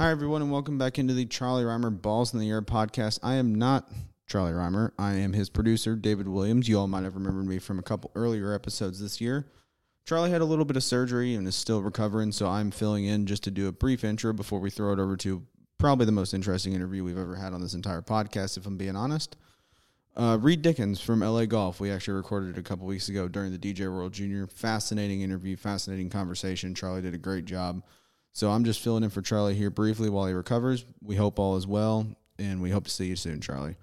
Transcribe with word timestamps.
Hi, 0.00 0.10
everyone, 0.10 0.40
and 0.40 0.50
welcome 0.50 0.78
back 0.78 0.98
into 0.98 1.12
the 1.12 1.26
Charlie 1.26 1.62
Rymer 1.62 1.90
Balls 1.90 2.32
in 2.32 2.40
the 2.40 2.48
Air 2.48 2.62
podcast. 2.62 3.18
I 3.22 3.34
am 3.34 3.54
not 3.54 3.86
Charlie 4.26 4.54
Rymer. 4.54 4.94
I 4.98 5.12
am 5.16 5.34
his 5.34 5.50
producer, 5.50 5.94
David 5.94 6.26
Williams. 6.26 6.70
You 6.70 6.78
all 6.78 6.86
might 6.86 7.04
have 7.04 7.16
remembered 7.16 7.44
me 7.44 7.58
from 7.58 7.78
a 7.78 7.82
couple 7.82 8.10
earlier 8.14 8.54
episodes 8.54 8.98
this 8.98 9.20
year. 9.20 9.50
Charlie 10.06 10.30
had 10.30 10.40
a 10.40 10.46
little 10.46 10.64
bit 10.64 10.78
of 10.78 10.84
surgery 10.84 11.34
and 11.34 11.46
is 11.46 11.54
still 11.54 11.82
recovering, 11.82 12.32
so 12.32 12.46
I'm 12.46 12.70
filling 12.70 13.04
in 13.04 13.26
just 13.26 13.44
to 13.44 13.50
do 13.50 13.68
a 13.68 13.72
brief 13.72 14.02
intro 14.02 14.32
before 14.32 14.58
we 14.58 14.70
throw 14.70 14.94
it 14.94 14.98
over 14.98 15.18
to 15.18 15.42
probably 15.76 16.06
the 16.06 16.12
most 16.12 16.32
interesting 16.32 16.72
interview 16.72 17.04
we've 17.04 17.18
ever 17.18 17.36
had 17.36 17.52
on 17.52 17.60
this 17.60 17.74
entire 17.74 18.00
podcast, 18.00 18.56
if 18.56 18.64
I'm 18.64 18.78
being 18.78 18.96
honest. 18.96 19.36
Uh, 20.16 20.38
Reed 20.40 20.62
Dickens 20.62 20.98
from 20.98 21.20
LA 21.20 21.44
Golf. 21.44 21.78
We 21.78 21.90
actually 21.90 22.14
recorded 22.14 22.56
it 22.56 22.58
a 22.58 22.62
couple 22.62 22.86
weeks 22.86 23.10
ago 23.10 23.28
during 23.28 23.52
the 23.52 23.58
DJ 23.58 23.92
World 23.92 24.14
Junior. 24.14 24.46
Fascinating 24.46 25.20
interview, 25.20 25.56
fascinating 25.56 26.08
conversation. 26.08 26.74
Charlie 26.74 27.02
did 27.02 27.12
a 27.12 27.18
great 27.18 27.44
job. 27.44 27.82
So 28.32 28.50
I'm 28.50 28.64
just 28.64 28.80
filling 28.80 29.02
in 29.02 29.10
for 29.10 29.22
Charlie 29.22 29.54
here 29.54 29.70
briefly 29.70 30.08
while 30.08 30.26
he 30.26 30.32
recovers. 30.32 30.84
We 31.02 31.16
hope 31.16 31.38
all 31.38 31.56
is 31.56 31.66
well, 31.66 32.06
and 32.38 32.62
we 32.62 32.70
hope 32.70 32.84
to 32.84 32.90
see 32.90 33.06
you 33.06 33.16
soon, 33.16 33.40
Charlie. 33.40 33.76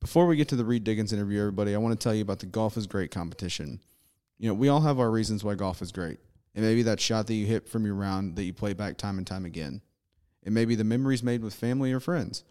Before 0.00 0.26
we 0.26 0.36
get 0.36 0.48
to 0.48 0.56
the 0.56 0.64
Reed 0.64 0.84
Dickens 0.84 1.12
interview, 1.12 1.40
everybody, 1.40 1.74
I 1.74 1.78
want 1.78 1.98
to 1.98 2.02
tell 2.02 2.14
you 2.14 2.22
about 2.22 2.40
the 2.40 2.46
Golf 2.46 2.76
is 2.76 2.88
Great 2.88 3.12
competition. 3.12 3.80
You 4.38 4.48
know, 4.48 4.54
we 4.54 4.68
all 4.68 4.80
have 4.80 4.98
our 4.98 5.10
reasons 5.10 5.44
why 5.44 5.54
golf 5.54 5.80
is 5.80 5.92
great. 5.92 6.18
It 6.54 6.62
may 6.62 6.74
be 6.74 6.82
that 6.82 7.00
shot 7.00 7.28
that 7.28 7.34
you 7.34 7.46
hit 7.46 7.68
from 7.68 7.86
your 7.86 7.94
round 7.94 8.34
that 8.34 8.42
you 8.42 8.52
play 8.52 8.72
back 8.72 8.98
time 8.98 9.18
and 9.18 9.26
time 9.26 9.44
again. 9.44 9.80
It 10.42 10.52
may 10.52 10.64
be 10.64 10.74
the 10.74 10.82
memories 10.82 11.22
made 11.22 11.42
with 11.42 11.54
family 11.54 11.92
or 11.92 12.00
friends. 12.00 12.42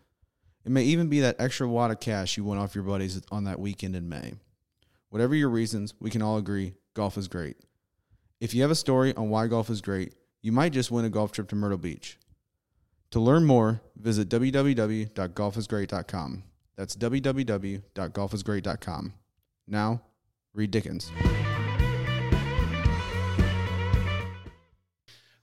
It 0.64 0.72
may 0.72 0.84
even 0.84 1.10
be 1.10 1.20
that 1.20 1.36
extra 1.38 1.68
wad 1.68 1.92
of 1.92 2.00
cash 2.00 2.38
you 2.38 2.46
won 2.46 2.58
off 2.58 2.76
your 2.76 2.86
buddies 2.86 3.22
on 3.30 3.44
that 3.44 3.60
weekend 3.60 3.98
in 3.98 4.08
May. 4.08 4.36
Whatever 5.10 5.36
your 5.36 5.50
reasons, 5.50 5.94
we 6.00 6.10
can 6.10 6.22
all 6.22 6.38
agree 6.38 6.76
golf 6.94 7.18
is 7.18 7.28
great. 7.28 7.58
If 8.40 8.54
you 8.54 8.62
have 8.62 8.72
a 8.72 8.76
story 8.76 9.14
on 9.16 9.30
why 9.30 9.48
golf 9.48 9.70
is 9.70 9.82
great, 9.82 10.14
you 10.42 10.52
might 10.52 10.74
just 10.74 10.92
win 10.92 11.06
a 11.06 11.10
golf 11.10 11.32
trip 11.32 11.48
to 11.50 11.56
Myrtle 11.56 11.78
Beach. 11.78 12.18
To 13.12 13.20
learn 13.20 13.46
more, 13.46 13.82
visit 13.96 14.28
www.golfisgreat.com. 14.30 16.44
That's 16.76 16.96
www.golfisgreat.com. 16.96 19.14
Now, 19.68 20.02
Reed 20.54 20.72
Dickens. 20.72 21.12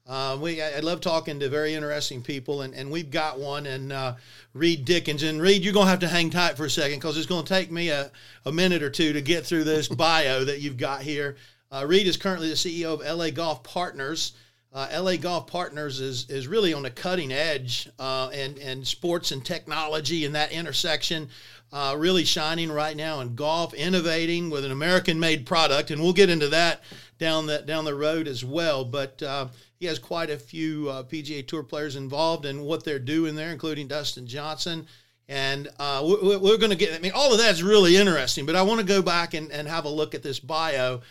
Uh, 0.05 0.37
we 0.41 0.59
I, 0.59 0.77
I 0.77 0.79
love 0.79 1.01
talking 1.01 1.39
to 1.39 1.49
very 1.49 1.75
interesting 1.75 2.23
people, 2.23 2.63
and, 2.63 2.73
and 2.73 2.89
we've 2.89 3.11
got 3.11 3.39
one, 3.39 3.67
and 3.67 3.93
uh, 3.93 4.15
Reed 4.55 4.83
Dickens. 4.83 5.21
And 5.21 5.39
Reed, 5.39 5.63
you're 5.63 5.73
gonna 5.73 5.89
have 5.89 5.99
to 5.99 6.07
hang 6.07 6.31
tight 6.31 6.57
for 6.57 6.65
a 6.65 6.69
second 6.69 6.97
because 6.97 7.15
it's 7.15 7.27
gonna 7.27 7.45
take 7.45 7.71
me 7.71 7.89
a, 7.89 8.11
a 8.45 8.51
minute 8.51 8.81
or 8.81 8.89
two 8.89 9.13
to 9.13 9.21
get 9.21 9.45
through 9.45 9.65
this 9.65 9.87
bio 9.87 10.43
that 10.45 10.61
you've 10.61 10.77
got 10.77 11.03
here. 11.03 11.37
Uh, 11.71 11.85
Reed 11.87 12.07
is 12.07 12.17
currently 12.17 12.49
the 12.49 12.55
CEO 12.55 12.99
of 12.99 13.01
LA 13.01 13.29
Golf 13.29 13.61
Partners. 13.61 14.33
Uh, 14.71 14.87
LA 15.01 15.15
Golf 15.15 15.47
Partners 15.47 15.99
is 15.99 16.29
is 16.29 16.47
really 16.47 16.73
on 16.73 16.83
the 16.83 16.91
cutting 16.91 17.31
edge 17.31 17.89
uh, 17.97 18.29
and 18.31 18.57
and 18.59 18.85
sports 18.85 19.31
and 19.31 19.43
technology 19.43 20.25
and 20.25 20.35
that 20.35 20.51
intersection. 20.51 21.29
Uh, 21.71 21.95
really 21.97 22.25
shining 22.25 22.71
right 22.71 22.97
now 22.97 23.19
in 23.19 23.35
golf, 23.35 23.75
innovating 23.75 24.49
with 24.49 24.65
an 24.65 24.71
American-made 24.71 25.45
product, 25.45 25.91
and 25.91 26.01
we'll 26.01 26.13
get 26.13 26.29
into 26.29 26.47
that 26.47 26.81
down 27.19 27.45
the 27.45 27.59
down 27.59 27.85
the 27.85 27.93
road 27.93 28.27
as 28.27 28.43
well. 28.43 28.83
But 28.83 29.21
uh, 29.21 29.47
he 29.79 29.85
has 29.85 29.97
quite 29.97 30.29
a 30.29 30.37
few 30.37 30.89
uh, 30.89 31.03
PGA 31.03 31.47
Tour 31.47 31.63
players 31.63 31.95
involved 31.95 32.45
in 32.45 32.61
what 32.61 32.83
they're 32.83 32.99
doing 32.99 33.35
there, 33.35 33.51
including 33.51 33.87
Dustin 33.87 34.27
Johnson. 34.27 34.87
And 35.27 35.67
uh, 35.79 36.03
we're, 36.03 36.39
we're 36.39 36.57
going 36.57 36.71
to 36.71 36.75
get, 36.75 36.95
I 36.95 36.99
mean, 36.99 37.11
all 37.13 37.31
of 37.31 37.37
that's 37.37 37.61
really 37.61 37.95
interesting, 37.95 38.47
but 38.47 38.55
I 38.55 38.63
want 38.63 38.79
to 38.79 38.85
go 38.85 39.03
back 39.03 39.35
and, 39.35 39.51
and 39.51 39.67
have 39.67 39.85
a 39.85 39.89
look 39.89 40.15
at 40.15 40.23
this 40.23 40.39
bio. 40.39 41.01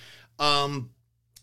Um, 0.40 0.90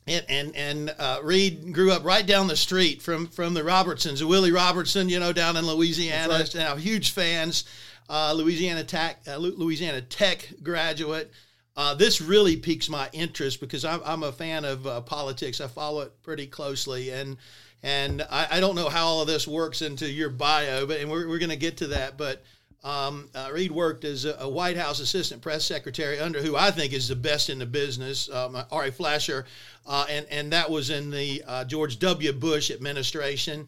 and 0.07 0.25
and, 0.29 0.55
and 0.55 0.95
uh, 0.99 1.19
Reed 1.23 1.73
grew 1.73 1.91
up 1.91 2.03
right 2.03 2.25
down 2.25 2.47
the 2.47 2.55
street 2.55 3.01
from 3.01 3.27
from 3.27 3.53
the 3.53 3.63
Robertsons, 3.63 4.23
Willie 4.23 4.51
Robertson, 4.51 5.09
you 5.09 5.19
know, 5.19 5.33
down 5.33 5.57
in 5.57 5.65
Louisiana. 5.65 6.33
Right. 6.33 6.55
Now 6.55 6.75
huge 6.75 7.11
fans, 7.11 7.65
uh, 8.09 8.33
Louisiana 8.33 8.83
Tech, 8.83 9.21
uh, 9.27 9.37
Louisiana 9.37 10.01
Tech 10.01 10.53
graduate. 10.61 11.31
Uh, 11.77 11.93
this 11.93 12.21
really 12.21 12.55
piques 12.55 12.87
my 12.87 13.09
interest 13.11 13.59
because 13.59 13.83
I'm, 13.83 13.99
I'm 14.05 14.23
a 14.23 14.31
fan 14.31 14.63
of 14.63 14.87
uh, 14.87 15.01
politics. 15.01 15.59
I 15.59 15.67
follow 15.67 16.01
it 16.01 16.13
pretty 16.23 16.47
closely, 16.47 17.09
and 17.09 17.37
and 17.83 18.21
I, 18.31 18.47
I, 18.51 18.59
don't 18.61 18.75
know 18.75 18.87
how 18.87 19.05
all 19.05 19.21
of 19.21 19.27
this 19.27 19.45
works 19.45 19.81
into 19.81 20.09
your 20.09 20.29
bio, 20.29 20.85
but 20.85 21.01
and 21.01 21.11
we're, 21.11 21.27
we're 21.27 21.37
going 21.37 21.49
to 21.49 21.57
get 21.57 21.77
to 21.77 21.87
that. 21.87 22.17
But 22.17 22.43
um, 22.85 23.29
uh, 23.33 23.49
Reed 23.51 23.71
worked 23.71 24.05
as 24.05 24.25
a, 24.25 24.35
a, 24.39 24.47
White 24.47 24.77
House 24.77 24.99
assistant 24.99 25.41
press 25.41 25.65
secretary 25.65 26.19
under 26.19 26.39
who 26.39 26.55
I 26.55 26.69
think 26.69 26.93
is 26.93 27.07
the 27.07 27.15
best 27.15 27.49
in 27.49 27.57
the 27.57 27.65
business, 27.65 28.29
um, 28.29 28.55
Ari 28.71 28.91
Fleischer, 28.91 29.45
uh, 29.87 30.05
and 30.07 30.27
and 30.29 30.53
that 30.53 30.69
was 30.69 30.91
in 30.91 31.09
the 31.09 31.43
uh, 31.47 31.65
George 31.65 31.97
W. 31.99 32.31
Bush 32.31 32.69
administration. 32.69 33.67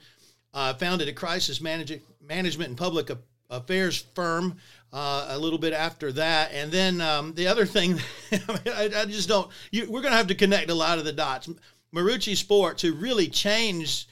Uh, 0.54 0.74
founded 0.76 1.08
a 1.08 1.14
crisis 1.14 1.62
manage- 1.62 2.02
management 2.26 2.70
and 2.70 2.78
public 2.78 3.12
affairs 3.50 4.06
firm 4.16 4.56
uh, 4.94 5.28
a 5.30 5.38
little 5.38 5.60
bit 5.60 5.74
after 5.74 6.12
that. 6.14 6.52
And 6.52 6.72
then 6.72 7.02
um, 7.02 7.34
the 7.34 7.48
other 7.48 7.66
thing, 7.66 8.00
I, 8.32 8.90
I, 8.96 9.06
just 9.06 9.28
don't, 9.28 9.52
you, 9.72 9.84
we're 9.84 10.02
going 10.02 10.14
to 10.14 10.18
have 10.18 10.28
to 10.28 10.36
connect 10.36 10.70
a 10.70 10.76
lot 10.76 10.98
of 10.98 11.06
the 11.06 11.14
dots. 11.14 11.50
Marucci 11.94 12.36
Sports, 12.36 12.82
who 12.82 12.94
really 12.94 13.28
changed 13.28 14.08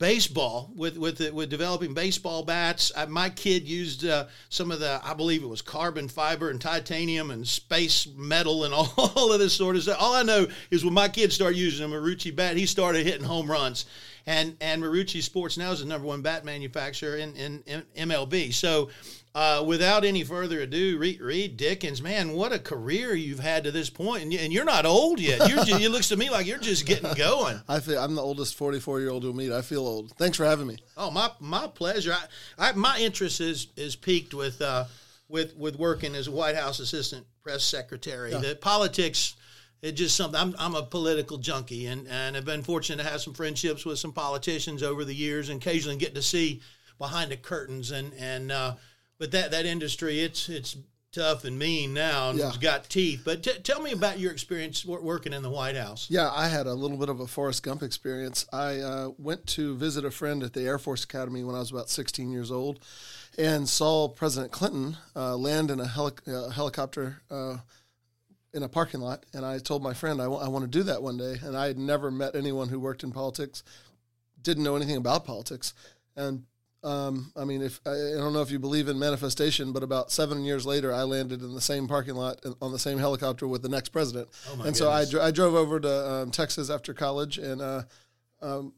baseball 0.00 0.72
with 0.74 0.96
with 0.96 1.20
with 1.32 1.48
developing 1.50 1.94
baseball 1.94 2.42
bats. 2.42 2.90
I, 2.96 3.04
my 3.06 3.30
kid 3.30 3.68
used 3.68 4.04
uh, 4.04 4.26
some 4.48 4.72
of 4.72 4.80
the, 4.80 5.00
I 5.04 5.14
believe 5.14 5.44
it 5.44 5.48
was 5.48 5.62
carbon 5.62 6.08
fiber 6.08 6.50
and 6.50 6.60
titanium 6.60 7.30
and 7.30 7.46
space 7.46 8.08
metal 8.16 8.64
and 8.64 8.74
all, 8.74 9.32
of 9.32 9.38
this 9.38 9.52
sort 9.52 9.76
of 9.76 9.82
stuff. 9.82 9.98
All 10.00 10.14
I 10.14 10.24
know 10.24 10.48
is 10.70 10.84
when 10.84 10.94
my 10.94 11.08
kid 11.08 11.32
started 11.32 11.58
using 11.58 11.86
a 11.86 11.94
Marucci 11.94 12.34
bat, 12.34 12.56
he 12.56 12.66
started 12.66 13.06
hitting 13.06 13.24
home 13.24 13.48
runs. 13.48 13.84
And 14.26 14.56
and 14.60 14.82
Marucci 14.82 15.22
Sports 15.22 15.56
now 15.56 15.70
is 15.70 15.80
the 15.80 15.86
number 15.86 16.06
one 16.06 16.22
bat 16.22 16.44
manufacturer 16.44 17.16
in, 17.16 17.36
in, 17.36 17.62
in 17.66 18.08
MLB. 18.08 18.52
So 18.52 18.90
uh, 19.34 19.62
without 19.64 20.04
any 20.04 20.24
further 20.24 20.60
ado, 20.60 20.98
Reed, 20.98 21.20
Reed, 21.20 21.56
Dickens, 21.56 22.02
man, 22.02 22.32
what 22.32 22.52
a 22.52 22.58
career 22.58 23.14
you've 23.14 23.38
had 23.38 23.62
to 23.64 23.70
this 23.70 23.88
point, 23.88 24.24
and, 24.24 24.34
and 24.34 24.52
you're 24.52 24.64
not 24.64 24.84
old 24.84 25.20
yet. 25.20 25.48
You're 25.48 25.64
just, 25.64 25.80
it 25.80 25.90
looks 25.90 26.08
to 26.08 26.16
me 26.16 26.30
like 26.30 26.46
you're 26.46 26.58
just 26.58 26.84
getting 26.84 27.14
going. 27.14 27.60
I 27.68 27.78
feel 27.78 28.02
I'm 28.02 28.16
the 28.16 28.22
oldest 28.22 28.56
44 28.56 29.00
year 29.00 29.10
old 29.10 29.22
you'll 29.22 29.34
meet. 29.34 29.52
I 29.52 29.62
feel 29.62 29.86
old. 29.86 30.10
Thanks 30.16 30.36
for 30.36 30.44
having 30.44 30.66
me. 30.66 30.78
Oh, 30.96 31.12
my 31.12 31.30
my 31.38 31.68
pleasure. 31.68 32.12
I, 32.58 32.70
I 32.70 32.72
my 32.72 32.98
interest 32.98 33.40
is 33.40 33.68
is 33.76 33.94
piqued 33.94 34.34
with 34.34 34.60
uh, 34.60 34.84
with 35.28 35.56
with 35.56 35.78
working 35.78 36.16
as 36.16 36.26
a 36.26 36.32
White 36.32 36.56
House 36.56 36.80
assistant 36.80 37.24
press 37.42 37.62
secretary. 37.62 38.32
Yeah. 38.32 38.38
The 38.38 38.56
politics. 38.56 39.36
It's 39.82 39.98
just 39.98 40.14
something. 40.14 40.38
I'm, 40.38 40.54
I'm 40.58 40.74
a 40.74 40.82
political 40.82 41.38
junkie, 41.38 41.86
and, 41.86 42.06
and 42.06 42.36
I've 42.36 42.44
been 42.44 42.62
fortunate 42.62 43.02
to 43.02 43.08
have 43.08 43.22
some 43.22 43.32
friendships 43.32 43.86
with 43.86 43.98
some 43.98 44.12
politicians 44.12 44.82
over 44.82 45.06
the 45.06 45.14
years, 45.14 45.48
and 45.48 45.62
occasionally 45.62 45.96
get 45.96 46.14
to 46.16 46.22
see 46.22 46.60
behind 46.98 47.30
the 47.30 47.38
curtains. 47.38 47.90
And 47.90 48.12
and 48.18 48.52
uh, 48.52 48.74
but 49.20 49.30
that 49.30 49.52
that 49.52 49.66
industry, 49.66 50.18
it's 50.18 50.48
it's 50.48 50.76
tough 51.12 51.44
and 51.44 51.58
mean 51.58 51.92
now 51.92 52.30
and 52.30 52.38
yeah. 52.38 52.48
it's 52.48 52.56
got 52.56 52.88
teeth. 52.88 53.22
But 53.24 53.42
t- 53.42 53.58
tell 53.62 53.82
me 53.82 53.92
about 53.92 54.18
your 54.18 54.32
experience 54.32 54.84
working 54.84 55.32
in 55.32 55.42
the 55.42 55.50
White 55.50 55.76
House. 55.76 56.06
Yeah, 56.08 56.30
I 56.30 56.48
had 56.48 56.66
a 56.66 56.74
little 56.74 56.96
bit 56.96 57.08
of 57.08 57.20
a 57.20 57.26
Forrest 57.26 57.62
Gump 57.62 57.82
experience. 57.82 58.46
I 58.52 58.78
uh, 58.78 59.10
went 59.18 59.46
to 59.48 59.76
visit 59.76 60.04
a 60.04 60.10
friend 60.10 60.42
at 60.42 60.52
the 60.52 60.62
Air 60.62 60.78
Force 60.78 61.04
Academy 61.04 61.44
when 61.44 61.54
I 61.54 61.58
was 61.58 61.70
about 61.70 61.90
16 61.90 62.30
years 62.30 62.50
old 62.50 62.80
and 63.36 63.68
saw 63.68 64.08
President 64.08 64.52
Clinton 64.52 64.96
uh, 65.14 65.36
land 65.36 65.70
in 65.70 65.80
a 65.80 65.86
heli- 65.86 66.12
uh, 66.26 66.48
helicopter. 66.48 67.20
Uh, 67.30 67.58
in 68.52 68.64
a 68.64 68.68
parking 68.68 68.98
lot, 68.98 69.24
and 69.32 69.46
I 69.46 69.58
told 69.58 69.80
my 69.80 69.94
friend 69.94 70.20
I, 70.20 70.24
w- 70.24 70.42
I 70.42 70.48
want 70.48 70.64
to 70.64 70.78
do 70.78 70.82
that 70.82 71.04
one 71.04 71.16
day. 71.16 71.36
And 71.40 71.56
I 71.56 71.68
had 71.68 71.78
never 71.78 72.10
met 72.10 72.34
anyone 72.34 72.68
who 72.68 72.80
worked 72.80 73.04
in 73.04 73.12
politics, 73.12 73.62
didn't 74.42 74.64
know 74.64 74.74
anything 74.74 74.96
about 74.96 75.24
politics, 75.24 75.72
and 76.16 76.42
um, 76.82 77.32
I 77.36 77.44
mean, 77.44 77.60
if 77.60 77.80
I, 77.84 77.90
don't 78.16 78.32
know 78.32 78.40
if 78.40 78.50
you 78.50 78.58
believe 78.58 78.88
in 78.88 78.98
manifestation, 78.98 79.72
but 79.72 79.82
about 79.82 80.10
seven 80.10 80.44
years 80.44 80.64
later, 80.64 80.92
I 80.92 81.02
landed 81.02 81.42
in 81.42 81.54
the 81.54 81.60
same 81.60 81.86
parking 81.86 82.14
lot 82.14 82.40
on 82.62 82.72
the 82.72 82.78
same 82.78 82.98
helicopter 82.98 83.46
with 83.46 83.62
the 83.62 83.68
next 83.68 83.90
president. 83.90 84.28
Oh 84.48 84.52
and 84.52 84.62
goodness. 84.62 84.78
so 84.78 84.90
I, 84.90 85.04
dr- 85.04 85.22
I 85.22 85.30
drove 85.30 85.54
over 85.54 85.78
to 85.80 86.10
um, 86.10 86.30
Texas 86.30 86.70
after 86.70 86.94
college 86.94 87.36
and 87.36 87.60
uh, 87.60 87.82
um, 88.40 88.72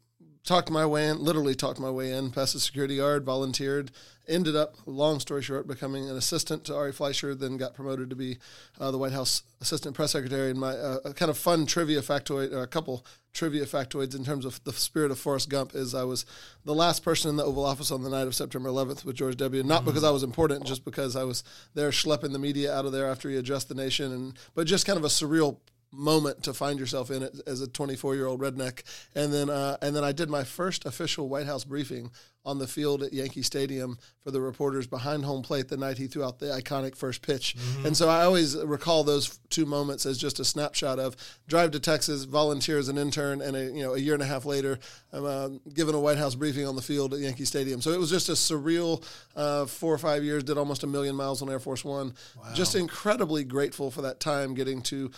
talked 0.45 0.71
my 0.71 0.85
way 0.85 1.09
in, 1.09 1.23
literally 1.23 1.55
talked 1.55 1.79
my 1.79 1.91
way 1.91 2.13
in, 2.13 2.31
passed 2.31 2.55
the 2.55 2.61
security 2.61 2.97
guard, 2.97 3.25
volunteered, 3.25 3.93
ended 4.29 4.57
up, 4.57 4.77
long 4.87 5.21
story 5.21 5.43
short, 5.43 5.67
becoming 5.67 6.09
an 6.09 6.17
assistant 6.17 6.65
to 6.65 6.77
Ari 6.77 6.93
Fleischer, 6.93 7.35
then 7.35 7.57
got 7.57 7.75
promoted 7.75 8.11
to 8.11 8.17
be 8.17 8.39
uh, 8.81 8.91
the 8.91 8.99
White 8.99 9.13
House 9.13 9.43
assistant 9.61 9.95
press 9.95 10.13
secretary. 10.13 10.51
And 10.51 10.61
my 10.61 10.73
uh, 10.73 11.13
kind 11.13 11.31
of 11.31 11.39
fun 11.39 11.67
trivia 11.67 12.01
factoid, 12.01 12.53
or 12.53 12.63
a 12.63 12.67
couple 12.67 13.05
trivia 13.33 13.65
factoids 13.65 14.15
in 14.15 14.25
terms 14.25 14.45
of 14.45 14.63
the 14.65 14.73
spirit 14.73 15.11
of 15.11 15.19
Forrest 15.19 15.49
Gump 15.49 15.75
is 15.75 15.95
I 15.95 16.05
was 16.05 16.27
the 16.65 16.75
last 16.75 17.03
person 17.03 17.31
in 17.31 17.37
the 17.37 17.45
Oval 17.45 17.65
Office 17.65 17.91
on 17.91 18.03
the 18.03 18.11
night 18.11 18.27
of 18.27 18.35
September 18.35 18.69
11th 18.69 19.05
with 19.05 19.17
George 19.17 19.37
W. 19.39 19.63
Not 19.63 19.79
mm-hmm. 19.79 19.87
because 19.87 20.05
I 20.05 20.11
was 20.11 20.23
important, 20.23 20.65
just 20.65 20.85
because 20.85 21.17
I 21.17 21.25
was 21.25 21.43
there 21.75 21.91
schlepping 21.91 22.33
the 22.33 22.39
media 22.39 22.75
out 22.75 22.85
of 22.85 22.93
there 22.93 23.09
after 23.09 23.31
he 23.31 23.37
addressed 23.37 23.69
the 23.69 23.75
nation, 23.75 24.13
and 24.13 24.39
but 24.55 24.67
just 24.67 24.87
kind 24.87 24.99
of 24.99 25.05
a 25.05 25.09
surreal 25.09 25.59
moment 25.93 26.43
to 26.45 26.55
find 26.55 26.79
yourself 26.79 27.11
in 27.11 27.23
it 27.23 27.41
as 27.47 27.61
a 27.61 27.69
24 27.69 28.15
year 28.15 28.27
old 28.27 28.41
redneck. 28.41 28.83
And 29.15 29.33
then, 29.33 29.51
uh, 29.51 29.77
and 29.83 29.95
then 29.95 30.05
I 30.05 30.13
did 30.13 30.29
my 30.29 30.45
first 30.45 30.87
official 30.87 31.29
White 31.29 31.47
House 31.47 31.65
briefing 31.65 32.11
on 32.45 32.59
the 32.59 32.67
field 32.67 33.03
at 33.03 33.13
Yankee 33.13 33.43
Stadium 33.43 33.97
for 34.25 34.33
the 34.33 34.41
reporters 34.41 34.87
behind 34.87 35.25
home 35.25 35.43
plate 35.43 35.69
the 35.69 35.77
night 35.77 35.97
he 35.97 36.09
threw 36.09 36.25
out 36.25 36.41
the 36.41 36.47
iconic 36.47 36.97
first 36.97 37.23
pitch. 37.23 37.55
Mm-hmm. 37.57 37.87
And 37.87 37.97
so 37.97 38.09
I 38.09 38.25
always 38.25 38.57
recall 38.57 39.05
those 39.05 39.39
two 39.49 39.65
moments 39.65 40.07
as 40.07 40.19
just 40.19 40.41
a 40.41 40.45
snapshot 40.45 40.99
of 40.99 41.17
drive 41.47 41.71
to 41.73 41.81
Texas, 41.81 42.25
volunteer 42.25 42.79
as 42.79 42.89
an 42.89 42.99
intern, 42.99 43.41
and 43.41 43.57
a 43.57 43.65
you 43.67 43.83
know 43.83 43.95
a 43.95 43.99
year 43.99 44.15
and 44.15 44.23
a 44.23 44.27
half 44.27 44.45
later, 44.45 44.79
I'm 45.13 45.25
uh, 45.25 45.49
given 45.73 45.95
a 45.95 46.01
White 46.01 46.19
House 46.19 46.35
briefing 46.35 46.67
on 46.67 46.75
the 46.75 46.83
field 46.83 47.15
at 47.15 47.21
Yankee 47.21 47.45
Stadium. 47.45 47.81
So 47.81 47.93
it 47.93 47.99
was 47.99 48.11
just 48.11 48.29
a 48.29 48.33
surreal 48.33 49.05
uh, 49.37 49.67
four 49.67 49.95
or 49.95 49.99
five 49.99 50.25
years. 50.25 50.43
Did 50.43 50.59
almost 50.59 50.83
a 50.83 50.89
million 50.89 51.15
miles 51.15 51.43
on 51.43 51.51
Air 51.51 51.61
Force 51.61 51.85
One. 51.85 52.15
Wow. 52.37 52.55
Just 52.55 52.75
incredibly 52.75 53.45
grateful 53.45 53.91
for 53.91 54.03
that 54.03 54.19
time 54.19 54.55
getting 54.55 54.83
to 54.83 55.13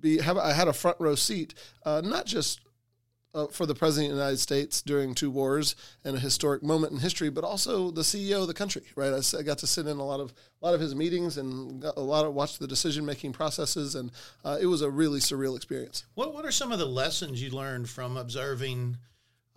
be 0.00 0.18
have 0.18 0.38
I 0.38 0.52
had 0.52 0.68
a 0.68 0.72
front 0.72 0.96
row 1.00 1.14
seat, 1.14 1.54
uh, 1.84 2.00
not 2.04 2.26
just 2.26 2.60
uh, 3.34 3.46
for 3.46 3.66
the 3.66 3.74
president 3.74 4.10
of 4.10 4.16
the 4.16 4.22
United 4.22 4.40
States 4.40 4.82
during 4.82 5.14
two 5.14 5.30
wars 5.30 5.76
and 6.04 6.16
a 6.16 6.18
historic 6.20 6.62
moment 6.62 6.92
in 6.92 6.98
history, 6.98 7.30
but 7.30 7.44
also 7.44 7.90
the 7.90 8.02
CEO 8.02 8.42
of 8.42 8.48
the 8.48 8.54
country. 8.54 8.82
Right, 8.96 9.12
I, 9.12 9.38
I 9.38 9.42
got 9.42 9.58
to 9.58 9.66
sit 9.66 9.86
in 9.86 9.98
a 9.98 10.04
lot 10.04 10.20
of 10.20 10.32
a 10.60 10.64
lot 10.64 10.74
of 10.74 10.80
his 10.80 10.94
meetings 10.94 11.38
and 11.38 11.84
a 11.84 12.00
lot 12.00 12.24
of 12.24 12.34
watch 12.34 12.58
the 12.58 12.66
decision 12.66 13.04
making 13.04 13.32
processes, 13.32 13.94
and 13.94 14.10
uh, 14.44 14.58
it 14.60 14.66
was 14.66 14.82
a 14.82 14.90
really 14.90 15.20
surreal 15.20 15.56
experience. 15.56 16.04
What 16.14 16.34
What 16.34 16.44
are 16.44 16.52
some 16.52 16.72
of 16.72 16.78
the 16.78 16.86
lessons 16.86 17.42
you 17.42 17.50
learned 17.50 17.88
from 17.88 18.16
observing? 18.16 18.96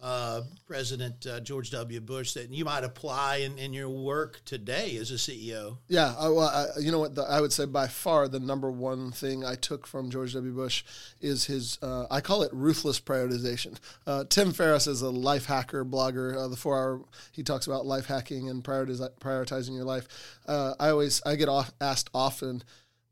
Uh, 0.03 0.41
President 0.67 1.25
uh, 1.25 1.39
George 1.39 1.71
W. 1.71 2.01
Bush 2.01 2.33
that 2.33 2.51
you 2.51 2.65
might 2.65 2.83
apply 2.83 3.37
in, 3.37 3.57
in 3.57 3.73
your 3.73 3.89
work 3.89 4.41
today 4.43 4.97
as 4.97 5.11
a 5.11 5.15
CEO? 5.15 5.77
Yeah, 5.87 6.13
I, 6.19 6.27
well, 6.27 6.49
I, 6.49 6.79
you 6.79 6.91
know 6.91 6.99
what? 6.99 7.15
The, 7.15 7.23
I 7.23 7.39
would 7.39 7.53
say 7.53 7.65
by 7.65 7.87
far 7.87 8.27
the 8.27 8.41
number 8.41 8.69
one 8.69 9.11
thing 9.11 9.45
I 9.45 9.55
took 9.55 9.87
from 9.87 10.11
George 10.11 10.33
W. 10.33 10.53
Bush 10.53 10.83
is 11.21 11.45
his, 11.45 11.79
uh, 11.81 12.05
I 12.11 12.19
call 12.19 12.43
it 12.43 12.51
ruthless 12.53 12.99
prioritization. 12.99 13.77
Uh, 14.05 14.25
Tim 14.27 14.51
Ferriss 14.51 14.87
is 14.87 15.01
a 15.01 15.09
life 15.09 15.45
hacker 15.45 15.85
blogger. 15.85 16.35
Uh, 16.35 16.49
the 16.49 16.57
four 16.57 16.77
hour, 16.77 17.01
he 17.31 17.41
talks 17.41 17.65
about 17.65 17.85
life 17.85 18.05
hacking 18.07 18.49
and 18.49 18.61
prioritizing 18.61 19.73
your 19.73 19.85
life. 19.85 20.07
Uh, 20.45 20.73
I 20.79 20.89
always, 20.89 21.21
I 21.25 21.35
get 21.35 21.47
off, 21.47 21.71
asked 21.79 22.09
often, 22.13 22.63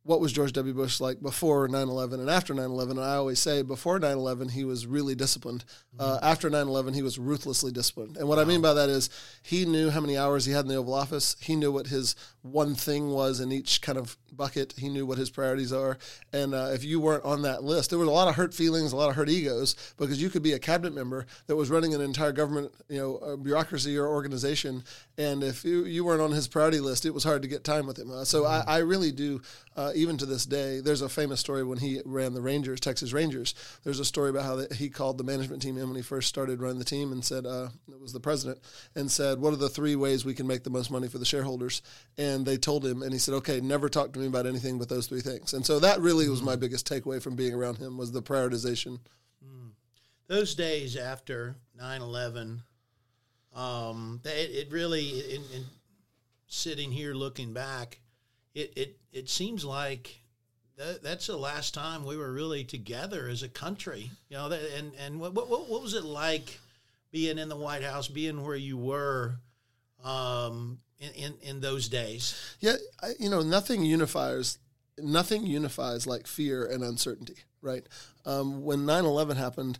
what 0.03 0.19
was 0.19 0.33
George 0.33 0.53
W. 0.53 0.73
Bush 0.73 0.99
like 0.99 1.21
before 1.21 1.67
9 1.67 1.87
11 1.87 2.19
and 2.19 2.29
after 2.29 2.53
9 2.53 2.65
11? 2.65 2.97
And 2.97 3.05
I 3.05 3.15
always 3.15 3.39
say 3.39 3.61
before 3.61 3.99
9 3.99 4.11
11, 4.11 4.49
he 4.49 4.63
was 4.63 4.87
really 4.87 5.13
disciplined. 5.13 5.63
Uh, 5.99 6.15
mm-hmm. 6.15 6.25
after 6.25 6.49
9 6.49 6.67
11, 6.67 6.93
he 6.93 7.03
was 7.03 7.19
ruthlessly 7.19 7.71
disciplined. 7.71 8.17
And 8.17 8.27
what 8.27 8.37
wow. 8.37 8.43
I 8.43 8.47
mean 8.47 8.61
by 8.61 8.73
that 8.73 8.89
is 8.89 9.09
he 9.43 9.65
knew 9.65 9.89
how 9.89 10.01
many 10.01 10.17
hours 10.17 10.45
he 10.45 10.53
had 10.53 10.65
in 10.65 10.69
the 10.69 10.75
Oval 10.75 10.95
Office. 10.95 11.35
He 11.39 11.55
knew 11.55 11.71
what 11.71 11.87
his 11.87 12.15
one 12.41 12.75
thing 12.75 13.11
was 13.11 13.39
in 13.39 13.51
each 13.51 13.81
kind 13.81 13.97
of 13.97 14.17
bucket. 14.31 14.73
He 14.77 14.89
knew 14.89 15.05
what 15.05 15.17
his 15.17 15.29
priorities 15.29 15.71
are. 15.71 15.97
And 16.33 16.53
uh, 16.53 16.71
if 16.73 16.83
you 16.83 16.99
weren't 16.99 17.23
on 17.23 17.43
that 17.43 17.63
list, 17.63 17.89
there 17.89 17.99
was 17.99 18.07
a 18.07 18.11
lot 18.11 18.27
of 18.27 18.35
hurt 18.35 18.53
feelings, 18.53 18.91
a 18.91 18.95
lot 18.95 19.09
of 19.09 19.15
hurt 19.15 19.29
egos, 19.29 19.75
because 19.97 20.21
you 20.21 20.29
could 20.29 20.41
be 20.41 20.53
a 20.53 20.59
cabinet 20.59 20.93
member 20.93 21.25
that 21.47 21.55
was 21.55 21.69
running 21.69 21.93
an 21.93 22.01
entire 22.01 22.31
government, 22.31 22.71
you 22.89 22.97
know, 22.97 23.37
bureaucracy 23.37 23.97
or 23.97 24.07
organization. 24.07 24.83
And 25.17 25.43
if 25.43 25.63
you, 25.63 25.85
you 25.85 26.03
weren't 26.03 26.21
on 26.21 26.31
his 26.31 26.47
priority 26.47 26.79
list, 26.79 27.05
it 27.05 27.13
was 27.13 27.23
hard 27.23 27.41
to 27.43 27.47
get 27.47 27.63
time 27.63 27.85
with 27.85 27.99
him. 27.99 28.11
Uh, 28.11 28.25
so 28.25 28.43
mm-hmm. 28.43 28.69
I, 28.69 28.75
I 28.75 28.77
really 28.79 29.11
do 29.11 29.41
uh, 29.75 29.91
even 29.95 30.17
to 30.17 30.25
this 30.25 30.45
day, 30.45 30.81
there's 30.81 31.01
a 31.01 31.09
famous 31.09 31.39
story 31.39 31.63
when 31.63 31.77
he 31.77 32.01
ran 32.05 32.33
the 32.33 32.41
Rangers, 32.41 32.79
Texas 32.79 33.13
Rangers. 33.13 33.55
There's 33.83 33.99
a 33.99 34.05
story 34.05 34.29
about 34.29 34.43
how 34.43 34.55
the, 34.57 34.75
he 34.75 34.89
called 34.89 35.17
the 35.17 35.23
management 35.23 35.61
team 35.61 35.77
in 35.77 35.87
when 35.87 35.95
he 35.95 36.01
first 36.01 36.27
started 36.27 36.61
running 36.61 36.79
the 36.79 36.85
team 36.85 37.11
and 37.11 37.23
said, 37.23 37.45
uh, 37.45 37.69
it 37.89 37.99
was 37.99 38.11
the 38.11 38.19
president, 38.19 38.59
and 38.95 39.09
said, 39.09 39.39
What 39.39 39.53
are 39.53 39.57
the 39.57 39.69
three 39.69 39.95
ways 39.95 40.25
we 40.25 40.33
can 40.33 40.45
make 40.45 40.63
the 40.63 40.69
most 40.69 40.91
money 40.91 41.07
for 41.07 41.19
the 41.19 41.25
shareholders? 41.25 41.81
And 42.17 42.30
they 42.39 42.57
told 42.57 42.85
him, 42.85 43.01
and 43.01 43.13
he 43.13 43.19
said, 43.19 43.33
Okay, 43.35 43.61
never 43.61 43.89
talk 43.89 44.13
to 44.13 44.19
me 44.19 44.27
about 44.27 44.45
anything 44.45 44.77
but 44.77 44.89
those 44.89 45.07
three 45.07 45.21
things. 45.21 45.53
And 45.53 45.65
so 45.65 45.79
that 45.79 45.99
really 45.99 46.27
was 46.29 46.41
my 46.41 46.55
biggest 46.55 46.87
takeaway 46.87 47.21
from 47.21 47.35
being 47.35 47.53
around 47.53 47.77
him 47.77 47.97
was 47.97 48.11
the 48.11 48.21
prioritization. 48.21 48.99
Mm. 49.45 49.71
Those 50.27 50.55
days 50.55 50.95
after 50.95 51.55
9 51.77 52.01
11, 52.01 52.63
um, 53.53 54.21
it, 54.23 54.67
it 54.67 54.71
really, 54.71 55.19
in, 55.35 55.41
in 55.53 55.65
sitting 56.47 56.91
here 56.91 57.13
looking 57.13 57.53
back, 57.53 57.99
it, 58.53 58.73
it, 58.75 58.97
it 59.11 59.29
seems 59.29 59.63
like 59.65 60.21
that, 60.77 61.03
that's 61.03 61.27
the 61.27 61.37
last 61.37 61.73
time 61.73 62.05
we 62.05 62.17
were 62.17 62.31
really 62.31 62.63
together 62.63 63.27
as 63.27 63.43
a 63.43 63.49
country. 63.49 64.09
You 64.29 64.37
know, 64.37 64.49
that, 64.49 64.61
and 64.77 64.91
and 64.99 65.19
what, 65.19 65.33
what 65.33 65.49
what 65.49 65.81
was 65.81 65.93
it 65.93 66.03
like 66.03 66.59
being 67.11 67.37
in 67.37 67.49
the 67.49 67.55
White 67.55 67.83
House, 67.83 68.07
being 68.07 68.43
where 68.43 68.55
you 68.55 68.77
were 68.77 69.35
um, 70.03 70.79
in, 71.01 71.09
in, 71.11 71.33
in 71.41 71.61
those 71.61 71.89
days? 71.89 72.55
Yeah, 72.61 72.75
I, 73.01 73.09
you 73.19 73.29
know, 73.29 73.41
nothing 73.41 73.83
unifies 73.83 74.57
nothing 74.97 75.45
unifies 75.45 76.05
like 76.05 76.27
fear 76.27 76.65
and 76.65 76.83
uncertainty, 76.83 77.37
right? 77.61 77.85
Um, 78.25 78.63
when 78.63 78.79
9/11 78.79 79.35
happened, 79.35 79.79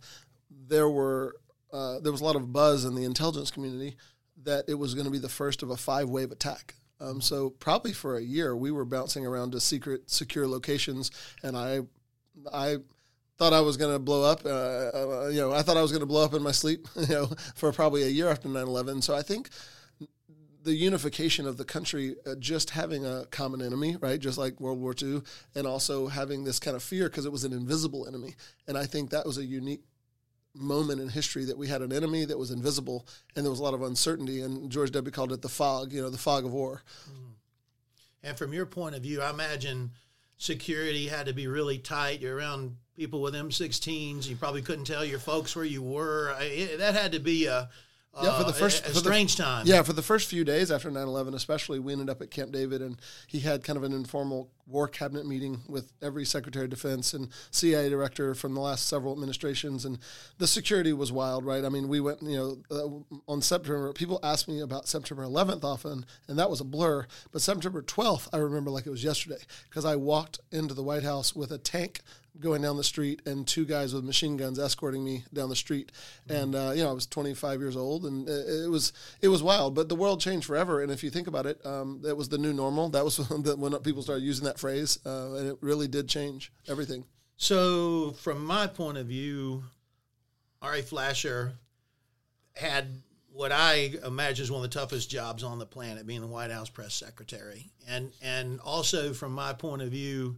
there 0.50 0.90
were 0.90 1.36
uh, 1.72 2.00
there 2.00 2.12
was 2.12 2.22
a 2.22 2.26
lot 2.26 2.36
of 2.36 2.52
buzz 2.52 2.84
in 2.84 2.96
the 2.96 3.06
intelligence 3.06 3.52
community 3.52 3.96
that 4.44 4.66
it 4.68 4.74
was 4.74 4.96
going 4.96 5.06
to 5.06 5.12
be 5.12 5.20
the 5.20 5.30
first 5.30 5.64
of 5.64 5.70
a 5.70 5.78
five 5.78 6.10
wave 6.10 6.32
attack 6.32 6.76
um, 7.02 7.20
so 7.20 7.50
probably 7.50 7.94
for 7.94 8.16
a 8.16 8.22
year, 8.22 8.56
we 8.56 8.72
were 8.72 8.86
bouncing 8.86 9.26
around 9.26 9.52
to 9.52 9.60
secret, 9.60 10.10
secure 10.12 10.48
locations, 10.48 11.10
and 11.42 11.58
I, 11.58 11.82
I 12.54 12.78
thought 13.40 13.54
I 13.54 13.62
was 13.62 13.76
going 13.76 13.92
to 13.92 14.00
blow 14.00 14.24
up. 14.24 14.46
Uh, 14.46 14.50
uh, 14.50 15.30
you 15.32 15.40
know, 15.40 15.52
I 15.52 15.64
thought 15.64 15.78
I 15.78 15.82
was 15.82 15.92
going 15.92 16.02
to 16.02 16.06
blow 16.06 16.24
up 16.24 16.36
in 16.36 16.44
my 16.44 16.52
sleep. 16.52 16.88
You 16.96 17.08
know, 17.08 17.26
for 17.56 17.72
probably 17.72 18.04
a 18.04 18.08
year 18.08 18.30
after 18.30 18.48
9/11. 18.48 19.02
So 19.04 19.16
I 19.16 19.24
think 19.24 19.50
the 20.64 20.74
unification 20.74 21.48
of 21.48 21.58
the 21.58 21.66
country, 21.66 22.16
uh, 22.26 22.36
just 22.40 22.72
having 22.72 23.06
a 23.06 23.26
common 23.32 23.62
enemy, 23.62 23.98
right, 24.00 24.20
just 24.20 24.38
like 24.38 24.60
World 24.60 24.80
War 24.80 24.94
II, 25.00 25.22
and 25.56 25.66
also 25.66 26.08
having 26.08 26.44
this 26.44 26.60
kind 26.60 26.76
of 26.76 26.84
fear 26.84 27.10
because 27.10 27.26
it 27.26 27.32
was 27.32 27.44
an 27.44 27.54
invisible 27.54 28.08
enemy, 28.08 28.36
and 28.68 28.78
I 28.78 28.86
think 28.86 29.10
that 29.10 29.26
was 29.26 29.38
a 29.38 29.46
unique 29.46 29.84
moment 30.54 31.00
in 31.00 31.10
history 31.10 31.46
that 31.46 31.58
we 31.58 31.68
had 31.68 31.82
an 31.82 31.94
enemy 31.94 32.26
that 32.26 32.38
was 32.38 32.52
invisible 32.52 33.08
and 33.36 33.46
there 33.46 33.50
was 33.50 33.62
a 33.62 33.64
lot 33.64 33.74
of 33.74 33.82
uncertainty 33.82 34.42
and 34.42 34.70
George 34.70 34.92
W. 34.92 35.10
called 35.10 35.32
it 35.32 35.42
the 35.42 35.48
fog 35.48 35.94
you 35.94 36.02
know 36.02 36.10
the 36.10 36.18
fog 36.18 36.44
of 36.44 36.52
war. 36.52 36.84
Mm. 37.10 37.34
and 38.24 38.38
from 38.38 38.52
your 38.52 38.66
point 38.66 38.94
of 38.94 39.02
view 39.02 39.22
I 39.22 39.30
imagine 39.30 39.92
security 40.38 41.08
had 41.08 41.28
to 41.28 41.34
be 41.34 41.48
really 41.48 41.78
tight. 41.78 42.20
You're 42.20 42.36
around 42.36 42.76
people 42.98 43.22
with 43.22 43.34
M16s 43.34 44.28
you 44.28 44.36
probably 44.36 44.62
couldn't 44.62 44.86
tell 44.86 45.06
your 45.06 45.20
folks 45.20 45.56
where 45.56 45.64
you 45.64 45.82
were. 45.84 46.34
I, 46.38 46.72
that 46.78 46.96
had 46.96 47.14
to 47.14 47.20
be 47.20 47.46
a 47.46 47.70
yeah, 48.22 48.38
for 48.38 48.44
the 48.44 48.50
uh, 48.50 48.54
first 48.54 48.96
strange 48.96 49.38
the, 49.38 49.44
time. 49.44 49.66
Yeah, 49.66 49.84
for 49.84 49.94
the 49.94 50.02
first 50.02 50.30
few 50.30 50.44
days 50.44 50.70
after 50.70 50.92
9/11, 50.92 51.34
especially, 51.34 51.80
we 51.80 51.94
ended 51.94 52.10
up 52.10 52.22
at 52.22 52.30
Camp 52.30 52.52
David, 52.52 52.82
and 52.82 53.00
he 53.28 53.40
had 53.40 53.64
kind 53.64 53.78
of 53.78 53.84
an 53.84 53.94
informal 53.94 54.50
war 54.68 54.88
cabinet 54.88 55.26
meeting 55.26 55.62
with 55.68 55.92
every 56.02 56.26
Secretary 56.26 56.66
of 56.66 56.72
Defense 56.72 57.14
and 57.14 57.30
CIA 57.52 57.90
director 57.90 58.36
from 58.36 58.54
the 58.54 58.60
last 58.60 58.88
several 58.88 59.14
administrations, 59.14 59.86
and 59.86 59.98
the 60.38 60.48
security 60.48 60.92
was 60.92 61.12
wild, 61.12 61.46
right? 61.46 61.64
I 61.64 61.70
mean, 61.70 61.88
we 61.88 62.02
went, 62.02 62.22
you 62.22 62.38
know, 62.38 62.58
uh, 62.70 63.32
on 63.32 63.42
September. 63.42 63.94
People 63.94 64.20
asked 64.24 64.48
me 64.48 64.60
about 64.60 64.88
September 64.88 65.24
11th 65.24 65.64
often, 65.64 66.06
and 66.28 66.38
that 66.38 66.50
was 66.50 66.60
a 66.60 66.66
blur. 66.66 67.08
But 67.32 67.42
September 67.42 67.82
12th, 67.82 68.28
I 68.34 68.38
remember 68.38 68.72
like 68.72 68.86
it 68.86 68.92
was 68.92 69.04
yesterday 69.04 69.42
because 69.70 69.86
I 69.86 69.96
walked 69.96 70.40
into 70.52 70.74
the 70.74 70.84
White 70.84 71.04
House 71.04 71.34
with 71.34 71.52
a 71.52 71.58
tank 71.58 72.02
going 72.40 72.62
down 72.62 72.78
the 72.78 72.84
street 72.84 73.22
and 73.26 73.46
two 73.46 73.66
guys 73.66 73.94
with 73.94 74.04
machine 74.04 74.38
guns 74.38 74.58
escorting 74.58 75.04
me 75.04 75.24
down 75.34 75.50
the 75.50 75.56
street. 75.56 75.92
Mm-hmm. 76.28 76.42
And 76.42 76.56
uh, 76.56 76.72
you 76.76 76.84
know, 76.84 76.90
I 76.90 76.94
was 76.94 77.06
25 77.06 77.60
years 77.60 77.76
old, 77.76 78.06
and 78.06 78.28
it, 78.28 78.70
was 78.70 78.94
it 79.22 79.28
was 79.28 79.44
wild. 79.44 79.76
But 79.76 79.90
the 79.90 79.96
world 79.96 80.22
changed 80.22 80.48
forever. 80.48 80.82
And 80.82 80.92
if 80.92 81.04
you 81.04 81.10
think 81.10 81.28
about 81.28 81.46
it, 81.46 81.64
um, 81.66 82.00
that 82.04 82.16
was 82.16 82.30
the 82.30 82.38
new 82.38 82.54
normal. 82.54 82.90
That 82.90 83.04
was 83.04 83.18
when 83.30 83.74
people 83.80 84.02
started 84.02 84.24
using 84.24 84.46
that 84.46 84.60
phrase, 84.60 85.00
uh, 85.06 85.34
and 85.36 85.48
it 85.50 85.58
really 85.62 85.88
did 85.88 86.08
change 86.08 86.52
everything. 86.68 87.06
So, 87.38 88.12
from 88.12 88.46
my 88.46 88.68
point 88.68 88.98
of 88.98 89.08
view, 89.08 89.64
Ari 90.62 90.84
Fleischer 90.84 91.54
had 92.56 92.88
what 93.34 93.52
I 93.52 93.94
imagine 94.06 94.44
is 94.44 94.52
one 94.52 94.64
of 94.64 94.70
the 94.70 94.80
toughest 94.80 95.10
jobs 95.10 95.44
on 95.44 95.58
the 95.58 95.66
planet, 95.66 96.06
being 96.06 96.22
the 96.22 96.28
White 96.28 96.52
House 96.52 96.70
press 96.70 96.94
secretary, 96.94 97.72
and 97.88 98.12
and 98.22 98.60
also 98.60 99.14
from 99.14 99.32
my 99.32 99.54
point 99.54 99.82
of 99.82 99.90
view 99.90 100.38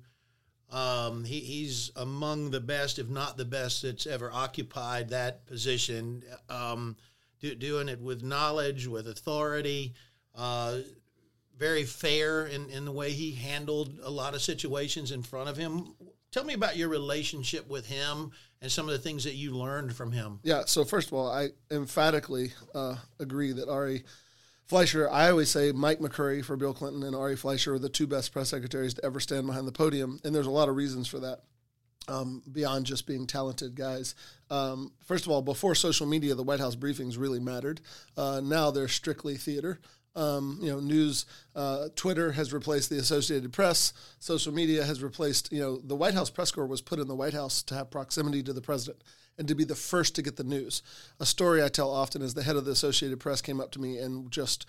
um, 0.72 1.24
he, 1.24 1.40
he's 1.40 1.92
among 1.96 2.52
the 2.52 2.60
best, 2.60 3.00
if 3.00 3.10
not 3.10 3.38
the 3.38 3.46
best, 3.46 3.84
that's 3.84 4.08
ever 4.08 4.32
occupied 4.32 5.10
that 5.10 5.46
position. 5.46 6.24
Um, 6.50 6.96
do, 7.40 7.54
doing 7.56 7.90
it 7.90 8.02
with 8.02 8.24
knowledge, 8.24 8.88
with 8.88 9.08
authority, 9.08 9.94
uh, 10.36 10.80
very 11.58 11.84
fair 11.84 12.48
in, 12.48 12.70
in 12.70 12.86
the 12.86 12.92
way 12.92 13.12
he 13.12 13.32
handled 13.32 14.00
a 14.04 14.10
lot 14.10 14.34
of 14.34 14.42
situations 14.42 15.12
in 15.12 15.22
front 15.22 15.50
of 15.50 15.58
him. 15.58 15.94
Tell 16.32 16.44
me 16.44 16.56
about 16.56 16.78
your 16.78 16.90
relationship 16.90 17.70
with 17.70 17.86
him 17.86 18.32
and 18.62 18.72
some 18.72 18.88
of 18.88 18.94
the 18.94 19.00
things 19.00 19.24
that 19.26 19.36
you 19.36 19.52
learned 19.52 19.94
from 19.96 20.12
him. 20.12 20.40
Yeah. 20.42 20.64
So 20.66 20.84
first 20.84 21.10
of 21.10 21.14
all, 21.14 21.30
I 21.30 21.50
emphatically 21.70 22.54
uh, 22.74 22.96
agree 23.20 23.52
that 23.52 23.70
Ari 23.70 24.04
Fleischer, 24.68 25.10
I 25.10 25.30
always 25.30 25.50
say 25.50 25.72
Mike 25.72 26.00
McCurry 26.00 26.44
for 26.44 26.56
Bill 26.56 26.74
Clinton 26.74 27.04
and 27.04 27.16
Ari 27.16 27.36
Fleischer 27.36 27.74
are 27.74 27.80
the 27.80 27.90
two 27.90 28.08
best 28.08 28.32
press 28.32 28.50
secretaries 28.50 28.94
to 28.96 29.06
ever 29.06 29.20
stand 29.20 29.46
behind 29.46 29.68
the 29.68 29.72
podium, 29.74 30.20
and 30.24 30.34
there's 30.34 30.48
a 30.48 30.52
lot 30.52 30.70
of 30.70 30.76
reasons 30.76 31.08
for 31.08 31.20
that. 31.20 31.42
Um, 32.10 32.44
beyond 32.52 32.86
just 32.86 33.08
being 33.08 33.26
talented 33.26 33.76
guys. 33.76 34.14
Um, 34.50 34.92
first 35.06 35.26
of 35.26 35.32
all, 35.32 35.42
before 35.42 35.74
social 35.74 36.06
media, 36.06 36.36
the 36.36 36.44
White 36.44 36.60
House 36.60 36.76
briefings 36.76 37.18
really 37.18 37.40
mattered. 37.40 37.80
Uh, 38.18 38.42
now 38.44 38.72
they're 38.72 38.90
strictly 38.90 39.38
theater. 39.38 39.80
Um, 40.14 40.60
you 40.62 40.70
know, 40.70 40.82
news, 40.82 41.26
uh, 41.56 41.88
Twitter 41.96 42.34
has 42.34 42.52
replaced 42.52 42.90
the 42.90 42.98
Associated 42.98 43.54
Press. 43.54 43.94
Social 44.20 44.54
media 44.54 44.84
has 44.84 45.02
replaced, 45.02 45.50
you 45.54 45.62
know, 45.62 45.78
the 45.78 45.96
White 45.96 46.14
House 46.14 46.30
press 46.30 46.52
corps 46.52 46.68
was 46.68 46.82
put 46.82 47.00
in 47.00 47.08
the 47.08 47.16
White 47.16 47.34
House 47.34 47.64
to 47.64 47.76
have 47.76 47.90
proximity 47.90 48.44
to 48.44 48.52
the 48.52 48.62
president 48.62 49.02
and 49.38 49.48
to 49.48 49.56
be 49.56 49.64
the 49.64 49.76
first 49.76 50.16
to 50.16 50.22
get 50.22 50.36
the 50.36 50.44
news. 50.44 50.82
A 51.20 51.26
story 51.26 51.64
I 51.64 51.70
tell 51.70 51.92
often 51.92 52.22
is 52.22 52.34
the 52.34 52.44
head 52.44 52.56
of 52.56 52.66
the 52.66 52.72
Associated 52.72 53.20
Press 53.20 53.42
came 53.42 53.60
up 53.60 53.72
to 53.72 53.82
me 53.82 53.98
and 53.98 54.32
just 54.32 54.66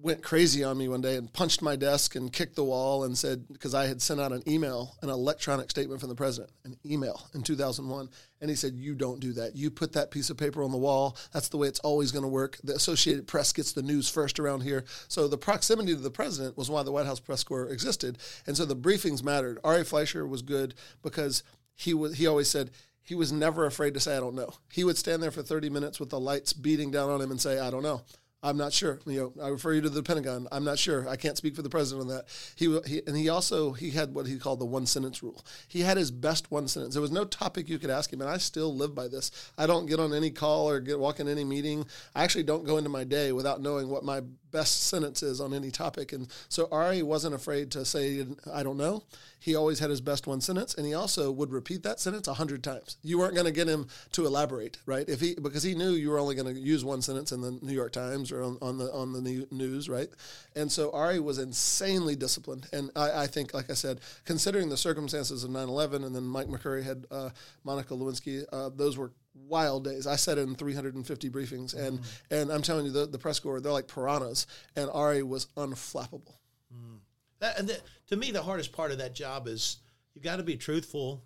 went 0.00 0.22
crazy 0.22 0.62
on 0.62 0.78
me 0.78 0.86
one 0.86 1.00
day 1.00 1.16
and 1.16 1.32
punched 1.32 1.60
my 1.60 1.74
desk 1.74 2.14
and 2.14 2.32
kicked 2.32 2.54
the 2.54 2.64
wall 2.64 3.02
and 3.02 3.18
said 3.18 3.46
because 3.52 3.74
I 3.74 3.86
had 3.86 4.00
sent 4.00 4.20
out 4.20 4.32
an 4.32 4.42
email, 4.46 4.96
an 5.02 5.08
electronic 5.08 5.70
statement 5.70 6.00
from 6.00 6.08
the 6.08 6.14
president, 6.14 6.52
an 6.64 6.76
email 6.86 7.28
in 7.34 7.42
2001, 7.42 8.08
and 8.40 8.50
he 8.50 8.54
said, 8.54 8.76
"You 8.76 8.94
don't 8.94 9.20
do 9.20 9.32
that. 9.32 9.56
You 9.56 9.70
put 9.70 9.92
that 9.94 10.10
piece 10.10 10.30
of 10.30 10.36
paper 10.36 10.62
on 10.62 10.70
the 10.70 10.78
wall. 10.78 11.16
That's 11.32 11.48
the 11.48 11.56
way 11.56 11.66
it's 11.66 11.80
always 11.80 12.12
going 12.12 12.22
to 12.22 12.28
work. 12.28 12.58
The 12.62 12.74
Associated 12.74 13.26
Press 13.26 13.52
gets 13.52 13.72
the 13.72 13.82
news 13.82 14.08
first 14.08 14.38
around 14.38 14.60
here." 14.60 14.84
So 15.08 15.26
the 15.26 15.38
proximity 15.38 15.94
to 15.94 16.00
the 16.00 16.10
president 16.10 16.56
was 16.56 16.70
why 16.70 16.82
the 16.82 16.92
White 16.92 17.06
House 17.06 17.20
press 17.20 17.42
corps 17.42 17.68
existed, 17.68 18.18
and 18.46 18.56
so 18.56 18.64
the 18.64 18.76
briefings 18.76 19.24
mattered. 19.24 19.58
Ari 19.64 19.84
Fleischer 19.84 20.26
was 20.26 20.42
good 20.42 20.74
because 21.02 21.42
he 21.74 21.94
was 21.94 22.14
he 22.14 22.26
always 22.26 22.48
said 22.48 22.70
he 23.08 23.14
was 23.14 23.32
never 23.32 23.64
afraid 23.64 23.94
to 23.94 24.00
say 24.00 24.14
I 24.14 24.20
don't 24.20 24.34
know. 24.34 24.52
He 24.70 24.84
would 24.84 24.98
stand 24.98 25.22
there 25.22 25.30
for 25.30 25.42
30 25.42 25.70
minutes 25.70 25.98
with 25.98 26.10
the 26.10 26.20
lights 26.20 26.52
beating 26.52 26.90
down 26.90 27.08
on 27.08 27.22
him 27.22 27.30
and 27.30 27.40
say 27.40 27.58
I 27.58 27.70
don't 27.70 27.82
know. 27.82 28.02
I'm 28.42 28.58
not 28.58 28.72
sure. 28.72 29.00
You 29.06 29.32
know, 29.34 29.42
I 29.42 29.48
refer 29.48 29.72
you 29.72 29.80
to 29.80 29.88
the 29.88 30.02
Pentagon. 30.02 30.46
I'm 30.52 30.62
not 30.62 30.78
sure. 30.78 31.08
I 31.08 31.16
can't 31.16 31.36
speak 31.36 31.56
for 31.56 31.62
the 31.62 31.70
president 31.70 32.08
on 32.08 32.16
that. 32.16 32.26
He, 32.54 32.66
he 32.86 33.02
and 33.06 33.16
he 33.16 33.30
also 33.30 33.72
he 33.72 33.90
had 33.90 34.14
what 34.14 34.26
he 34.26 34.38
called 34.38 34.60
the 34.60 34.66
one 34.66 34.84
sentence 34.84 35.22
rule. 35.22 35.42
He 35.66 35.80
had 35.80 35.96
his 35.96 36.10
best 36.10 36.50
one 36.50 36.68
sentence. 36.68 36.94
There 36.94 37.02
was 37.02 37.10
no 37.10 37.24
topic 37.24 37.68
you 37.68 37.78
could 37.78 37.90
ask 37.90 38.12
him, 38.12 38.20
and 38.20 38.30
I 38.30 38.36
still 38.36 38.76
live 38.76 38.94
by 38.94 39.08
this. 39.08 39.32
I 39.56 39.66
don't 39.66 39.86
get 39.86 39.98
on 39.98 40.12
any 40.12 40.30
call 40.30 40.68
or 40.68 40.78
get 40.78 41.00
walk 41.00 41.18
in 41.18 41.28
any 41.28 41.44
meeting. 41.44 41.86
I 42.14 42.24
actually 42.24 42.44
don't 42.44 42.66
go 42.66 42.76
into 42.76 42.90
my 42.90 43.04
day 43.04 43.32
without 43.32 43.62
knowing 43.62 43.88
what 43.88 44.04
my 44.04 44.20
best 44.50 44.84
sentences 44.84 45.40
on 45.40 45.52
any 45.54 45.70
topic. 45.70 46.12
And 46.12 46.28
so 46.48 46.68
Ari 46.70 47.02
wasn't 47.02 47.34
afraid 47.34 47.70
to 47.72 47.84
say 47.84 48.26
I 48.52 48.62
don't 48.62 48.76
know. 48.76 49.04
He 49.40 49.54
always 49.54 49.78
had 49.78 49.90
his 49.90 50.00
best 50.00 50.26
one 50.26 50.40
sentence, 50.40 50.74
and 50.74 50.84
he 50.84 50.94
also 50.94 51.30
would 51.30 51.52
repeat 51.52 51.84
that 51.84 52.00
sentence 52.00 52.26
a 52.26 52.34
hundred 52.34 52.64
times. 52.64 52.96
You 53.02 53.18
weren't 53.18 53.34
going 53.34 53.46
to 53.46 53.52
get 53.52 53.68
him 53.68 53.86
to 54.12 54.26
elaborate, 54.26 54.78
right? 54.84 55.08
If 55.08 55.20
he 55.20 55.36
because 55.40 55.62
he 55.62 55.74
knew 55.74 55.90
you 55.90 56.10
were 56.10 56.18
only 56.18 56.34
going 56.34 56.52
to 56.52 56.60
use 56.60 56.84
one 56.84 57.02
sentence 57.02 57.30
in 57.30 57.40
the 57.40 57.52
New 57.62 57.72
York 57.72 57.92
Times 57.92 58.32
or 58.32 58.42
on, 58.42 58.58
on 58.60 58.78
the 58.78 58.92
on 58.92 59.12
the 59.12 59.46
news, 59.50 59.88
right? 59.88 60.08
And 60.56 60.70
so 60.70 60.90
Ari 60.92 61.20
was 61.20 61.38
insanely 61.38 62.16
disciplined, 62.16 62.66
and 62.72 62.90
I, 62.96 63.22
I 63.22 63.26
think, 63.26 63.54
like 63.54 63.70
I 63.70 63.74
said, 63.74 64.00
considering 64.24 64.68
the 64.68 64.76
circumstances 64.76 65.44
of 65.44 65.50
9/11, 65.50 66.04
and 66.04 66.14
then 66.14 66.24
Mike 66.24 66.48
McCurry 66.48 66.82
had 66.82 67.06
uh, 67.10 67.30
Monica 67.64 67.94
Lewinsky, 67.94 68.44
uh, 68.52 68.70
those 68.74 68.96
were 68.96 69.12
wild 69.46 69.84
days. 69.84 70.06
I 70.06 70.16
said 70.16 70.38
in 70.38 70.54
350 70.54 71.30
briefings, 71.30 71.74
and 71.74 72.00
mm. 72.00 72.20
and 72.30 72.50
I'm 72.50 72.62
telling 72.62 72.86
you, 72.86 72.92
the, 72.92 73.06
the 73.06 73.18
press 73.18 73.38
corps 73.38 73.60
they're 73.60 73.72
like 73.72 73.88
piranhas, 73.88 74.46
and 74.76 74.90
Ari 74.90 75.22
was 75.22 75.46
unflappable. 75.56 76.36
Mm. 76.72 76.98
That, 77.40 77.58
and 77.58 77.68
the, 77.68 77.78
to 78.08 78.16
me, 78.16 78.30
the 78.30 78.42
hardest 78.42 78.72
part 78.72 78.90
of 78.90 78.98
that 78.98 79.14
job 79.14 79.46
is 79.46 79.78
you 80.14 80.20
got 80.20 80.36
to 80.36 80.42
be 80.42 80.56
truthful. 80.56 81.22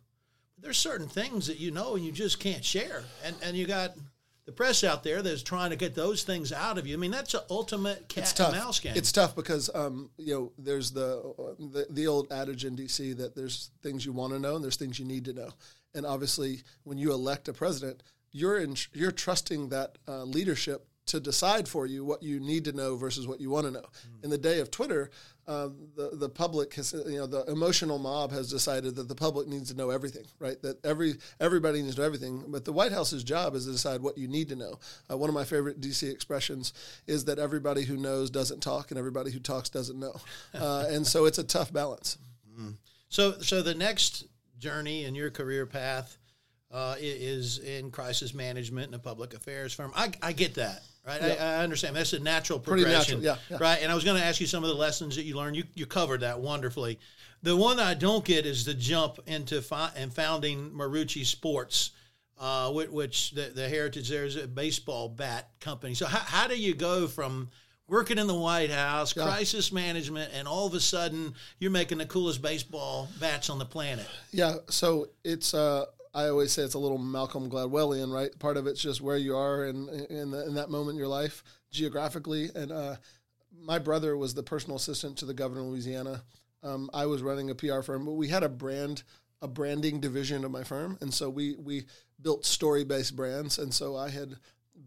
There's 0.59 0.79
certain 0.79 1.09
things 1.09 1.47
that 1.47 1.59
you 1.59 1.71
know 1.71 1.97
and 1.97 2.05
you 2.05 2.13
just 2.13 2.39
can't 2.39 2.65
share, 2.65 3.05
and 3.25 3.35
and 3.43 3.57
you 3.57 3.67
got 3.67 3.97
the 4.45 4.53
press 4.53 4.83
out 4.83 5.05
there 5.05 5.23
that's 5.23 5.43
trying 5.43 5.71
to 5.71 5.77
get 5.77 5.95
those 5.95 6.25
things 6.25 6.53
out 6.53 6.77
of 6.77 6.87
you. 6.87 6.95
I 6.95 6.99
mean, 6.99 7.13
that's 7.13 7.35
an 7.35 7.43
ultimate 7.49 8.09
cat 8.09 8.39
and 8.41 8.57
mouse 8.57 8.81
game. 8.81 8.95
It's 8.97 9.13
tough 9.13 9.37
because 9.37 9.71
um, 9.75 10.11
you 10.19 10.35
know 10.35 10.53
there's 10.59 10.91
the, 10.91 11.35
the 11.59 11.87
the 11.91 12.07
old 12.07 12.33
adage 12.33 12.65
in 12.65 12.75
D.C. 12.75 13.13
that 13.15 13.35
there's 13.37 13.71
things 13.83 14.05
you 14.05 14.13
want 14.13 14.33
to 14.33 14.39
know 14.39 14.57
and 14.57 14.65
there's 14.65 14.77
things 14.77 14.99
you 14.99 15.05
need 15.05 15.25
to 15.27 15.33
know, 15.33 15.51
and 15.95 16.07
obviously 16.07 16.63
when 16.85 16.99
you 16.99 17.13
elect 17.13 17.49
a 17.49 17.53
president, 17.53 18.03
you're 18.31 18.59
in, 18.59 18.77
you're 18.93 19.13
trusting 19.13 19.69
that 19.71 19.99
uh, 20.09 20.25
leadership 20.25 20.87
to 21.07 21.21
decide 21.21 21.69
for 21.69 21.85
you 21.85 22.05
what 22.05 22.23
you 22.23 22.39
need 22.41 22.65
to 22.65 22.73
know 22.73 22.97
versus 22.97 23.27
what 23.27 23.41
you 23.41 23.51
want 23.51 23.67
to 23.67 23.73
know. 23.73 23.81
Mm. 23.81 24.25
In 24.25 24.31
the 24.31 24.39
day 24.39 24.61
of 24.61 24.71
Twitter, 24.71 25.11
uh, 25.49 25.69
the 25.97 26.11
the 26.13 26.29
public 26.29 26.73
has 26.75 26.93
you 26.93 27.19
know 27.19 27.27
the 27.27 27.45
emotional 27.51 27.99
mob 27.99 28.31
has 28.31 28.49
decided 28.49 28.95
that 28.95 29.09
the 29.09 29.15
public 29.15 29.49
needs 29.49 29.71
to 29.71 29.77
know 29.77 29.91
everything, 29.91 30.25
right? 30.39 30.61
That 30.63 30.85
every 30.85 31.15
everybody 31.41 31.83
needs 31.83 31.97
to 31.97 32.01
know 32.01 32.07
everything. 32.07 32.45
But 32.49 32.65
the 32.65 32.73
White 32.73 32.93
House's 32.93 33.25
job 33.25 33.57
is 33.57 33.67
to 33.67 33.73
decide 33.73 34.01
what 34.01 34.17
you 34.17 34.29
need 34.29 34.49
to 34.51 34.57
know. 34.57 34.79
Uh, 35.11 35.17
one 35.17 35.29
of 35.29 35.35
my 35.35 35.45
favorite 35.45 35.81
DC 35.81 36.09
expressions 36.11 36.73
is 37.09 37.25
that 37.25 37.41
everybody 37.41 37.83
who 37.83 37.97
knows 37.97 38.31
doesn't 38.31 38.61
talk, 38.61 38.91
and 38.91 38.99
everybody 38.99 39.33
who 39.33 39.41
talks 39.41 39.69
doesn't 39.69 39.99
know. 39.99 40.15
Uh, 40.55 40.87
and 40.91 41.07
so 41.07 41.25
it's 41.25 41.39
a 41.39 41.45
tough 41.45 41.73
balance. 41.73 42.19
Mm. 42.59 42.77
So 43.09 43.41
so 43.41 43.63
the 43.63 43.75
next 43.75 44.27
journey 44.63 45.05
in 45.05 45.15
your 45.15 45.31
career 45.31 45.67
path. 45.67 46.17
Uh, 46.71 46.97
is 46.99 47.59
in 47.59 47.91
crisis 47.91 48.33
management 48.33 48.87
and 48.87 48.95
a 48.95 48.99
public 48.99 49.35
affairs 49.35 49.75
firm. 49.75 49.93
I, 49.95 50.11
I 50.23 50.33
get 50.33 50.55
that 50.55 50.81
right? 51.07 51.23
I, 51.23 51.35
I, 51.37 51.63
understand 51.63 51.97
that's 51.97 52.13
a 52.13 52.19
natural 52.19 52.59
progression, 52.59 53.23
natural, 53.23 53.23
yeah, 53.23 53.37
yeah, 53.51 53.57
right? 53.61 53.79
And 53.83 53.91
I 53.91 53.95
was 53.95 54.05
going 54.05 54.19
to 54.21 54.25
ask 54.25 54.41
you 54.41 54.47
some 54.47 54.63
of 54.63 54.71
the 54.71 54.77
lessons 54.77 55.17
that 55.17 55.25
you 55.25 55.37
learned. 55.37 55.57
You 55.57 55.65
you 55.75 55.87
covered 55.87 56.21
that 56.21 56.41
wonderfully. 56.41 56.99
The 57.43 57.57
one 57.57 57.81
I 57.81 57.95
don't 57.95 58.25
get 58.25 58.47
is 58.47 58.65
the 58.65 58.75
jump 58.75 59.19
into 59.27 59.63
fi- 59.63 59.91
and 59.97 60.13
founding 60.13 60.71
Marucci 60.71 61.27
Sports, 61.27 61.91
uh, 62.39 62.71
which, 62.71 62.89
which 62.91 63.31
the, 63.33 63.51
the 63.55 63.69
heritage 63.69 64.09
there 64.09 64.25
is 64.25 64.37
a 64.37 64.47
baseball 64.47 65.09
bat 65.09 65.49
company. 65.59 65.95
So 65.95 66.07
how, 66.07 66.21
how 66.21 66.47
do 66.47 66.57
you 66.57 66.75
go 66.75 67.09
from 67.09 67.51
working 67.89 68.19
in 68.19 68.27
the 68.27 68.35
White 68.35 68.71
House, 68.71 69.17
yeah. 69.17 69.25
crisis 69.25 69.73
management, 69.73 70.33
and 70.35 70.49
all 70.49 70.67
of 70.67 70.75
a 70.75 70.81
sudden 70.81 71.35
you're 71.59 71.71
making 71.71 71.99
the 71.99 72.07
coolest 72.07 72.43
baseball 72.43 73.09
bats 73.21 73.51
on 73.51 73.59
the 73.59 73.65
planet? 73.65 74.07
Yeah, 74.31 74.57
so 74.69 75.09
it's 75.25 75.55
uh, 75.55 75.87
I 76.15 76.27
always 76.29 76.53
say 76.53 76.63
it's 76.63 76.75
a 76.75 76.79
little 76.79 76.99
Malcolm 76.99 77.49
Gladwellian, 77.49 78.13
right? 78.13 78.37
Part 78.39 78.57
of 78.57 78.67
it's 78.67 78.81
just 78.81 79.01
where 79.01 79.17
you 79.17 79.37
are 79.37 79.67
in 79.67 79.89
in, 80.11 80.31
the, 80.31 80.47
in 80.47 80.55
that 80.55 80.71
moment 80.71 80.95
in 80.95 80.99
your 80.99 81.09
life 81.09 81.43
geographically. 81.71 82.51
And 82.55 82.71
uh, 82.71 82.97
my 83.61 83.79
brother 83.79 84.17
was 84.17 84.35
the 84.35 84.43
personal 84.43 84.77
assistant 84.77 85.17
to 85.19 85.27
the 85.27 85.35
governor 85.35 85.61
of 85.61 85.67
Louisiana. 85.69 86.23
Um, 86.63 86.91
I 86.95 87.07
was 87.07 87.23
running 87.23 87.51
a 87.51 87.55
PR 87.55 87.81
firm, 87.81 88.05
but 88.05 88.13
we 88.13 88.29
had 88.29 88.43
a 88.43 88.49
brand 88.49 89.03
a 89.41 89.49
branding 89.49 89.99
division 89.99 90.45
of 90.45 90.53
my 90.53 90.63
firm, 90.63 90.97
and 91.01 91.13
so 91.13 91.29
we 91.29 91.57
we 91.57 91.85
built 92.21 92.47
story 92.47 92.85
based 92.85 93.17
brands. 93.17 93.59
And 93.59 93.75
so 93.75 93.97
I 93.97 94.09
had 94.09 94.37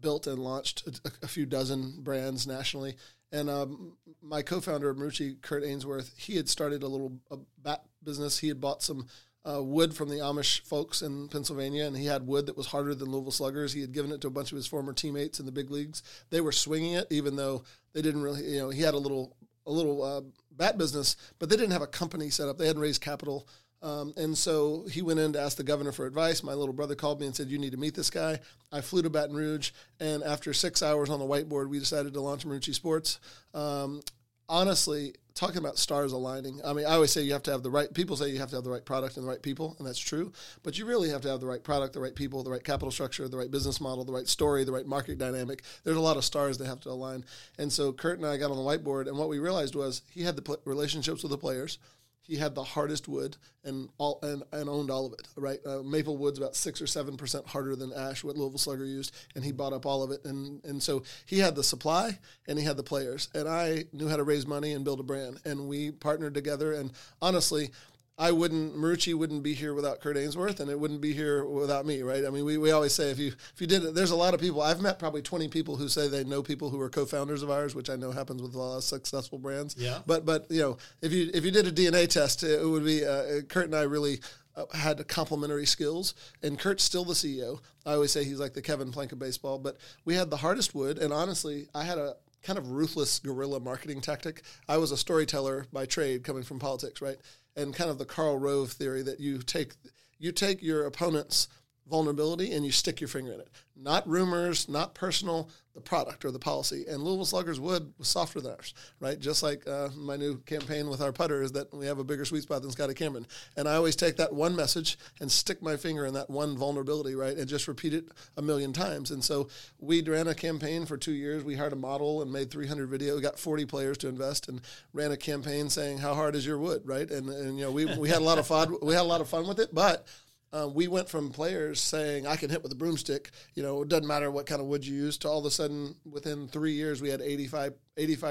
built 0.00 0.26
and 0.26 0.38
launched 0.38 0.86
a, 0.86 1.10
a 1.22 1.28
few 1.28 1.46
dozen 1.46 2.02
brands 2.02 2.46
nationally. 2.46 2.96
And 3.32 3.50
um, 3.50 3.96
my 4.22 4.42
co-founder 4.42 4.88
of 4.88 4.96
Marucci, 4.96 5.40
Kurt 5.42 5.64
Ainsworth, 5.64 6.14
he 6.16 6.36
had 6.36 6.48
started 6.48 6.82
a 6.82 6.88
little 6.88 7.18
a 7.30 7.38
bat 7.62 7.82
business. 8.02 8.38
He 8.38 8.48
had 8.48 8.60
bought 8.60 8.82
some 8.82 9.06
uh, 9.44 9.62
wood 9.62 9.94
from 9.94 10.08
the 10.08 10.16
Amish 10.16 10.60
folks 10.62 11.02
in 11.02 11.28
Pennsylvania, 11.28 11.86
and 11.86 11.96
he 11.96 12.06
had 12.06 12.26
wood 12.26 12.46
that 12.46 12.56
was 12.56 12.66
harder 12.66 12.94
than 12.94 13.10
Louisville 13.10 13.30
Sluggers. 13.30 13.72
He 13.72 13.80
had 13.80 13.92
given 13.92 14.12
it 14.12 14.20
to 14.22 14.28
a 14.28 14.30
bunch 14.30 14.52
of 14.52 14.56
his 14.56 14.66
former 14.66 14.92
teammates 14.92 15.38
in 15.38 15.46
the 15.46 15.52
big 15.52 15.70
leagues. 15.70 16.02
They 16.30 16.40
were 16.40 16.52
swinging 16.52 16.94
it, 16.94 17.06
even 17.10 17.36
though 17.36 17.64
they 17.92 18.02
didn't 18.02 18.22
really. 18.22 18.44
You 18.44 18.58
know, 18.58 18.70
he 18.70 18.82
had 18.82 18.94
a 18.94 18.98
little 18.98 19.36
a 19.66 19.70
little 19.72 20.02
uh, 20.02 20.22
bat 20.52 20.78
business, 20.78 21.16
but 21.38 21.48
they 21.48 21.56
didn't 21.56 21.72
have 21.72 21.82
a 21.82 21.86
company 21.88 22.30
set 22.30 22.48
up. 22.48 22.58
They 22.58 22.66
hadn't 22.66 22.82
raised 22.82 23.02
capital. 23.02 23.48
Um, 23.82 24.14
and 24.16 24.36
so 24.36 24.86
he 24.90 25.02
went 25.02 25.20
in 25.20 25.32
to 25.34 25.40
ask 25.40 25.56
the 25.56 25.62
governor 25.62 25.92
for 25.92 26.06
advice. 26.06 26.42
My 26.42 26.54
little 26.54 26.72
brother 26.72 26.94
called 26.94 27.20
me 27.20 27.26
and 27.26 27.36
said, 27.36 27.48
You 27.48 27.58
need 27.58 27.72
to 27.72 27.76
meet 27.76 27.94
this 27.94 28.10
guy. 28.10 28.40
I 28.72 28.80
flew 28.80 29.02
to 29.02 29.10
Baton 29.10 29.36
Rouge, 29.36 29.70
and 30.00 30.22
after 30.22 30.52
six 30.52 30.82
hours 30.82 31.10
on 31.10 31.18
the 31.18 31.26
whiteboard, 31.26 31.68
we 31.68 31.78
decided 31.78 32.14
to 32.14 32.20
launch 32.20 32.46
Marucci 32.46 32.74
Sports. 32.74 33.20
Um, 33.54 34.00
honestly, 34.48 35.14
talking 35.34 35.58
about 35.58 35.76
stars 35.76 36.12
aligning. 36.12 36.60
I 36.64 36.72
mean, 36.72 36.86
I 36.86 36.94
always 36.94 37.12
say 37.12 37.20
you 37.20 37.34
have 37.34 37.42
to 37.44 37.50
have 37.50 37.62
the 37.62 37.70
right 37.70 37.92
people 37.92 38.16
say 38.16 38.30
you 38.30 38.38
have 38.38 38.48
to 38.50 38.56
have 38.56 38.64
the 38.64 38.70
right 38.70 38.84
product 38.84 39.16
and 39.16 39.26
the 39.26 39.30
right 39.30 39.40
people, 39.40 39.76
and 39.78 39.86
that's 39.86 39.98
true. 39.98 40.32
But 40.62 40.78
you 40.78 40.86
really 40.86 41.10
have 41.10 41.20
to 41.22 41.28
have 41.28 41.40
the 41.40 41.46
right 41.46 41.62
product, 41.62 41.92
the 41.92 42.00
right 42.00 42.14
people, 42.14 42.42
the 42.42 42.50
right 42.50 42.64
capital 42.64 42.90
structure, 42.90 43.28
the 43.28 43.36
right 43.36 43.50
business 43.50 43.80
model, 43.80 44.04
the 44.04 44.12
right 44.12 44.26
story, 44.26 44.64
the 44.64 44.72
right 44.72 44.86
market 44.86 45.18
dynamic. 45.18 45.62
There's 45.84 45.98
a 45.98 46.00
lot 46.00 46.16
of 46.16 46.24
stars 46.24 46.58
that 46.58 46.66
have 46.66 46.80
to 46.80 46.90
align. 46.90 47.24
And 47.58 47.70
so 47.70 47.92
Kurt 47.92 48.18
and 48.18 48.26
I 48.26 48.38
got 48.38 48.50
on 48.50 48.56
the 48.56 48.62
whiteboard, 48.62 49.06
and 49.06 49.18
what 49.18 49.28
we 49.28 49.38
realized 49.38 49.74
was 49.74 50.02
he 50.10 50.22
had 50.22 50.36
the 50.36 50.58
relationships 50.64 51.22
with 51.22 51.30
the 51.30 51.38
players 51.38 51.78
he 52.26 52.36
had 52.36 52.54
the 52.54 52.64
hardest 52.64 53.08
wood 53.08 53.36
and 53.64 53.88
all 53.98 54.18
and, 54.22 54.42
and 54.52 54.68
owned 54.68 54.90
all 54.90 55.06
of 55.06 55.12
it. 55.12 55.26
Right, 55.36 55.58
uh, 55.66 55.82
maple 55.82 56.16
wood's 56.16 56.38
about 56.38 56.56
six 56.56 56.80
or 56.80 56.86
seven 56.86 57.16
percent 57.16 57.46
harder 57.46 57.76
than 57.76 57.92
ash, 57.92 58.24
what 58.24 58.36
Louisville 58.36 58.58
Slugger 58.58 58.84
used, 58.84 59.14
and 59.34 59.44
he 59.44 59.52
bought 59.52 59.72
up 59.72 59.86
all 59.86 60.02
of 60.02 60.10
it. 60.10 60.24
And 60.24 60.64
and 60.64 60.82
so 60.82 61.02
he 61.26 61.38
had 61.38 61.54
the 61.54 61.64
supply 61.64 62.18
and 62.48 62.58
he 62.58 62.64
had 62.64 62.76
the 62.76 62.82
players, 62.82 63.28
and 63.34 63.48
I 63.48 63.84
knew 63.92 64.08
how 64.08 64.16
to 64.16 64.24
raise 64.24 64.46
money 64.46 64.72
and 64.72 64.84
build 64.84 65.00
a 65.00 65.04
brand, 65.04 65.40
and 65.44 65.68
we 65.68 65.90
partnered 65.90 66.34
together. 66.34 66.72
And 66.72 66.92
honestly, 67.20 67.70
I 68.18 68.32
wouldn't 68.32 68.74
Marucci 68.74 69.14
wouldn't 69.14 69.42
be 69.42 69.52
here 69.52 69.74
without 69.74 70.00
Kurt 70.00 70.16
Ainsworth, 70.16 70.60
and 70.60 70.70
it 70.70 70.80
wouldn't 70.80 71.02
be 71.02 71.12
here 71.12 71.44
without 71.44 71.84
me, 71.84 72.00
right? 72.00 72.24
I 72.24 72.30
mean, 72.30 72.46
we, 72.46 72.56
we 72.56 72.70
always 72.70 72.94
say 72.94 73.10
if 73.10 73.18
you 73.18 73.28
if 73.28 73.60
you 73.60 73.66
did 73.66 73.84
it, 73.84 73.94
there's 73.94 74.10
a 74.10 74.16
lot 74.16 74.32
of 74.32 74.40
people. 74.40 74.62
I've 74.62 74.80
met 74.80 74.98
probably 74.98 75.20
20 75.20 75.48
people 75.48 75.76
who 75.76 75.88
say 75.88 76.08
they 76.08 76.24
know 76.24 76.42
people 76.42 76.70
who 76.70 76.80
are 76.80 76.88
co-founders 76.88 77.42
of 77.42 77.50
ours, 77.50 77.74
which 77.74 77.90
I 77.90 77.96
know 77.96 78.12
happens 78.12 78.40
with 78.40 78.54
a 78.54 78.58
lot 78.58 78.78
of 78.78 78.84
successful 78.84 79.38
brands. 79.38 79.76
Yeah. 79.78 79.98
But 80.06 80.24
but 80.24 80.46
you 80.50 80.62
know, 80.62 80.78
if 81.02 81.12
you 81.12 81.30
if 81.34 81.44
you 81.44 81.50
did 81.50 81.66
a 81.66 81.72
DNA 81.72 82.08
test, 82.08 82.42
it 82.42 82.66
would 82.66 82.84
be 82.84 83.04
uh, 83.04 83.42
Kurt 83.48 83.66
and 83.66 83.76
I 83.76 83.82
really. 83.82 84.20
Uh, 84.58 84.64
had 84.74 85.06
complementary 85.06 85.66
skills, 85.66 86.14
and 86.42 86.58
Kurt's 86.58 86.82
still 86.82 87.04
the 87.04 87.12
CEO. 87.12 87.60
I 87.84 87.92
always 87.92 88.10
say 88.10 88.24
he's 88.24 88.40
like 88.40 88.54
the 88.54 88.62
Kevin 88.62 88.90
Plank 88.90 89.12
of 89.12 89.18
baseball, 89.18 89.58
but 89.58 89.76
we 90.06 90.14
had 90.14 90.30
the 90.30 90.38
hardest 90.38 90.74
wood, 90.74 90.96
and 90.96 91.12
honestly, 91.12 91.68
I 91.74 91.84
had 91.84 91.98
a 91.98 92.14
kind 92.42 92.58
of 92.58 92.70
ruthless 92.70 93.18
guerrilla 93.18 93.60
marketing 93.60 94.00
tactic. 94.00 94.40
I 94.66 94.78
was 94.78 94.92
a 94.92 94.96
storyteller 94.96 95.66
by 95.74 95.84
trade, 95.84 96.24
coming 96.24 96.42
from 96.42 96.58
politics, 96.58 97.02
right? 97.02 97.18
And 97.56 97.74
kind 97.74 97.90
of 97.90 97.98
the 97.98 98.04
Karl 98.04 98.38
Rove 98.38 98.72
theory 98.72 99.02
that 99.02 99.20
you 99.20 99.38
take 99.38 99.74
you 100.18 100.32
take 100.32 100.62
your 100.62 100.86
opponent's 100.86 101.48
vulnerability 101.88 102.52
and 102.52 102.64
you 102.64 102.72
stick 102.72 103.00
your 103.00 103.08
finger 103.08 103.32
in 103.32 103.40
it. 103.40 103.48
Not 103.76 104.08
rumors, 104.08 104.68
not 104.68 104.94
personal, 104.94 105.50
the 105.76 105.80
product 105.82 106.24
or 106.24 106.30
the 106.30 106.38
policy. 106.38 106.86
And 106.88 107.02
Louisville 107.02 107.26
Sluggers 107.26 107.60
wood 107.60 107.92
was 107.98 108.08
softer 108.08 108.40
than 108.40 108.52
ours, 108.52 108.72
right? 108.98 109.20
Just 109.20 109.42
like 109.42 109.68
uh, 109.68 109.90
my 109.94 110.16
new 110.16 110.38
campaign 110.38 110.88
with 110.88 111.02
our 111.02 111.12
putter 111.12 111.42
is 111.42 111.52
that 111.52 111.72
we 111.72 111.86
have 111.86 111.98
a 111.98 112.04
bigger 112.04 112.24
sweet 112.24 112.42
spot 112.42 112.62
than 112.62 112.70
Scotty 112.70 112.94
Cameron. 112.94 113.26
And 113.56 113.68
I 113.68 113.74
always 113.74 113.94
take 113.94 114.16
that 114.16 114.32
one 114.32 114.56
message 114.56 114.98
and 115.20 115.30
stick 115.30 115.62
my 115.62 115.76
finger 115.76 116.06
in 116.06 116.14
that 116.14 116.30
one 116.30 116.56
vulnerability, 116.56 117.14
right? 117.14 117.36
And 117.36 117.46
just 117.46 117.68
repeat 117.68 117.92
it 117.92 118.06
a 118.38 118.42
million 118.42 118.72
times. 118.72 119.10
And 119.10 119.22
so 119.22 119.48
we 119.78 120.02
ran 120.02 120.28
a 120.28 120.34
campaign 120.34 120.86
for 120.86 120.96
two 120.96 121.12
years. 121.12 121.44
We 121.44 121.56
hired 121.56 121.74
a 121.74 121.76
model 121.76 122.22
and 122.22 122.32
made 122.32 122.50
300 122.50 122.88
video. 122.88 123.14
We 123.14 123.20
got 123.20 123.38
40 123.38 123.66
players 123.66 123.98
to 123.98 124.08
invest 124.08 124.48
and 124.48 124.62
ran 124.94 125.12
a 125.12 125.16
campaign 125.18 125.68
saying, 125.68 125.98
how 125.98 126.14
hard 126.14 126.34
is 126.34 126.46
your 126.46 126.58
wood, 126.58 126.82
right? 126.86 127.08
And, 127.10 127.28
and 127.28 127.58
you 127.58 127.66
know, 127.66 127.70
we, 127.70 127.84
we 127.98 128.08
had 128.08 128.22
a 128.22 128.24
lot 128.24 128.38
of 128.38 128.46
fun. 128.46 128.74
We 128.80 128.94
had 128.94 129.02
a 129.02 129.04
lot 129.04 129.20
of 129.20 129.28
fun 129.28 129.46
with 129.46 129.60
it, 129.60 129.74
but 129.74 130.06
uh, 130.52 130.68
we 130.72 130.88
went 130.88 131.08
from 131.08 131.30
players 131.30 131.80
saying 131.80 132.26
I 132.26 132.36
can 132.36 132.50
hit 132.50 132.62
with 132.62 132.72
a 132.72 132.76
broomstick, 132.76 133.30
you 133.54 133.62
know, 133.62 133.82
it 133.82 133.88
doesn't 133.88 134.06
matter 134.06 134.30
what 134.30 134.46
kind 134.46 134.60
of 134.60 134.66
wood 134.66 134.86
you 134.86 134.94
use, 134.94 135.18
to 135.18 135.28
all 135.28 135.38
of 135.38 135.44
a 135.44 135.50
sudden 135.50 135.94
within 136.10 136.48
three 136.48 136.72
years 136.72 137.02
we 137.02 137.08
had 137.08 137.20
85 137.20 137.72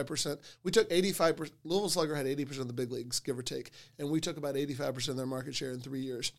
percent. 0.06 0.40
We 0.64 0.72
took 0.72 0.88
eighty 0.92 1.12
five 1.12 1.38
percent. 1.38 1.58
Louisville 1.64 1.90
Slugger 1.90 2.16
had 2.16 2.28
eighty 2.28 2.46
percent 2.46 2.62
of 2.62 2.68
the 2.68 2.74
big 2.74 2.92
leagues, 2.92 3.20
give 3.20 3.38
or 3.38 3.44
take, 3.44 3.72
and 4.00 4.10
we 4.10 4.20
took 4.20 4.38
about 4.38 4.56
eighty 4.56 4.74
five 4.74 4.94
percent 4.94 5.14
of 5.14 5.18
their 5.18 5.26
market 5.26 5.56
share 5.56 5.72
in 5.72 5.80
three 5.80 6.02
years 6.02 6.32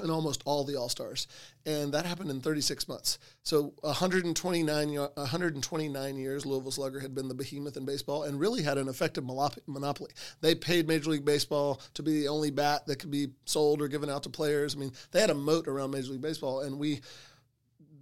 and 0.00 0.10
almost 0.10 0.42
all 0.44 0.64
the 0.64 0.76
All 0.76 0.88
Stars, 0.88 1.26
and 1.66 1.92
that 1.92 2.06
happened 2.06 2.30
in 2.30 2.40
36 2.40 2.88
months. 2.88 3.18
So 3.42 3.74
129 3.80 4.94
129 4.94 6.16
years, 6.16 6.46
Louisville 6.46 6.70
Slugger 6.70 7.00
had 7.00 7.14
been 7.14 7.28
the 7.28 7.34
behemoth 7.34 7.76
in 7.76 7.84
baseball 7.84 8.24
and 8.24 8.38
really 8.38 8.62
had 8.62 8.78
an 8.78 8.88
effective 8.88 9.24
monopoly. 9.24 10.10
They 10.40 10.54
paid 10.54 10.88
Major 10.88 11.10
League 11.10 11.24
Baseball 11.24 11.80
to 11.94 12.02
be 12.02 12.20
the 12.20 12.28
only 12.28 12.50
bat 12.50 12.86
that 12.86 12.98
could 12.98 13.10
be 13.10 13.28
sold 13.44 13.82
or 13.82 13.88
given 13.88 14.10
out 14.10 14.22
to 14.24 14.30
players. 14.30 14.74
I 14.74 14.78
mean, 14.78 14.92
they 15.10 15.20
had 15.20 15.30
a 15.30 15.34
moat 15.34 15.68
around 15.68 15.90
Major 15.90 16.12
League 16.12 16.22
Baseball, 16.22 16.60
and 16.60 16.78
we 16.78 17.00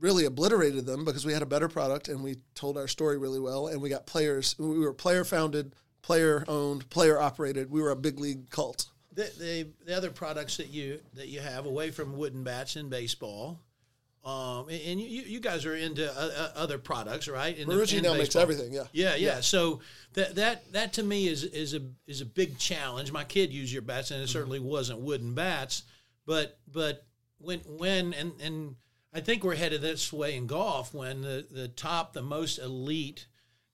really 0.00 0.26
obliterated 0.26 0.86
them 0.86 1.04
because 1.04 1.24
we 1.24 1.32
had 1.32 1.42
a 1.42 1.46
better 1.46 1.68
product 1.68 2.08
and 2.08 2.22
we 2.22 2.36
told 2.54 2.76
our 2.76 2.88
story 2.88 3.18
really 3.18 3.40
well, 3.40 3.68
and 3.68 3.80
we 3.80 3.88
got 3.88 4.06
players. 4.06 4.54
We 4.58 4.78
were 4.78 4.92
player 4.92 5.24
founded, 5.24 5.74
player 6.02 6.44
owned, 6.48 6.88
player 6.90 7.18
operated. 7.18 7.70
We 7.70 7.80
were 7.80 7.90
a 7.90 7.96
big 7.96 8.18
league 8.18 8.50
cult 8.50 8.90
the, 9.16 9.32
the, 9.38 9.66
the 9.86 9.96
other 9.96 10.10
products 10.10 10.58
that 10.58 10.68
you 10.68 11.00
that 11.14 11.28
you 11.28 11.40
have 11.40 11.66
away 11.66 11.90
from 11.90 12.16
wooden 12.16 12.44
bats 12.44 12.76
in 12.76 12.88
baseball, 12.88 13.58
um, 14.24 14.68
and 14.68 15.00
you, 15.00 15.22
you 15.22 15.40
guys 15.40 15.64
are 15.64 15.74
into 15.74 16.06
uh, 16.06 16.50
other 16.54 16.78
products, 16.78 17.26
right? 17.26 17.56
In 17.56 17.66
Marucci 17.66 18.02
now 18.02 18.12
makes 18.12 18.36
everything, 18.36 18.72
yeah. 18.72 18.84
yeah. 18.92 19.10
yeah, 19.10 19.16
yeah. 19.16 19.40
So 19.40 19.80
that 20.12 20.34
that 20.36 20.72
that 20.72 20.92
to 20.94 21.02
me 21.02 21.28
is 21.28 21.44
is 21.44 21.74
a 21.74 21.80
is 22.06 22.20
a 22.20 22.26
big 22.26 22.58
challenge. 22.58 23.10
My 23.10 23.24
kid 23.24 23.52
used 23.52 23.72
your 23.72 23.82
bats, 23.82 24.10
and 24.10 24.20
it 24.20 24.24
mm-hmm. 24.24 24.32
certainly 24.32 24.60
wasn't 24.60 25.00
wooden 25.00 25.34
bats, 25.34 25.84
but 26.26 26.58
but 26.70 27.06
when 27.38 27.60
when 27.60 28.12
and 28.12 28.32
and 28.40 28.76
I 29.14 29.20
think 29.20 29.44
we're 29.44 29.56
headed 29.56 29.80
this 29.80 30.12
way 30.12 30.36
in 30.36 30.46
golf 30.46 30.92
when 30.92 31.22
the 31.22 31.46
the 31.50 31.68
top, 31.68 32.12
the 32.12 32.22
most 32.22 32.58
elite 32.58 33.26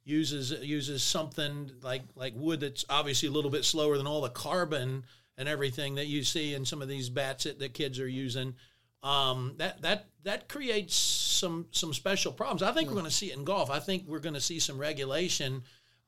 uses 0.04 0.52
uses 0.62 1.02
something 1.02 1.72
like 1.82 2.02
like 2.14 2.34
wood 2.36 2.60
that's 2.60 2.84
obviously 2.88 3.28
a 3.28 3.32
little 3.32 3.50
bit 3.50 3.64
slower 3.64 3.96
than 3.96 4.06
all 4.06 4.20
the 4.20 4.28
carbon 4.28 5.04
and 5.42 5.48
everything 5.48 5.96
that 5.96 6.06
you 6.06 6.22
see 6.22 6.54
in 6.54 6.64
some 6.64 6.80
of 6.80 6.86
these 6.86 7.10
bats 7.10 7.42
that 7.42 7.58
the 7.58 7.68
kids 7.68 7.98
are 7.98 8.08
using. 8.08 8.54
Um, 9.02 9.54
that 9.56 9.82
that 9.82 10.06
that 10.22 10.48
creates 10.48 10.94
some 10.94 11.66
some 11.72 11.92
special 11.92 12.30
problems. 12.30 12.62
I 12.62 12.70
think 12.70 12.88
we're 12.88 12.94
going 12.94 13.06
to 13.06 13.10
see 13.10 13.32
it 13.32 13.36
in 13.36 13.42
golf. 13.42 13.68
I 13.68 13.80
think 13.80 14.04
we're 14.06 14.20
going 14.20 14.36
to 14.36 14.40
see 14.40 14.60
some 14.60 14.78
regulation. 14.78 15.64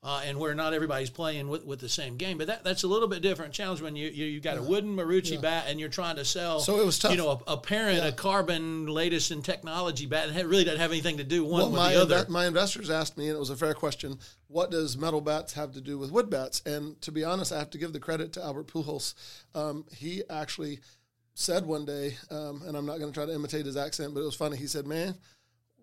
Uh, 0.06 0.20
and 0.26 0.38
where 0.38 0.54
not 0.54 0.74
everybody's 0.74 1.08
playing 1.08 1.48
with, 1.48 1.64
with 1.64 1.80
the 1.80 1.88
same 1.88 2.18
game, 2.18 2.36
but 2.36 2.46
that, 2.46 2.62
that's 2.62 2.82
a 2.82 2.86
little 2.86 3.08
bit 3.08 3.22
different 3.22 3.54
challenge 3.54 3.80
when 3.80 3.96
you 3.96 4.10
you, 4.10 4.26
you 4.26 4.38
got 4.38 4.56
yeah. 4.56 4.60
a 4.60 4.62
wooden 4.62 4.94
Marucci 4.94 5.32
yeah. 5.32 5.40
bat 5.40 5.64
and 5.66 5.80
you're 5.80 5.88
trying 5.88 6.16
to 6.16 6.26
sell. 6.26 6.60
So 6.60 6.78
it 6.78 6.84
was 6.84 6.98
tough. 6.98 7.12
You 7.12 7.16
know, 7.16 7.30
a, 7.46 7.52
a 7.52 7.56
parent 7.56 8.02
yeah. 8.02 8.08
a 8.08 8.12
carbon 8.12 8.86
latest 8.86 9.30
in 9.30 9.40
technology 9.40 10.04
bat 10.04 10.28
that 10.34 10.46
really 10.46 10.64
doesn't 10.64 10.80
have 10.80 10.90
anything 10.90 11.16
to 11.16 11.24
do 11.24 11.42
one 11.42 11.52
well, 11.52 11.70
with 11.70 11.78
my 11.78 11.94
the 11.94 12.02
other. 12.02 12.26
My 12.28 12.46
investors 12.46 12.90
asked 12.90 13.16
me, 13.16 13.28
and 13.28 13.36
it 13.36 13.38
was 13.38 13.48
a 13.48 13.56
fair 13.56 13.72
question 13.72 14.18
what 14.54 14.70
does 14.70 14.96
metal 14.96 15.20
bats 15.20 15.52
have 15.54 15.72
to 15.72 15.80
do 15.80 15.98
with 15.98 16.12
wood 16.12 16.30
bats? 16.30 16.62
And 16.64 17.00
to 17.02 17.10
be 17.10 17.24
honest, 17.24 17.50
I 17.50 17.58
have 17.58 17.70
to 17.70 17.78
give 17.78 17.92
the 17.92 17.98
credit 17.98 18.32
to 18.34 18.42
Albert 18.42 18.68
Pujols. 18.68 19.14
Um, 19.52 19.84
he 19.96 20.22
actually 20.30 20.78
said 21.34 21.66
one 21.66 21.84
day, 21.84 22.16
um, 22.30 22.62
and 22.64 22.76
I'm 22.76 22.86
not 22.86 23.00
going 23.00 23.10
to 23.10 23.14
try 23.14 23.26
to 23.26 23.34
imitate 23.34 23.66
his 23.66 23.76
accent, 23.76 24.14
but 24.14 24.20
it 24.20 24.24
was 24.26 24.36
funny. 24.36 24.56
He 24.56 24.68
said, 24.68 24.86
"Man, 24.86 25.16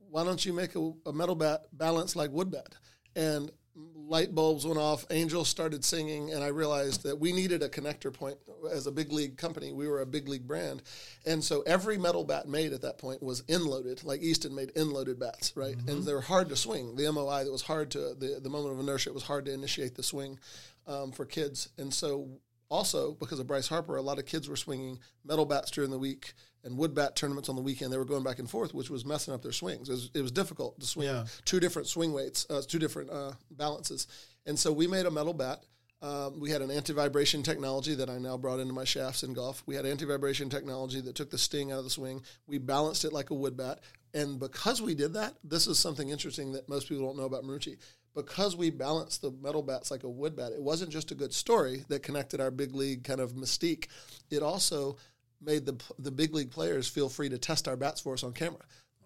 why 0.10 0.24
don't 0.24 0.46
you 0.46 0.54
make 0.54 0.76
a, 0.76 0.92
a 1.06 1.12
metal 1.12 1.36
bat 1.36 1.66
balance 1.74 2.16
like 2.16 2.32
wood 2.32 2.50
bat?" 2.50 2.74
And 3.14 3.52
light 3.76 4.36
bulbs 4.36 4.66
went 4.66 4.80
off, 4.80 5.06
angels 5.10 5.48
started 5.48 5.86
singing, 5.86 6.32
and 6.32 6.44
I 6.44 6.48
realized 6.48 7.04
that 7.04 7.20
we 7.20 7.32
needed 7.32 7.64
a 7.64 7.70
connector 7.70 8.14
point 8.14 8.38
as 8.72 8.86
a 8.86 8.92
big 8.92 9.12
league 9.12 9.38
company. 9.38 9.72
We 9.72 9.88
were 9.88 10.02
a 10.02 10.06
big 10.06 10.28
league 10.28 10.48
brand. 10.48 10.82
And 11.26 11.44
so 11.44 11.62
every 11.62 11.98
metal 11.98 12.26
bat 12.26 12.48
made 12.48 12.74
at 12.74 12.82
that 12.82 12.98
point 12.98 13.24
was 13.24 13.44
end-loaded, 13.48 14.04
like 14.04 14.22
Easton 14.22 14.54
made 14.54 14.72
end-loaded 14.76 15.20
bats, 15.20 15.54
right? 15.56 15.78
Mm-hmm. 15.78 15.90
And 15.90 16.04
they 16.04 16.14
were 16.14 16.22
hard 16.22 16.50
to 16.50 16.56
swing. 16.56 16.96
The 16.96 17.12
MOI 17.12 17.46
that 17.46 17.52
was 17.52 17.62
hard 17.62 17.92
to, 17.92 18.14
the, 18.18 18.40
the 18.42 18.50
moment 18.50 18.74
of 18.74 18.80
inertia 18.80 19.10
it 19.10 19.14
was 19.14 19.24
hard 19.24 19.46
to 19.46 19.54
initiate 19.54 19.96
the 19.96 20.04
swing 20.04 20.40
um, 20.88 21.12
for 21.12 21.26
kids. 21.26 21.70
And 21.78 21.94
so 21.94 22.28
also, 22.70 23.14
because 23.14 23.40
of 23.40 23.48
Bryce 23.48 23.68
Harper, 23.68 23.96
a 23.96 24.02
lot 24.02 24.20
of 24.20 24.26
kids 24.26 24.50
were 24.50 24.56
swinging 24.56 25.00
metal 25.26 25.46
bats 25.46 25.72
during 25.72 25.92
the 25.92 26.00
week 26.00 26.34
and 26.64 26.78
wood 26.78 26.94
bat 26.94 27.16
tournaments 27.16 27.50
on 27.50 27.56
the 27.56 27.62
weekend. 27.62 27.92
They 27.92 27.98
were 27.98 28.06
going 28.06 28.24
back 28.24 28.40
and 28.40 28.50
forth, 28.50 28.74
which 28.74 28.90
was 28.90 29.06
messing 29.06 29.34
up 29.34 29.42
their 29.42 29.52
swings. 29.52 29.90
It 29.90 29.94
was, 29.94 30.12
it 30.14 30.22
was 30.22 30.32
difficult 30.32 30.80
to 30.80 30.86
swing 30.86 31.08
yeah. 31.08 31.26
two 31.46 31.60
different 31.60 31.88
swing 31.88 32.14
weights, 32.14 32.46
uh, 32.50 32.62
two 32.68 32.80
different 32.80 33.10
uh, 33.10 33.34
balances. 33.52 34.08
And 34.46 34.58
so 34.58 34.72
we 34.72 34.88
made 34.88 35.06
a 35.06 35.12
metal 35.12 35.34
bat. 35.34 35.64
Um, 36.04 36.40
we 36.40 36.50
had 36.50 36.64
an 36.64 36.72
anti-vibration 36.72 37.44
technology 37.44 37.94
that 37.94 38.10
I 38.10 38.18
now 38.18 38.36
brought 38.36 38.60
into 38.60 38.74
my 38.74 38.86
shafts 38.86 39.22
in 39.22 39.34
golf. 39.34 39.62
We 39.68 39.76
had 39.76 39.86
anti-vibration 39.86 40.50
technology 40.50 41.00
that 41.02 41.14
took 41.14 41.30
the 41.30 41.38
sting 41.38 41.72
out 41.72 41.78
of 41.78 41.84
the 41.84 41.92
swing. 41.92 42.24
We 42.48 42.58
balanced 42.58 43.06
it 43.06 43.14
like 43.14 43.30
a 43.30 43.36
wood 43.36 43.56
bat, 43.56 43.82
and 44.14 44.40
because 44.40 44.82
we 44.82 44.96
did 44.96 45.14
that, 45.14 45.36
this 45.44 45.68
is 45.68 45.78
something 45.78 46.10
interesting 46.10 46.54
that 46.54 46.68
most 46.68 46.90
people 46.90 47.06
don't 47.06 47.18
know 47.18 47.26
about 47.26 47.44
Marucci. 47.44 47.78
Because 48.16 48.58
we 48.58 48.72
balanced 48.72 49.22
the 49.22 49.32
metal 49.32 49.62
bats 49.62 49.90
like 49.90 50.04
a 50.04 50.10
wood 50.10 50.36
bat, 50.36 50.52
it 50.52 50.62
wasn't 50.62 50.92
just 50.92 51.12
a 51.12 51.16
good 51.16 51.34
story 51.34 51.86
that 51.88 52.04
connected 52.04 52.42
our 52.42 52.52
big 52.52 52.76
league 52.76 53.04
kind 53.04 53.22
of 53.22 53.34
mystique. 53.36 53.88
It 54.30 54.42
also 54.42 54.98
made 55.42 55.66
the 55.66 55.76
the 56.00 56.12
big 56.12 56.34
league 56.34 56.52
players 56.52 56.88
feel 56.88 57.10
free 57.10 57.30
to 57.30 57.38
test 57.38 57.68
our 57.68 57.76
bats 57.76 58.02
for 58.02 58.14
us 58.14 58.24
on 58.24 58.34
camera. 58.34 58.62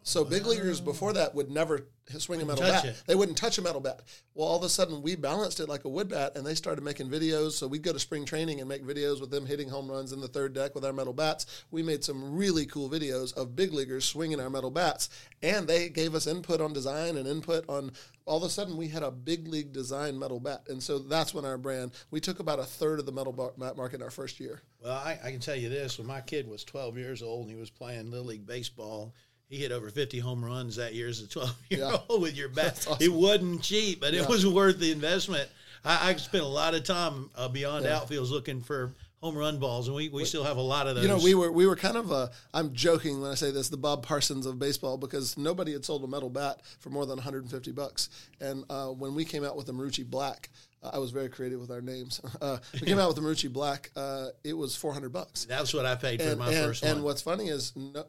So 0.07 0.23
big 0.23 0.45
leaguers 0.45 0.79
before 0.79 1.13
that 1.13 1.33
would 1.33 1.49
never 1.49 1.87
swing 2.19 2.39
a 2.39 2.45
metal 2.45 2.61
bat. 2.61 2.85
It. 2.85 3.03
They 3.07 3.15
wouldn't 3.15 3.39
touch 3.39 3.57
a 3.57 3.61
metal 3.63 3.81
bat. 3.81 4.03
Well, 4.35 4.47
all 4.47 4.57
of 4.57 4.63
a 4.63 4.69
sudden 4.69 5.01
we 5.01 5.15
balanced 5.15 5.59
it 5.59 5.67
like 5.67 5.83
a 5.83 5.89
wood 5.89 6.09
bat, 6.09 6.33
and 6.35 6.45
they 6.45 6.53
started 6.53 6.83
making 6.83 7.09
videos. 7.09 7.53
So 7.53 7.67
we'd 7.67 7.81
go 7.81 7.91
to 7.91 7.99
spring 7.99 8.23
training 8.23 8.59
and 8.59 8.69
make 8.69 8.83
videos 8.85 9.19
with 9.19 9.31
them 9.31 9.47
hitting 9.47 9.67
home 9.67 9.89
runs 9.89 10.11
in 10.11 10.21
the 10.21 10.27
third 10.27 10.53
deck 10.53 10.75
with 10.75 10.85
our 10.85 10.93
metal 10.93 11.11
bats. 11.11 11.65
We 11.71 11.81
made 11.81 12.03
some 12.03 12.35
really 12.35 12.67
cool 12.67 12.87
videos 12.87 13.33
of 13.33 13.55
big 13.55 13.73
leaguers 13.73 14.05
swinging 14.05 14.39
our 14.39 14.49
metal 14.49 14.69
bats, 14.69 15.09
and 15.41 15.67
they 15.67 15.89
gave 15.89 16.13
us 16.13 16.27
input 16.27 16.61
on 16.61 16.71
design 16.71 17.17
and 17.17 17.27
input 17.27 17.65
on. 17.67 17.91
All 18.27 18.37
of 18.37 18.43
a 18.43 18.49
sudden, 18.49 18.77
we 18.77 18.87
had 18.87 19.01
a 19.01 19.11
big 19.11 19.47
league 19.47 19.73
design 19.73 20.19
metal 20.19 20.39
bat, 20.39 20.67
and 20.69 20.83
so 20.83 20.99
that's 20.99 21.33
when 21.33 21.45
our 21.45 21.57
brand. 21.57 21.93
We 22.11 22.19
took 22.19 22.39
about 22.39 22.59
a 22.59 22.63
third 22.63 22.99
of 22.99 23.07
the 23.07 23.11
metal 23.11 23.33
bat 23.57 23.75
market 23.75 23.95
in 23.95 24.03
our 24.03 24.11
first 24.11 24.39
year. 24.39 24.61
Well, 24.83 24.93
I, 24.93 25.17
I 25.23 25.31
can 25.31 25.39
tell 25.39 25.55
you 25.55 25.69
this: 25.69 25.97
when 25.97 26.05
my 26.05 26.21
kid 26.21 26.47
was 26.47 26.63
12 26.63 26.95
years 26.95 27.23
old 27.23 27.41
and 27.47 27.49
he 27.49 27.59
was 27.59 27.71
playing 27.71 28.11
little 28.11 28.27
league 28.27 28.45
baseball 28.45 29.15
he 29.49 29.57
hit 29.57 29.71
over 29.71 29.89
50 29.89 30.19
home 30.19 30.43
runs 30.43 30.75
that 30.75 30.93
year 30.93 31.07
as 31.07 31.21
a 31.21 31.27
12 31.29 31.55
year 31.69 31.79
yeah. 31.81 31.97
old 32.09 32.21
with 32.21 32.35
your 32.35 32.49
bat. 32.49 32.85
Awesome. 32.89 32.97
It 32.99 33.11
wasn't 33.11 33.61
cheap, 33.61 34.01
but 34.01 34.13
yeah. 34.13 34.23
it 34.23 34.29
was 34.29 34.45
worth 34.45 34.79
the 34.79 34.91
investment. 34.91 35.49
I, 35.83 36.09
I 36.09 36.15
spent 36.15 36.43
a 36.43 36.47
lot 36.47 36.73
of 36.73 36.83
time 36.83 37.29
uh, 37.35 37.47
beyond 37.47 37.85
yeah. 37.85 37.99
outfields 37.99 38.31
looking 38.31 38.61
for 38.61 38.93
home 39.21 39.35
run 39.35 39.57
balls, 39.57 39.87
and 39.87 39.95
we, 39.95 40.09
we 40.09 40.23
still 40.23 40.43
have 40.43 40.57
a 40.57 40.61
lot 40.61 40.87
of 40.87 40.95
those. 40.95 41.03
You 41.03 41.09
know, 41.09 41.17
we 41.17 41.33
were 41.33 41.51
we 41.51 41.65
were 41.65 41.75
kind 41.75 41.97
of 41.97 42.11
uh, 42.11 42.27
I'm 42.53 42.73
joking 42.73 43.21
when 43.21 43.31
I 43.31 43.35
say 43.35 43.51
this, 43.51 43.69
the 43.69 43.77
Bob 43.77 44.05
Parsons 44.05 44.45
of 44.45 44.59
baseball, 44.59 44.97
because 44.97 45.37
nobody 45.37 45.73
had 45.73 45.83
sold 45.83 46.03
a 46.03 46.07
metal 46.07 46.29
bat 46.29 46.61
for 46.79 46.89
more 46.89 47.05
than 47.05 47.17
150 47.17 47.71
bucks. 47.71 48.09
And 48.39 48.65
uh, 48.69 48.87
when 48.87 49.15
we 49.15 49.25
came 49.25 49.43
out 49.43 49.57
with 49.57 49.65
the 49.65 49.73
Marucci 49.73 50.05
Black, 50.05 50.49
I 50.93 50.99
was 50.99 51.11
very 51.11 51.29
creative 51.29 51.59
with 51.59 51.71
our 51.71 51.81
names. 51.81 52.21
Uh, 52.41 52.57
we 52.73 52.81
came 52.81 52.99
out 52.99 53.07
with 53.07 53.15
the 53.15 53.21
Marucci 53.23 53.51
Black. 53.51 53.89
Uh, 53.95 54.27
it 54.43 54.53
was 54.53 54.75
four 54.75 54.93
hundred 54.93 55.13
bucks. 55.13 55.45
That's 55.45 55.73
what 55.73 55.85
I 55.85 55.95
paid 55.95 56.21
for 56.21 56.35
my 56.35 56.51
and, 56.51 56.65
first 56.65 56.83
one. 56.83 56.91
And 56.91 57.03
what's 57.03 57.21
funny 57.21 57.47
is 57.47 57.73
no, 57.75 58.03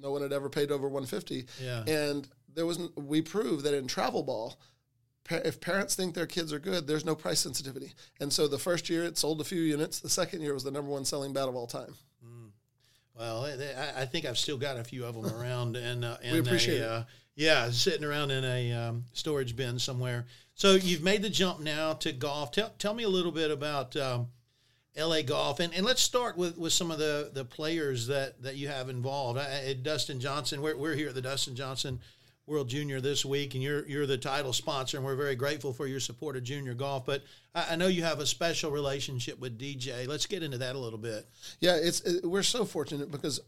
no 0.00 0.12
one 0.12 0.22
had 0.22 0.32
ever 0.32 0.48
paid 0.48 0.70
over 0.70 0.88
one 0.88 1.04
fifty. 1.04 1.46
Yeah. 1.60 1.82
And 1.84 2.26
there 2.54 2.64
was 2.64 2.78
we 2.96 3.20
proved 3.20 3.64
that 3.64 3.74
in 3.74 3.86
travel 3.86 4.22
ball, 4.22 4.56
if 5.30 5.60
parents 5.60 5.94
think 5.94 6.14
their 6.14 6.26
kids 6.26 6.52
are 6.52 6.58
good, 6.58 6.86
there's 6.86 7.04
no 7.04 7.14
price 7.14 7.40
sensitivity. 7.40 7.92
And 8.20 8.32
so 8.32 8.48
the 8.48 8.58
first 8.58 8.88
year 8.88 9.04
it 9.04 9.18
sold 9.18 9.40
a 9.40 9.44
few 9.44 9.60
units. 9.60 10.00
The 10.00 10.08
second 10.08 10.42
year 10.42 10.54
was 10.54 10.64
the 10.64 10.70
number 10.70 10.90
one 10.90 11.04
selling 11.04 11.32
bat 11.32 11.48
of 11.48 11.56
all 11.56 11.66
time. 11.66 11.94
Mm. 12.24 12.50
Well, 13.18 13.44
I 13.96 14.06
think 14.06 14.24
I've 14.24 14.38
still 14.38 14.58
got 14.58 14.78
a 14.78 14.84
few 14.84 15.04
of 15.04 15.14
them 15.14 15.26
around, 15.40 15.76
and, 15.76 16.04
uh, 16.04 16.16
we 16.22 16.38
appreciate 16.38 16.78
a, 16.78 16.84
it. 16.84 16.88
Uh, 16.88 17.04
yeah, 17.34 17.70
sitting 17.70 18.04
around 18.04 18.30
in 18.30 18.44
a 18.44 18.72
um, 18.72 19.04
storage 19.12 19.56
bin 19.56 19.78
somewhere. 19.78 20.26
So 20.54 20.74
you've 20.74 21.02
made 21.02 21.22
the 21.22 21.30
jump 21.30 21.60
now 21.60 21.94
to 21.94 22.12
golf. 22.12 22.52
Tell, 22.52 22.72
tell 22.78 22.94
me 22.94 23.04
a 23.04 23.08
little 23.08 23.32
bit 23.32 23.50
about 23.50 23.96
um, 23.96 24.28
LA 24.96 25.22
Golf, 25.22 25.60
and, 25.60 25.72
and 25.74 25.84
let's 25.86 26.02
start 26.02 26.36
with, 26.36 26.58
with 26.58 26.72
some 26.72 26.90
of 26.90 26.98
the, 26.98 27.30
the 27.32 27.44
players 27.44 28.06
that, 28.08 28.42
that 28.42 28.56
you 28.56 28.68
have 28.68 28.88
involved. 28.88 29.38
I, 29.38 29.74
Dustin 29.74 30.20
Johnson, 30.20 30.60
we're, 30.60 30.76
we're 30.76 30.94
here 30.94 31.08
at 31.08 31.14
the 31.14 31.22
Dustin 31.22 31.56
Johnson 31.56 32.00
World 32.46 32.68
Junior 32.68 33.00
this 33.00 33.24
week, 33.24 33.54
and 33.54 33.62
you're 33.62 33.86
you're 33.86 34.06
the 34.06 34.18
title 34.18 34.52
sponsor, 34.52 34.96
and 34.96 35.06
we're 35.06 35.14
very 35.14 35.36
grateful 35.36 35.72
for 35.72 35.86
your 35.86 36.00
support 36.00 36.36
of 36.36 36.42
junior 36.42 36.74
golf. 36.74 37.06
But 37.06 37.22
I, 37.54 37.68
I 37.70 37.76
know 37.76 37.86
you 37.86 38.02
have 38.02 38.18
a 38.18 38.26
special 38.26 38.70
relationship 38.72 39.38
with 39.38 39.58
DJ. 39.58 40.08
Let's 40.08 40.26
get 40.26 40.42
into 40.42 40.58
that 40.58 40.74
a 40.74 40.78
little 40.78 40.98
bit. 40.98 41.26
Yeah, 41.60 41.76
it's 41.76 42.00
it, 42.00 42.26
we're 42.26 42.42
so 42.42 42.64
fortunate 42.64 43.12
because 43.12 43.40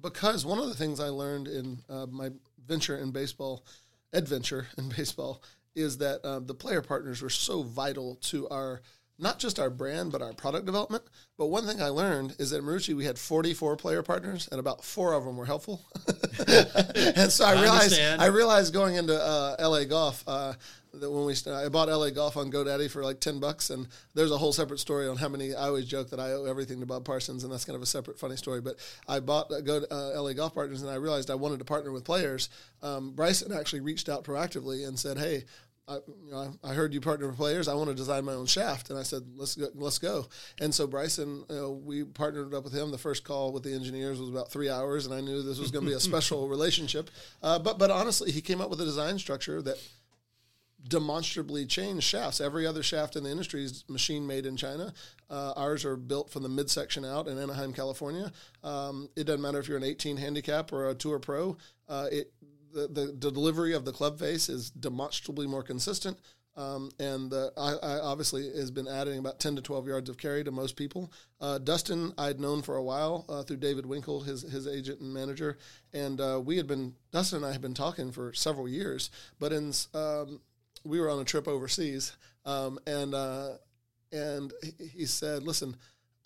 because 0.00 0.46
one 0.46 0.58
of 0.58 0.68
the 0.68 0.74
things 0.74 1.00
I 1.00 1.08
learned 1.08 1.48
in 1.48 1.82
uh, 1.88 2.06
my 2.06 2.30
venture 2.66 2.96
in 2.96 3.10
baseball, 3.10 3.66
adventure 4.14 4.68
in 4.78 4.88
baseball, 4.96 5.42
is 5.74 5.98
that 5.98 6.20
uh, 6.24 6.40
the 6.40 6.54
player 6.54 6.82
partners 6.82 7.22
were 7.22 7.30
so 7.30 7.62
vital 7.62 8.16
to 8.16 8.48
our 8.48 8.80
not 9.18 9.38
just 9.38 9.58
our 9.58 9.68
brand 9.68 10.10
but 10.10 10.22
our 10.22 10.32
product 10.32 10.64
development. 10.66 11.04
But 11.36 11.46
one 11.46 11.66
thing 11.66 11.80
I 11.82 11.88
learned 11.88 12.36
is 12.38 12.50
that 12.50 12.58
at 12.58 12.62
Marucci 12.62 12.94
we 12.94 13.04
had 13.04 13.18
44 13.18 13.76
player 13.76 14.02
partners 14.02 14.48
and 14.50 14.58
about 14.58 14.84
four 14.84 15.12
of 15.12 15.24
them 15.24 15.36
were 15.36 15.44
helpful. 15.46 15.82
and 16.46 17.30
so 17.30 17.44
I, 17.44 17.52
I 17.52 17.60
realized 17.60 17.82
understand. 17.84 18.22
I 18.22 18.26
realized 18.26 18.72
going 18.72 18.96
into 18.96 19.14
uh, 19.14 19.56
LA 19.60 19.84
Golf 19.84 20.24
uh, 20.26 20.54
that 20.94 21.10
when 21.10 21.24
we 21.24 21.34
st- 21.34 21.54
I 21.54 21.68
bought 21.68 21.88
LA 21.88 22.10
Golf 22.10 22.36
on 22.36 22.50
GoDaddy 22.50 22.90
for 22.90 23.02
like 23.02 23.20
10 23.20 23.40
bucks 23.40 23.70
and 23.70 23.86
there's 24.14 24.30
a 24.30 24.38
whole 24.38 24.52
separate 24.52 24.80
story 24.80 25.08
on 25.08 25.16
how 25.16 25.28
many 25.28 25.54
I 25.54 25.68
always 25.68 25.86
joke 25.86 26.10
that 26.10 26.20
I 26.20 26.32
owe 26.32 26.44
everything 26.44 26.80
to 26.80 26.86
Bob 26.86 27.04
Parsons 27.04 27.44
and 27.44 27.52
that's 27.52 27.64
kind 27.64 27.76
of 27.76 27.82
a 27.82 27.86
separate 27.86 28.18
funny 28.18 28.36
story 28.36 28.60
but 28.60 28.76
I 29.08 29.20
bought 29.20 29.52
uh, 29.52 29.60
Go 29.60 29.82
uh, 29.90 30.20
LA 30.22 30.32
Golf 30.32 30.54
Partners 30.54 30.82
and 30.82 30.90
I 30.90 30.96
realized 30.96 31.30
I 31.30 31.34
wanted 31.36 31.58
to 31.58 31.64
partner 31.64 31.92
with 31.92 32.04
players 32.04 32.48
um, 32.82 33.12
Bryson 33.12 33.52
actually 33.52 33.80
reached 33.80 34.08
out 34.08 34.24
proactively 34.24 34.86
and 34.86 34.98
said 34.98 35.18
hey 35.18 35.44
I, 35.90 35.94
you 36.24 36.30
know, 36.30 36.54
I 36.62 36.72
heard 36.72 36.94
you 36.94 37.00
partner 37.00 37.26
with 37.26 37.36
players. 37.36 37.66
I 37.66 37.74
want 37.74 37.88
to 37.88 37.96
design 37.96 38.24
my 38.24 38.34
own 38.34 38.46
shaft, 38.46 38.90
and 38.90 38.98
I 38.98 39.02
said, 39.02 39.22
"Let's 39.34 39.56
go, 39.56 39.66
let's 39.74 39.98
go." 39.98 40.28
And 40.60 40.72
so 40.72 40.86
Bryson, 40.86 41.44
you 41.48 41.56
know, 41.56 41.72
we 41.72 42.04
partnered 42.04 42.54
up 42.54 42.62
with 42.62 42.72
him. 42.72 42.92
The 42.92 42.98
first 42.98 43.24
call 43.24 43.52
with 43.52 43.64
the 43.64 43.74
engineers 43.74 44.20
was 44.20 44.28
about 44.28 44.52
three 44.52 44.70
hours, 44.70 45.04
and 45.04 45.12
I 45.14 45.20
knew 45.20 45.42
this 45.42 45.58
was 45.58 45.72
going 45.72 45.84
to 45.84 45.90
be 45.90 45.96
a 45.96 46.00
special 46.10 46.46
relationship. 46.46 47.10
Uh, 47.42 47.58
but 47.58 47.78
but 47.78 47.90
honestly, 47.90 48.30
he 48.30 48.40
came 48.40 48.60
up 48.60 48.70
with 48.70 48.80
a 48.80 48.84
design 48.84 49.18
structure 49.18 49.60
that 49.62 49.78
demonstrably 50.88 51.66
changed 51.66 52.04
shafts. 52.04 52.40
Every 52.40 52.66
other 52.66 52.82
shaft 52.82 53.16
in 53.16 53.24
the 53.24 53.30
industry 53.30 53.64
is 53.64 53.84
machine 53.88 54.26
made 54.26 54.46
in 54.46 54.56
China. 54.56 54.92
Uh, 55.28 55.52
ours 55.56 55.84
are 55.84 55.96
built 55.96 56.30
from 56.30 56.42
the 56.42 56.48
midsection 56.48 57.04
out 57.04 57.28
in 57.28 57.38
Anaheim, 57.38 57.72
California. 57.72 58.32
Um, 58.64 59.08
it 59.16 59.24
doesn't 59.24 59.42
matter 59.42 59.58
if 59.58 59.68
you're 59.68 59.76
an 59.76 59.84
18 59.84 60.16
handicap 60.16 60.72
or 60.72 60.88
a 60.88 60.94
tour 60.94 61.18
pro. 61.18 61.56
Uh, 61.88 62.06
it 62.10 62.32
the, 62.72 62.86
the, 62.86 63.06
the 63.18 63.32
delivery 63.32 63.74
of 63.74 63.84
the 63.84 63.92
club 63.92 64.18
face 64.18 64.48
is 64.48 64.70
demonstrably 64.70 65.46
more 65.46 65.62
consistent. 65.62 66.18
Um, 66.56 66.90
and 66.98 67.32
uh, 67.32 67.50
I, 67.56 67.72
I 67.74 67.98
obviously 68.00 68.44
has 68.56 68.70
been 68.70 68.88
adding 68.88 69.18
about 69.18 69.38
10 69.38 69.56
to 69.56 69.62
12 69.62 69.86
yards 69.86 70.10
of 70.10 70.18
carry 70.18 70.44
to 70.44 70.50
most 70.50 70.76
people. 70.76 71.12
Uh, 71.40 71.58
Dustin, 71.58 72.12
I'd 72.18 72.40
known 72.40 72.60
for 72.60 72.76
a 72.76 72.82
while 72.82 73.24
uh, 73.28 73.42
through 73.42 73.58
David 73.58 73.86
Winkle, 73.86 74.20
his 74.20 74.42
his 74.42 74.66
agent 74.66 75.00
and 75.00 75.14
manager, 75.14 75.58
and 75.92 76.20
uh, 76.20 76.40
we 76.44 76.56
had 76.56 76.66
been 76.66 76.94
Dustin 77.12 77.38
and 77.38 77.46
I 77.46 77.52
had 77.52 77.62
been 77.62 77.72
talking 77.72 78.10
for 78.10 78.32
several 78.34 78.68
years. 78.68 79.10
But 79.38 79.52
in 79.52 79.72
um, 79.94 80.40
we 80.84 81.00
were 81.00 81.10
on 81.10 81.20
a 81.20 81.24
trip 81.24 81.46
overseas, 81.48 82.16
um, 82.44 82.78
and 82.86 83.14
uh, 83.14 83.50
and 84.12 84.52
he- 84.62 85.06
said, 85.06 85.42
"Listen, 85.42 85.76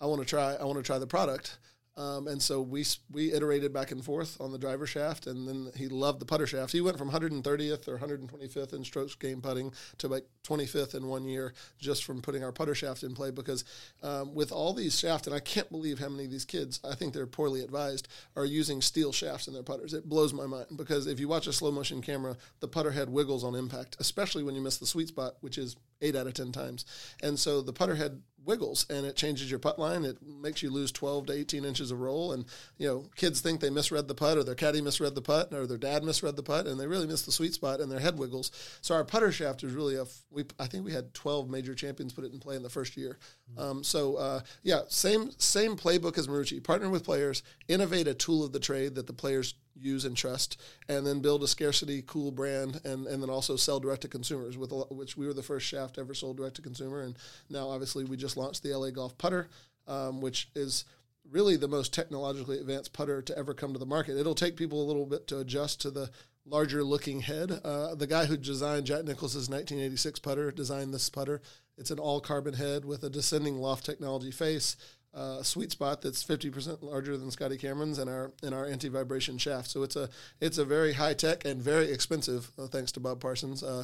I 0.01 0.05
want 0.05 0.21
to 0.21 0.27
try. 0.27 0.55
I 0.55 0.63
want 0.63 0.77
to 0.77 0.83
try 0.83 0.97
the 0.97 1.07
product." 1.07 1.57
Um, 1.97 2.27
and 2.27 2.41
so 2.41 2.61
we 2.61 2.85
we 3.09 3.31
iterated 3.31 3.71
back 3.71 3.91
and 3.91 4.03
forth 4.03 4.39
on 4.41 4.51
the 4.51 4.57
driver 4.57 4.85
shaft, 4.85 5.27
and 5.27 5.47
then 5.47 5.71
he 5.75 5.87
loved 5.87 6.19
the 6.19 6.25
putter 6.25 6.45
shaft. 6.45 6.73
He 6.73 6.81
went 6.81 6.97
from 6.97 7.09
130th 7.09 7.87
or 7.87 7.97
125th 7.97 8.73
in 8.73 8.83
strokes 8.83 9.15
gained 9.15 9.43
putting 9.43 9.71
to 9.99 10.09
like 10.09 10.25
25th 10.43 10.93
in 10.93 11.07
one 11.07 11.25
year 11.25 11.53
just 11.79 12.03
from 12.03 12.21
putting 12.21 12.43
our 12.43 12.51
putter 12.51 12.75
shaft 12.75 13.03
in 13.03 13.13
play. 13.15 13.31
Because 13.31 13.63
um, 14.03 14.35
with 14.35 14.51
all 14.51 14.73
these 14.73 14.99
shafts, 14.99 15.27
and 15.27 15.35
I 15.35 15.39
can't 15.39 15.71
believe 15.71 15.99
how 15.99 16.09
many 16.09 16.25
of 16.25 16.31
these 16.31 16.45
kids, 16.45 16.81
I 16.83 16.95
think 16.95 17.13
they're 17.13 17.27
poorly 17.27 17.61
advised, 17.61 18.09
are 18.35 18.45
using 18.45 18.81
steel 18.81 19.13
shafts 19.13 19.47
in 19.47 19.53
their 19.53 19.63
putters. 19.63 19.93
It 19.93 20.09
blows 20.09 20.33
my 20.33 20.47
mind 20.47 20.67
because 20.75 21.07
if 21.07 21.19
you 21.19 21.29
watch 21.29 21.47
a 21.47 21.53
slow 21.53 21.71
motion 21.71 22.01
camera, 22.01 22.35
the 22.59 22.67
putter 22.67 22.91
head 22.91 23.09
wiggles 23.09 23.43
on 23.43 23.55
impact, 23.55 23.95
especially 23.99 24.43
when 24.43 24.55
you 24.55 24.61
miss 24.61 24.77
the 24.77 24.85
sweet 24.85 25.07
spot, 25.07 25.35
which 25.39 25.57
is 25.57 25.77
eight 26.01 26.15
out 26.15 26.27
of 26.27 26.33
10 26.33 26.51
times. 26.51 26.85
And 27.21 27.39
so 27.39 27.61
the 27.61 27.73
putter 27.73 27.95
head 27.95 28.21
wiggles 28.45 28.85
and 28.89 29.05
it 29.05 29.15
changes 29.15 29.49
your 29.49 29.59
putt 29.59 29.79
line. 29.79 30.05
It 30.05 30.17
makes 30.21 30.61
you 30.61 30.69
lose 30.69 30.91
12 30.91 31.27
to 31.27 31.33
18 31.33 31.65
inches 31.65 31.91
of 31.91 31.99
roll. 31.99 32.31
And, 32.33 32.45
you 32.77 32.87
know, 32.87 33.05
kids 33.15 33.41
think 33.41 33.59
they 33.59 33.69
misread 33.69 34.07
the 34.07 34.15
putt 34.15 34.37
or 34.37 34.43
their 34.43 34.55
caddy 34.55 34.81
misread 34.81 35.15
the 35.15 35.21
putt 35.21 35.53
or 35.53 35.65
their 35.67 35.77
dad 35.77 36.03
misread 36.03 36.35
the 36.35 36.43
putt 36.43 36.67
and 36.67 36.79
they 36.79 36.87
really 36.87 37.07
miss 37.07 37.23
the 37.23 37.31
sweet 37.31 37.53
spot 37.53 37.79
and 37.79 37.91
their 37.91 37.99
head 37.99 38.17
wiggles. 38.17 38.51
So 38.81 38.95
our 38.95 39.03
putter 39.03 39.31
shaft 39.31 39.63
is 39.63 39.73
really 39.73 39.95
a, 39.95 40.03
f- 40.03 40.23
we, 40.29 40.45
I 40.59 40.67
think 40.67 40.85
we 40.85 40.93
had 40.93 41.13
12 41.13 41.49
major 41.49 41.75
champions 41.75 42.13
put 42.13 42.23
it 42.23 42.33
in 42.33 42.39
play 42.39 42.55
in 42.55 42.63
the 42.63 42.69
first 42.69 42.97
year. 42.97 43.17
Um, 43.57 43.83
so, 43.83 44.15
uh, 44.15 44.41
yeah, 44.63 44.81
same, 44.89 45.31
same 45.37 45.75
playbook 45.75 46.17
as 46.17 46.27
Marucci. 46.27 46.63
Partner 46.63 46.89
with 46.89 47.03
players, 47.03 47.43
innovate 47.67 48.07
a 48.07 48.13
tool 48.13 48.43
of 48.43 48.51
the 48.51 48.59
trade 48.59 48.95
that 48.95 49.07
the 49.07 49.13
players 49.13 49.55
use 49.79 50.05
and 50.05 50.15
trust, 50.15 50.59
and 50.87 51.05
then 51.05 51.19
build 51.19 51.43
a 51.43 51.47
scarcity 51.47 52.03
cool 52.05 52.31
brand, 52.31 52.81
and, 52.85 53.07
and 53.07 53.21
then 53.21 53.29
also 53.29 53.55
sell 53.55 53.79
direct 53.79 54.01
to 54.03 54.07
consumers. 54.07 54.57
With 54.57 54.71
a, 54.71 54.75
lo- 54.75 54.87
which 54.91 55.17
we 55.17 55.27
were 55.27 55.33
the 55.33 55.43
first 55.43 55.65
shaft 55.65 55.97
ever 55.97 56.13
sold 56.13 56.37
direct 56.37 56.55
to 56.57 56.61
consumer, 56.61 57.01
and 57.01 57.17
now 57.49 57.69
obviously 57.69 58.03
we 58.03 58.17
just 58.17 58.37
launched 58.37 58.63
the 58.63 58.75
LA 58.75 58.89
Golf 58.89 59.17
Putter, 59.17 59.49
um, 59.87 60.21
which 60.21 60.49
is 60.55 60.85
really 61.29 61.55
the 61.55 61.67
most 61.67 61.93
technologically 61.93 62.59
advanced 62.59 62.93
putter 62.93 63.21
to 63.21 63.37
ever 63.37 63.53
come 63.53 63.73
to 63.73 63.79
the 63.79 63.85
market. 63.85 64.17
It'll 64.17 64.35
take 64.35 64.55
people 64.55 64.81
a 64.81 64.85
little 64.85 65.05
bit 65.05 65.27
to 65.27 65.39
adjust 65.39 65.81
to 65.81 65.91
the 65.91 66.09
larger 66.45 66.83
looking 66.83 67.21
head. 67.21 67.59
Uh, 67.63 67.95
the 67.95 68.07
guy 68.07 68.25
who 68.25 68.37
designed 68.37 68.85
Jack 68.85 69.05
Nicklaus's 69.05 69.49
1986 69.49 70.19
putter 70.19 70.51
designed 70.51 70.93
this 70.93 71.09
putter. 71.09 71.41
It's 71.77 71.91
an 71.91 71.99
all 71.99 72.21
carbon 72.21 72.53
head 72.53 72.85
with 72.85 73.03
a 73.03 73.09
descending 73.09 73.57
loft 73.57 73.85
technology 73.85 74.31
face 74.31 74.77
uh, 75.15 75.41
sweet 75.41 75.71
spot 75.71 76.01
that's 76.01 76.23
50% 76.23 76.83
larger 76.83 77.15
than 77.17 77.31
Scotty 77.31 77.57
Cameron's 77.57 77.99
and 77.99 78.09
our 78.09 78.31
and 78.43 78.53
our 78.53 78.65
anti 78.65 78.89
vibration 78.89 79.37
shaft. 79.37 79.69
So 79.69 79.83
it's 79.83 79.95
a 79.95 80.09
it's 80.41 80.57
a 80.57 80.65
very 80.65 80.93
high 80.93 81.13
tech 81.13 81.45
and 81.45 81.61
very 81.61 81.89
expensive, 81.89 82.51
uh, 82.59 82.67
thanks 82.67 82.91
to 82.93 82.99
Bob 82.99 83.19
Parsons, 83.21 83.63
uh, 83.63 83.83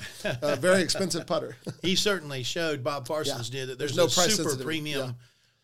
very 0.60 0.82
expensive 0.88 1.26
putter. 1.26 1.56
He 1.82 1.96
certainly 1.96 2.44
showed 2.44 2.84
Bob 2.84 3.08
Parsons 3.08 3.50
Yeah. 3.50 3.62
did 3.62 3.70
that. 3.70 3.80
There's, 3.80 3.96
There's 3.96 4.18
no 4.18 4.28
super 4.28 4.62
premium 4.62 5.00
Yeah. 5.10 5.14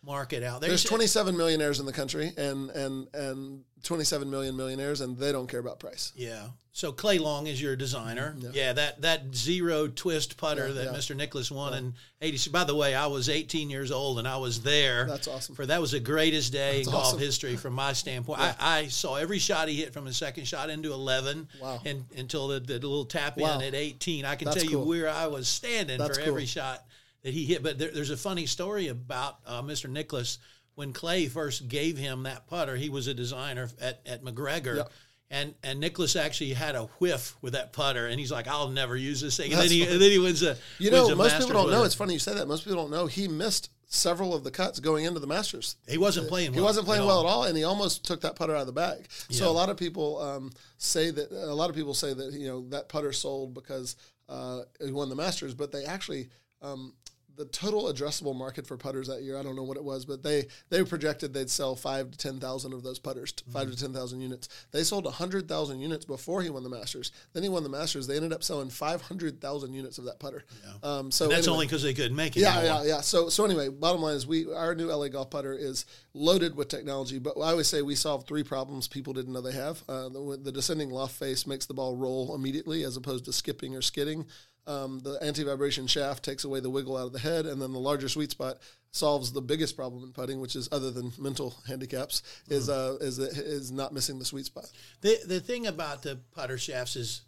Market 0.03 0.43
out 0.43 0.61
there. 0.61 0.69
There's 0.69 0.83
27 0.83 1.35
millionaires 1.35 1.79
in 1.79 1.85
the 1.85 1.93
country 1.93 2.31
and 2.37 2.69
and 2.69 3.07
and 3.13 3.63
27 3.83 4.29
million 4.29 4.55
millionaires, 4.55 5.01
and 5.01 5.17
they 5.17 5.31
don't 5.31 5.47
care 5.47 5.59
about 5.59 5.79
price. 5.79 6.11
Yeah. 6.15 6.47
So 6.71 6.91
Clay 6.91 7.17
Long 7.17 7.47
is 7.47 7.59
your 7.59 7.75
designer. 7.75 8.35
Yeah, 8.53 8.71
that 8.73 9.01
that 9.01 9.33
zero 9.35 9.87
twist 9.87 10.37
putter 10.37 10.67
Yeah, 10.67 10.73
that 10.75 10.83
yeah. 10.85 10.91
Mr. 10.97 11.15
Nicklaus 11.15 11.49
won 11.51 11.73
in 11.73 11.93
'86. 12.21 12.51
By 12.51 12.63
the 12.65 12.75
way, 12.75 12.93
I 12.93 13.07
was 13.07 13.29
18 13.29 13.69
years 13.71 13.91
old 13.91 14.19
and 14.19 14.27
I 14.27 14.37
was 14.37 14.61
there. 14.61 15.05
That's 15.07 15.27
awesome. 15.27 15.55
For 15.55 15.65
that 15.65 15.81
was 15.81 15.91
the 15.91 15.99
greatest 15.99 16.53
day 16.53 16.81
in 16.81 16.85
golf 16.85 17.19
history 17.19 17.55
from 17.57 17.73
my 17.73 17.93
standpoint. 17.93 18.39
I, 18.39 18.55
I 18.59 18.87
saw 18.89 19.15
every 19.15 19.39
shot 19.39 19.67
he 19.67 19.75
hit 19.77 19.91
from 19.91 20.05
his 20.05 20.17
second 20.17 20.45
shot 20.47 20.69
into 20.69 20.93
11. 20.93 21.47
Wow. 21.59 21.81
And 21.83 22.05
until 22.15 22.47
the, 22.47 22.59
the 22.59 22.73
little 22.75 23.05
tap 23.05 23.37
Wow. 23.37 23.57
in 23.59 23.65
at 23.65 23.73
18, 23.73 24.23
I 24.25 24.35
can 24.35 24.45
That's 24.45 24.57
tell 24.57 24.65
you 24.71 24.77
cool. 24.77 24.87
where 24.87 25.09
I 25.09 25.25
was 25.27 25.47
standing 25.47 25.97
That's 25.97 26.17
for 26.17 26.23
cool. 26.23 26.33
every 26.33 26.45
shot 26.45 26.85
that 27.23 27.33
he 27.33 27.45
hit. 27.45 27.63
But 27.63 27.77
there, 27.77 27.91
there's 27.91 28.09
a 28.09 28.17
funny 28.17 28.45
story 28.45 28.87
about 28.87 29.37
uh, 29.45 29.61
Mr. 29.61 29.89
Nicklaus. 29.89 30.39
When 30.75 30.93
Clay 30.93 31.27
first 31.27 31.67
gave 31.67 31.97
him 31.97 32.23
that 32.23 32.45
putter, 32.47 32.75
he 32.75 32.89
was 32.89 33.07
a 33.07 33.13
designer 33.13 33.67
at, 33.81 33.99
at 34.05 34.23
MacGregor. 34.23 34.75
Yep. 34.75 34.91
And 35.29 35.55
and 35.61 35.79
Nicklaus 35.79 36.15
actually 36.15 36.53
had 36.53 36.75
a 36.75 36.83
whiff 36.99 37.35
with 37.41 37.53
that 37.53 37.73
putter, 37.73 38.07
and 38.07 38.17
he's 38.19 38.31
like, 38.31 38.47
"I'll 38.47 38.69
never 38.69 38.95
use 38.95 39.19
this 39.19 39.35
thing." 39.35 39.51
And 39.51 39.59
That's 39.59 39.69
then 39.69 39.77
he 39.77 39.83
funny. 39.83 39.93
and 39.93 40.01
then 40.01 40.11
he 40.11 40.19
wins 40.19 40.41
a 40.43 40.55
You 40.79 40.91
wins 40.91 41.07
know, 41.09 41.13
a 41.13 41.15
most 41.17 41.31
Masters 41.31 41.45
people 41.47 41.63
don't 41.63 41.71
know. 41.71 41.83
it. 41.83 41.87
It's 41.87 41.95
funny 41.95 42.13
you 42.13 42.19
say 42.19 42.35
that. 42.35 42.47
Most 42.47 42.63
people 42.63 42.81
don't 42.81 42.91
know 42.91 43.07
he 43.07 43.27
missed 43.27 43.69
several 43.89 44.33
of 44.33 44.43
the 44.43 44.51
cuts 44.51 44.79
going 44.79 45.05
into 45.05 45.19
the 45.19 45.27
Masters. 45.27 45.75
He 45.87 45.97
wasn't 45.97 46.29
playing. 46.29 46.53
He 46.53 46.59
well 46.59 46.67
wasn't 46.67 46.85
playing 46.85 47.01
at 47.03 47.07
well 47.07 47.21
at 47.21 47.25
all, 47.25 47.43
and 47.43 47.57
he 47.57 47.63
almost 47.63 48.05
took 48.05 48.21
that 48.21 48.35
putter 48.35 48.53
out 48.55 48.61
of 48.61 48.67
the 48.67 48.73
bag. 48.73 49.07
So 49.09 49.49
a 49.49 49.51
lot 49.51 49.69
of 49.69 49.77
people 49.77 50.21
um, 50.21 50.51
say 50.77 51.11
that 51.11 51.31
a 51.31 51.53
lot 51.53 51.69
of 51.69 51.75
people 51.75 51.93
say 51.93 52.13
that 52.13 52.31
you 52.33 52.47
know 52.47 52.69
that 52.69 52.87
putter 52.87 53.11
sold 53.11 53.53
because 53.53 53.95
uh, 54.29 54.61
he 54.85 54.91
won 54.91 55.09
the 55.09 55.15
Masters, 55.15 55.53
but 55.55 55.71
they 55.71 55.83
actually. 55.85 56.29
Um, 56.61 56.93
the 57.37 57.45
total 57.45 57.83
addressable 57.85 58.35
market 58.35 58.65
for 58.67 58.75
putters 58.77 59.07
that 59.07 59.21
year, 59.21 59.37
I 59.37 59.43
don't 59.43 59.55
know 59.55 59.63
what 59.63 59.77
it 59.77 59.83
was, 59.83 60.05
but 60.05 60.23
they 60.23 60.47
they 60.69 60.83
projected 60.83 61.33
they'd 61.33 61.49
sell 61.49 61.75
five 61.75 62.11
to 62.11 62.17
ten 62.17 62.39
thousand 62.39 62.73
of 62.73 62.83
those 62.83 62.99
putters, 62.99 63.31
t- 63.31 63.43
five 63.53 63.69
to 63.71 63.77
ten 63.77 63.93
thousand 63.93 64.21
units. 64.21 64.49
They 64.71 64.83
sold 64.83 65.05
hundred 65.07 65.47
thousand 65.47 65.79
units 65.79 66.03
before 66.03 66.41
he 66.41 66.49
won 66.49 66.63
the 66.63 66.69
Masters. 66.69 67.11
Then 67.33 67.43
he 67.43 67.49
won 67.49 67.63
the 67.63 67.69
Masters. 67.69 68.07
They 68.07 68.15
ended 68.15 68.33
up 68.33 68.43
selling 68.43 68.69
five 68.69 69.01
hundred 69.01 69.39
thousand 69.39 69.73
units 69.73 69.97
of 69.97 70.05
that 70.05 70.19
putter. 70.19 70.43
Um, 70.83 71.11
so 71.11 71.25
And 71.25 71.31
that's 71.33 71.47
anyway. 71.47 71.53
only 71.53 71.65
because 71.67 71.83
they 71.83 71.93
couldn't 71.93 72.15
make 72.15 72.35
it. 72.35 72.41
Yeah, 72.41 72.59
anymore. 72.59 72.81
yeah, 72.83 72.87
yeah. 72.95 73.01
So, 73.01 73.29
so 73.29 73.45
anyway, 73.45 73.69
bottom 73.69 74.01
line 74.01 74.15
is 74.15 74.25
we 74.27 74.51
our 74.51 74.75
new 74.75 74.87
LA 74.87 75.07
golf 75.09 75.29
putter 75.29 75.53
is 75.53 75.85
loaded 76.13 76.55
with 76.55 76.67
technology. 76.67 77.19
But 77.19 77.37
I 77.37 77.51
always 77.51 77.67
say 77.67 77.81
we 77.81 77.95
solved 77.95 78.27
three 78.27 78.43
problems 78.43 78.87
people 78.87 79.13
didn't 79.13 79.33
know 79.33 79.41
they 79.41 79.51
have. 79.53 79.83
Uh, 79.87 80.09
the, 80.09 80.39
the 80.43 80.51
descending 80.51 80.89
loft 80.89 81.15
face 81.15 81.45
makes 81.45 81.65
the 81.67 81.73
ball 81.73 81.95
roll 81.95 82.33
immediately, 82.35 82.83
as 82.83 82.97
opposed 82.97 83.25
to 83.25 83.33
skipping 83.33 83.75
or 83.75 83.81
skidding. 83.81 84.25
Um, 84.67 84.99
the 84.99 85.17
anti-vibration 85.21 85.87
shaft 85.87 86.23
takes 86.23 86.43
away 86.43 86.59
the 86.59 86.69
wiggle 86.69 86.97
out 86.97 87.07
of 87.07 87.13
the 87.13 87.19
head, 87.19 87.45
and 87.45 87.61
then 87.61 87.71
the 87.71 87.79
larger 87.79 88.09
sweet 88.09 88.31
spot 88.31 88.57
solves 88.91 89.31
the 89.31 89.41
biggest 89.41 89.77
problem 89.77 90.03
in 90.03 90.11
putting, 90.11 90.41
which 90.41 90.57
is 90.57 90.67
other 90.71 90.91
than 90.91 91.13
mental 91.17 91.55
handicaps, 91.67 92.21
is 92.49 92.67
uh, 92.69 92.97
is 92.99 93.17
is 93.17 93.71
not 93.71 93.93
missing 93.93 94.19
the 94.19 94.25
sweet 94.25 94.45
spot. 94.45 94.69
The 95.01 95.17
the 95.25 95.39
thing 95.39 95.67
about 95.67 96.03
the 96.03 96.19
putter 96.35 96.57
shafts 96.57 96.97
is, 96.97 97.21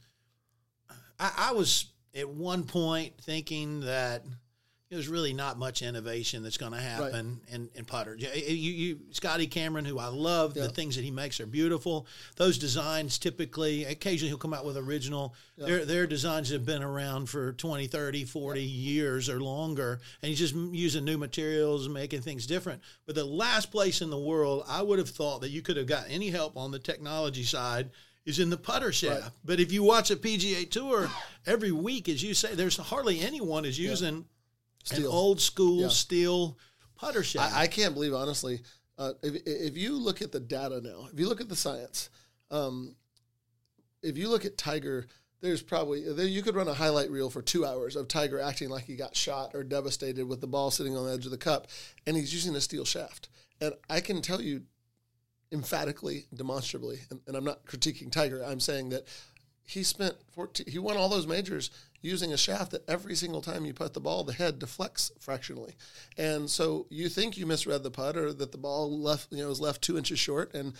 I, 1.18 1.50
I 1.50 1.52
was 1.54 1.86
at 2.14 2.30
one 2.30 2.64
point 2.64 3.14
thinking 3.22 3.82
that 3.82 4.26
there's 4.90 5.08
really 5.08 5.34
not 5.34 5.60
much 5.60 5.84
innovation 5.84 6.42
that's 6.42 6.58
going 6.58 6.72
to 6.72 6.80
happen 6.80 7.40
in, 7.52 7.70
in 7.76 7.86
putter. 7.86 8.18
Eh, 8.20 8.40
you, 8.48 8.72
you, 8.72 9.00
Scotty 9.12 9.46
Cameron, 9.46 9.86
who 9.86 10.00
I 10.00 10.08
love, 10.08 10.58
yeah. 10.58 10.64
the 10.64 10.70
things 10.70 10.96
that 10.96 11.04
he 11.04 11.12
makes 11.12 11.40
are 11.40 11.46
beautiful. 11.46 12.08
Those 12.38 12.58
designs 12.58 13.20
typically, 13.20 13.86
occasionally 13.86 14.30
he'll 14.30 14.40
come 14.40 14.54
out 14.54 14.66
with 14.66 14.78
original. 14.78 15.36
Yeah. 15.58 15.66
Their, 15.68 15.86
their 15.86 16.08
designs 16.08 16.50
have 16.50 16.66
been 16.66 16.82
around 16.82 17.30
for 17.30 17.54
20, 17.54 17.86
30, 17.86 18.26
40 18.26 18.62
yeah. 18.62 18.66
years 18.66 19.30
or 19.30 19.40
longer, 19.40 20.00
and 20.24 20.30
he's 20.30 20.40
just 20.40 20.56
using 20.56 21.06
new 21.06 21.20
materials 21.20 21.86
and 21.86 21.94
making 21.94 22.22
things 22.22 22.48
different. 22.48 22.82
But 23.06 23.14
the 23.14 23.26
last 23.26 23.72
place 23.72 24.02
in 24.02 24.10
the 24.10 24.18
world 24.18 24.64
I 24.68 24.82
would 24.82 24.98
have 24.98 25.10
thought 25.10 25.42
that 25.42 25.52
you 25.52 25.62
could 25.62 25.78
have 25.78 25.88
got 25.88 26.06
any 26.10 26.32
help 26.32 26.58
on 26.58 26.72
the 26.72 26.80
technology 26.80 27.44
side 27.44 27.92
is 28.26 28.40
in 28.40 28.50
the 28.50 28.58
putter 28.58 28.92
shaft. 28.92 29.22
Right. 29.22 29.32
But 29.46 29.60
if 29.60 29.72
you 29.72 29.84
watch 29.84 30.10
a 30.10 30.16
PGA 30.16 30.70
Tour 30.70 31.12
every 31.46 31.72
week, 31.72 32.10
as 32.10 32.24
you 32.24 32.34
say, 32.34 32.56
there's 32.56 32.78
hardly 32.78 33.20
anyone 33.20 33.66
is 33.66 33.78
using– 33.78 34.26
Steel. 34.84 35.00
An 35.00 35.06
old 35.08 35.42
school 35.42 35.82
yeah. 35.82 35.88
steel 35.90 36.58
putter 36.96 37.24
shaft. 37.24 37.56
I, 37.56 37.64
I, 37.64 37.68
can't 37.68 37.94
believe, 37.94 38.14
honestly, 38.14 38.62
uh, 38.98 39.14
if, 39.22 39.42
if 39.46 39.78
you 39.78 39.98
look 39.98 40.22
at 40.22 40.32
the 40.32 40.40
data 40.40 40.82
now, 40.82 41.08
if 41.12 41.20
you 41.20 41.28
look 41.28 41.42
at 41.42 41.50
the 41.50 41.56
science, 41.56 42.10
um, 42.52 42.96
if 44.02 44.18
you 44.18 44.30
look 44.30 44.46
at 44.46 44.58
Tiger, 44.58 45.08
there's 45.42 45.62
probably 45.62 46.12
there, 46.12 46.26
you 46.26 46.42
could 46.42 46.56
run 46.56 46.68
a 46.68 46.74
highlight 46.74 47.10
reel 47.10 47.30
for 47.30 47.42
two 47.42 47.66
hours 47.66 47.96
of 47.96 48.08
Tiger 48.08 48.40
acting 48.40 48.70
like 48.70 48.84
he 48.84 48.96
got 48.96 49.16
shot 49.16 49.52
or 49.54 49.64
devastated 49.64 50.28
with 50.28 50.42
the 50.42 50.48
ball 50.48 50.72
sitting 50.72 50.98
on 50.98 51.06
the 51.06 51.14
edge 51.14 51.26
of 51.26 51.32
the 51.32 51.38
cup, 51.38 51.68
and 52.06 52.18
he's 52.18 52.34
using 52.34 52.56
a 52.56 52.62
steel 52.62 52.86
shaft. 52.86 53.30
And 53.62 53.74
I 53.90 54.02
can 54.02 54.22
tell 54.22 54.42
you 54.42 54.64
emphatically, 55.52 56.26
demonstrably, 56.34 57.00
and, 57.10 57.22
and 57.28 57.36
I'm 57.36 57.44
not 57.44 57.66
critiquing 57.66 58.12
Tiger. 58.12 58.44
I'm 58.46 58.60
saying 58.60 58.90
that 58.90 59.08
he 59.70 59.84
spent 59.84 60.16
14, 60.32 60.66
he 60.68 60.80
won 60.80 60.98
all 60.98 61.10
those 61.10 61.28
majors 61.28 61.70
using 62.02 62.34
a 62.34 62.38
shaft 62.38 62.72
that 62.72 62.90
every 62.90 63.14
single 63.14 63.40
time 63.42 63.66
you 63.66 63.74
put 63.74 63.94
the 63.94 64.00
ball, 64.00 64.24
the 64.24 64.34
head 64.34 64.58
deflects 64.58 65.12
fractionally. 65.20 65.76
And 66.18 66.50
so 66.50 66.88
you 66.90 67.08
think 67.08 67.38
you 67.38 67.46
misread 67.46 67.84
the 67.84 67.92
putt 67.92 68.18
or 68.18 68.34
that 68.34 68.52
the 68.52 68.58
ball 68.58 69.00
left, 69.00 69.32
you 69.32 69.44
know, 69.44 69.52
is 69.52 69.62
left 69.62 69.84
two 69.84 69.96
inches 69.96 70.18
short. 70.18 70.56
And 70.56 70.74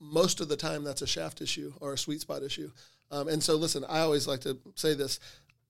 most 0.00 0.40
of 0.40 0.48
the 0.48 0.56
time 0.56 0.82
that's 0.82 1.00
a 1.00 1.06
shaft 1.06 1.42
issue 1.42 1.74
or 1.80 1.92
a 1.92 1.98
sweet 1.98 2.22
spot 2.22 2.42
issue. 2.42 2.72
Um, 3.12 3.28
and 3.28 3.40
so 3.40 3.54
listen, 3.54 3.84
I 3.88 4.00
always 4.00 4.26
like 4.26 4.40
to 4.40 4.58
say 4.74 4.94
this. 4.94 5.20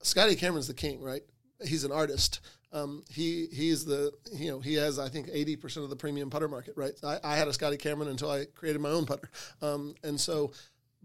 Scotty 0.02 0.34
Cameron's 0.34 0.68
the 0.68 0.72
king, 0.72 1.02
right? 1.02 1.22
He's 1.62 1.84
an 1.84 1.92
artist. 1.92 2.40
Um, 2.72 3.04
he 3.08 3.46
he's 3.52 3.84
the 3.84 4.10
you 4.32 4.50
know 4.50 4.58
he 4.58 4.74
has 4.74 4.98
I 4.98 5.08
think 5.08 5.28
eighty 5.32 5.54
percent 5.54 5.84
of 5.84 5.90
the 5.90 5.96
premium 5.96 6.28
putter 6.28 6.48
market, 6.48 6.74
right? 6.76 6.92
I, 7.04 7.20
I, 7.22 7.36
had 7.36 7.46
a 7.46 7.52
Scotty 7.52 7.76
Cameron 7.76 8.08
until 8.08 8.28
I 8.28 8.46
created 8.46 8.80
my 8.80 8.88
own 8.88 9.06
putter, 9.06 9.30
um, 9.62 9.94
and 10.02 10.20
so 10.20 10.50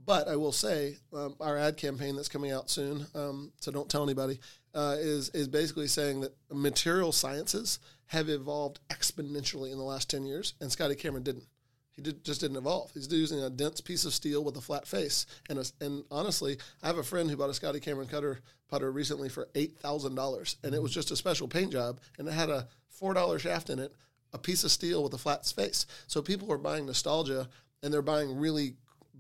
but 0.10 0.28
I 0.28 0.38
will 0.38 0.52
say 0.52 0.98
um, 1.16 1.36
our 1.40 1.56
ad 1.56 1.78
campaign 1.78 2.16
that's 2.16 2.30
coming 2.30 2.52
out 2.52 2.68
soon, 2.68 3.06
um, 3.14 3.52
so 3.60 3.72
don't 3.72 3.88
tell 3.88 4.02
anybody, 4.02 4.40
uh, 4.74 4.96
is 4.98 5.30
is 5.36 5.48
basically 5.48 5.86
saying 5.86 6.22
that 6.22 6.34
material 6.52 7.12
sciences 7.12 7.78
have 8.08 8.28
evolved 8.28 8.80
exponentially 8.90 9.72
in 9.72 9.78
the 9.78 9.84
last 9.84 10.10
ten 10.10 10.26
years, 10.26 10.56
and 10.62 10.72
Scotty 10.72 10.96
Cameron 10.96 11.22
didn't. 11.22 11.44
He 11.92 12.02
did, 12.02 12.24
just 12.24 12.42
didn't 12.42 12.58
evolve. 12.58 12.90
He's 12.96 13.14
using 13.14 13.44
a 13.44 13.52
dense 13.52 13.82
piece 13.82 14.04
of 14.04 14.16
steel 14.16 14.44
with 14.44 14.58
a 14.58 14.62
flat 14.62 14.88
face. 14.88 15.28
And 15.48 15.60
a, 15.60 15.66
and 15.80 16.04
honestly, 16.10 16.58
I 16.82 16.88
have 16.88 16.98
a 16.98 17.04
friend 17.04 17.30
who 17.30 17.38
bought 17.38 17.52
a 17.52 17.54
Scotty 17.54 17.80
Cameron 17.80 18.08
cutter 18.08 18.40
putter 18.68 18.92
recently 18.92 19.30
for 19.30 19.48
eight 19.54 19.78
thousand 19.78 20.16
dollars, 20.16 20.58
and 20.64 20.74
it 20.74 20.82
was 20.82 20.92
just 20.92 21.12
a 21.12 21.16
special 21.16 21.48
paint 21.48 21.72
job, 21.72 22.00
and 22.18 22.28
it 22.28 22.32
had 22.32 22.50
a 22.50 22.68
four 22.90 23.14
dollar 23.14 23.38
shaft 23.38 23.70
in 23.70 23.78
it, 23.78 23.94
a 24.34 24.40
piece 24.40 24.64
of 24.64 24.72
steel 24.72 25.04
with 25.04 25.14
a 25.14 25.20
flat 25.20 25.46
face. 25.46 25.86
So 26.08 26.24
people 26.24 26.52
are 26.52 26.58
buying 26.58 26.88
nostalgia, 26.88 27.48
and 27.84 27.94
they're 27.94 28.02
buying 28.02 28.40
really 28.40 28.74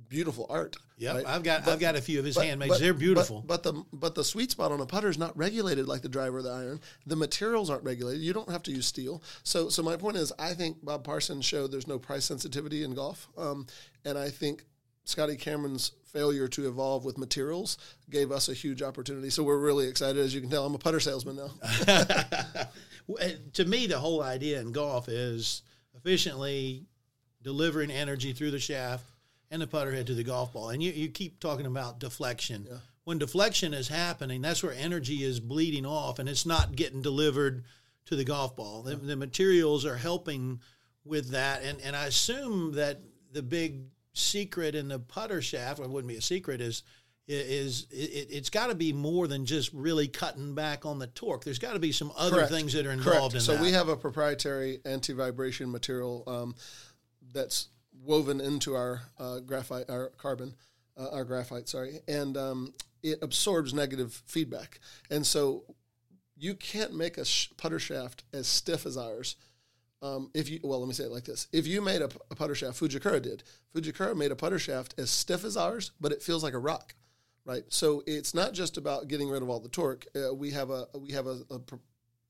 beautiful 0.09 0.47
art. 0.49 0.75
Yeah, 0.97 1.13
right? 1.13 1.25
I've 1.25 1.43
got 1.43 1.63
but, 1.63 1.71
I've 1.71 1.79
got 1.79 1.95
a 1.95 2.01
few 2.01 2.19
of 2.19 2.25
his 2.25 2.35
but, 2.35 2.45
handmades. 2.45 2.67
But, 2.67 2.79
They're 2.81 2.93
beautiful. 2.93 3.43
But, 3.45 3.63
the 3.63 3.85
but 3.93 4.15
the 4.15 4.23
sweet 4.23 4.51
spot 4.51 4.71
on 4.71 4.81
a 4.81 4.85
putter 4.85 5.07
is 5.07 5.17
not 5.17 5.37
regulated 5.37 5.87
like 5.87 6.01
the 6.01 6.09
driver 6.09 6.39
of 6.39 6.43
the 6.43 6.51
iron. 6.51 6.81
The 7.05 7.15
materials 7.15 7.69
aren't 7.69 7.83
regulated. 7.83 8.21
You 8.21 8.33
don't 8.33 8.49
have 8.49 8.63
to 8.63 8.71
use 8.71 8.85
steel. 8.85 9.23
So 9.43 9.69
so 9.69 9.81
my 9.81 9.95
point 9.95 10.17
is, 10.17 10.33
I 10.37 10.53
think 10.53 10.83
Bob 10.83 11.03
Parsons 11.05 11.45
showed 11.45 11.71
there's 11.71 11.87
no 11.87 11.99
price 11.99 12.25
sensitivity 12.25 12.83
in 12.83 12.95
golf, 12.95 13.29
um, 13.37 13.67
and 14.03 14.17
I 14.17 14.29
think 14.29 14.65
Scotty 15.05 15.37
Cameron's 15.37 15.93
failure 16.11 16.47
to 16.47 16.67
evolve 16.67 17.05
with 17.05 17.17
materials 17.17 17.77
gave 18.09 18.31
us 18.31 18.49
a 18.49 18.53
huge 18.53 18.81
opportunity. 18.81 19.29
So 19.29 19.43
we're 19.43 19.57
really 19.57 19.87
excited. 19.87 20.17
As 20.17 20.33
you 20.33 20.41
can 20.41 20.49
tell, 20.49 20.65
I'm 20.65 20.75
a 20.75 20.79
putter 20.79 20.99
salesman 20.99 21.35
now. 21.35 21.49
to 23.53 23.65
me, 23.65 23.87
the 23.87 23.99
whole 23.99 24.21
idea 24.23 24.59
in 24.59 24.71
golf 24.71 25.07
is 25.07 25.61
efficiently 25.95 26.85
delivering 27.41 27.91
energy 27.91 28.33
through 28.33 28.51
the 28.51 28.59
shaft 28.59 29.05
and 29.51 29.61
the 29.61 29.67
putter 29.67 29.91
head 29.91 30.07
to 30.07 30.13
the 30.13 30.23
golf 30.23 30.53
ball. 30.53 30.69
And 30.69 30.81
you, 30.81 30.91
you 30.91 31.09
keep 31.09 31.39
talking 31.39 31.65
about 31.65 31.99
deflection. 31.99 32.67
Yeah. 32.69 32.77
When 33.03 33.17
deflection 33.17 33.73
is 33.73 33.87
happening, 33.87 34.41
that's 34.41 34.61
where 34.61 34.73
energy 34.73 35.23
is 35.23 35.39
bleeding 35.39 35.85
off 35.85 36.19
and 36.19 36.29
it's 36.29 36.45
not 36.45 36.75
getting 36.75 37.01
delivered 37.01 37.63
to 38.05 38.15
the 38.15 38.23
golf 38.23 38.55
ball. 38.55 38.83
The, 38.83 38.95
the 38.95 39.15
materials 39.15 39.85
are 39.85 39.97
helping 39.97 40.61
with 41.03 41.31
that. 41.31 41.63
And, 41.63 41.81
and 41.81 41.95
I 41.95 42.05
assume 42.05 42.73
that 42.73 42.99
the 43.31 43.41
big 43.41 43.85
secret 44.13 44.75
in 44.75 44.87
the 44.87 44.99
putter 44.99 45.41
shaft, 45.41 45.79
well, 45.79 45.89
it 45.89 45.91
wouldn't 45.91 46.09
be 46.09 46.17
a 46.17 46.21
secret, 46.21 46.61
is 46.61 46.83
is 47.31 47.85
it, 47.91 48.33
has 48.33 48.49
got 48.49 48.67
to 48.67 48.75
be 48.75 48.91
more 48.91 49.27
than 49.27 49.45
just 49.45 49.71
really 49.71 50.07
cutting 50.07 50.55
back 50.55 50.83
on 50.83 50.97
the 50.97 51.05
torque. 51.05 51.43
There's 51.43 51.59
got 51.59 51.73
to 51.73 51.79
be 51.79 51.91
some 51.91 52.11
other 52.17 52.37
Correct. 52.37 52.51
things 52.51 52.73
that 52.73 52.87
are 52.87 52.91
involved 52.91 53.33
Correct. 53.33 53.35
in 53.35 53.41
so 53.41 53.51
that. 53.51 53.57
So 53.59 53.63
we 53.63 53.71
have 53.71 53.87
a 53.87 53.95
proprietary 53.95 54.79
anti-vibration 54.83 55.71
material 55.71 56.23
um, 56.25 56.55
that's 57.31 57.67
woven 58.09 58.41
into 58.41 58.75
our 58.75 59.03
uh, 59.19 59.39
graphite, 59.39 59.87
our 59.87 60.09
carbon, 60.17 60.55
uh, 60.97 61.09
our 61.11 61.23
graphite, 61.23 61.69
sorry, 61.69 61.99
and 62.07 62.35
um, 62.37 62.73
it 63.03 63.19
absorbs 63.21 63.71
negative 63.71 64.23
feedback. 64.25 64.79
And 65.11 65.25
so 65.25 65.63
you 66.35 66.55
can't 66.55 66.95
make 66.95 67.19
a 67.19 67.23
sh- 67.23 67.49
putter 67.55 67.77
shaft 67.77 68.23
as 68.33 68.47
stiff 68.47 68.87
as 68.87 68.97
ours. 68.97 69.35
Um, 70.01 70.31
if 70.33 70.49
you 70.49 70.59
well, 70.63 70.79
let 70.79 70.87
me 70.87 70.93
say 70.95 71.03
it 71.03 71.11
like 71.11 71.25
this: 71.25 71.47
If 71.53 71.67
you 71.67 71.81
made 71.81 72.01
a, 72.01 72.07
putter 72.07 72.55
shaft, 72.55 72.79
Fujikura 72.79 73.21
did. 73.21 73.43
Fujikura 73.75 74.15
made 74.17 74.31
a 74.31 74.35
putter 74.35 74.57
shaft 74.57 74.95
as 74.97 75.11
stiff 75.11 75.43
as 75.45 75.55
ours, 75.55 75.91
but 76.01 76.11
it 76.11 76.23
feels 76.23 76.41
like 76.41 76.55
a 76.55 76.59
rock, 76.59 76.95
right? 77.45 77.63
So 77.69 78.01
it's 78.07 78.33
not 78.33 78.53
just 78.53 78.77
about 78.77 79.07
getting 79.07 79.29
rid 79.29 79.43
of 79.43 79.49
all 79.49 79.59
the 79.59 79.69
torque. 79.69 80.07
Uh, 80.15 80.33
we 80.33 80.49
have 80.51 80.71
a 80.71 80.87
we 80.97 81.11
have 81.11 81.27
a, 81.27 81.41
a 81.51 81.59
pr- 81.59 81.75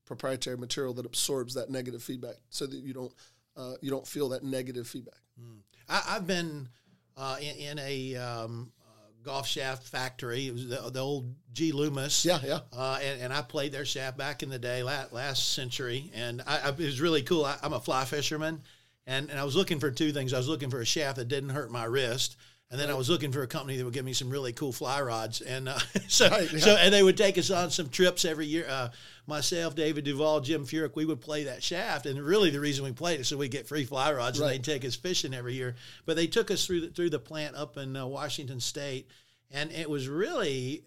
proprietary 0.04 0.58
material 0.58 0.92
that 0.94 1.06
absorbs 1.06 1.54
that 1.54 1.70
negative 1.70 2.02
feedback, 2.02 2.36
so 2.50 2.66
that 2.66 2.76
you 2.76 2.92
don't 2.92 3.14
uh, 3.56 3.74
you 3.80 3.90
don't 3.90 4.06
feel 4.06 4.30
that 4.30 4.42
negative 4.42 4.86
feedback. 4.86 5.20
Mm. 5.40 5.58
I, 5.88 6.14
have 6.14 6.26
been 6.26 6.68
uh, 7.16 7.36
in, 7.40 7.56
in, 7.56 7.78
a 7.78 8.16
um, 8.16 8.72
uh, 8.80 9.08
golf 9.22 9.46
shaft 9.46 9.86
factory. 9.86 10.46
It 10.46 10.52
was 10.52 10.68
the, 10.68 10.90
the 10.90 11.00
old 11.00 11.34
G 11.52 11.72
Loomis. 11.72 12.24
Yeah, 12.24 12.38
yeah. 12.44 12.60
Uh, 12.72 12.98
and, 13.02 13.20
and, 13.22 13.32
I 13.32 13.42
played 13.42 13.72
their 13.72 13.84
shaft 13.84 14.16
back 14.16 14.42
in 14.42 14.50
the 14.50 14.58
day, 14.58 14.82
last, 14.82 15.12
last 15.12 15.52
century, 15.54 16.10
and 16.14 16.42
I, 16.46 16.58
I, 16.58 16.68
it 16.68 16.78
was 16.78 17.00
really 17.00 17.22
cool. 17.22 17.44
I, 17.44 17.56
am 17.62 17.72
a 17.72 17.80
fly 17.80 18.04
fisherman, 18.04 18.62
and, 19.06 19.30
and 19.30 19.38
I 19.38 19.44
was 19.44 19.56
looking 19.56 19.80
for 19.80 19.90
two 19.90 20.12
things. 20.12 20.32
I 20.32 20.38
was 20.38 20.48
looking 20.48 20.70
for 20.70 20.80
a 20.80 20.86
shaft 20.86 21.16
that 21.16 21.28
didn't 21.28 21.50
hurt 21.50 21.70
my 21.70 21.84
wrist, 21.84 22.36
and 22.70 22.78
then 22.78 22.88
I 22.88 22.94
was 22.94 23.10
looking 23.10 23.32
for 23.32 23.42
a 23.42 23.48
company 23.48 23.76
that 23.76 23.84
would 23.84 23.94
give 23.94 24.04
me 24.04 24.12
some 24.12 24.30
really 24.30 24.52
cool 24.52 24.72
fly 24.72 25.00
rods, 25.00 25.40
and 25.40 25.68
uh, 25.68 25.78
so 26.08 26.28
right, 26.28 26.52
yeah. 26.52 26.58
so 26.58 26.76
and 26.76 26.94
they 26.94 27.02
would 27.02 27.16
take 27.16 27.36
us 27.36 27.50
on 27.50 27.70
some 27.70 27.88
trips 27.88 28.24
every 28.24 28.46
year. 28.46 28.66
Uh, 28.68 28.90
myself, 29.26 29.74
David 29.74 30.04
Duval, 30.04 30.40
Jim 30.40 30.64
Furyk, 30.64 30.94
we 30.94 31.04
would 31.04 31.20
play 31.20 31.44
that 31.44 31.62
shaft, 31.62 32.06
and 32.06 32.20
really 32.20 32.50
the 32.50 32.60
reason 32.60 32.84
we 32.84 32.92
played 32.92 33.20
it 33.20 33.24
so 33.24 33.36
we'd 33.36 33.50
get 33.50 33.66
free 33.66 33.84
fly 33.84 34.12
rods, 34.12 34.38
right. 34.38 34.46
and 34.46 34.54
they'd 34.54 34.64
take 34.64 34.84
us 34.84 34.94
fishing 34.94 35.34
every 35.34 35.54
year. 35.54 35.74
But 36.06 36.16
they 36.16 36.26
took 36.26 36.50
us 36.50 36.64
through 36.64 36.82
the, 36.82 36.88
through 36.88 37.10
the 37.10 37.18
plant 37.18 37.56
up 37.56 37.76
in 37.76 37.96
uh, 37.96 38.06
Washington 38.06 38.60
State, 38.60 39.08
and 39.50 39.72
it 39.72 39.90
was 39.90 40.08
really 40.08 40.84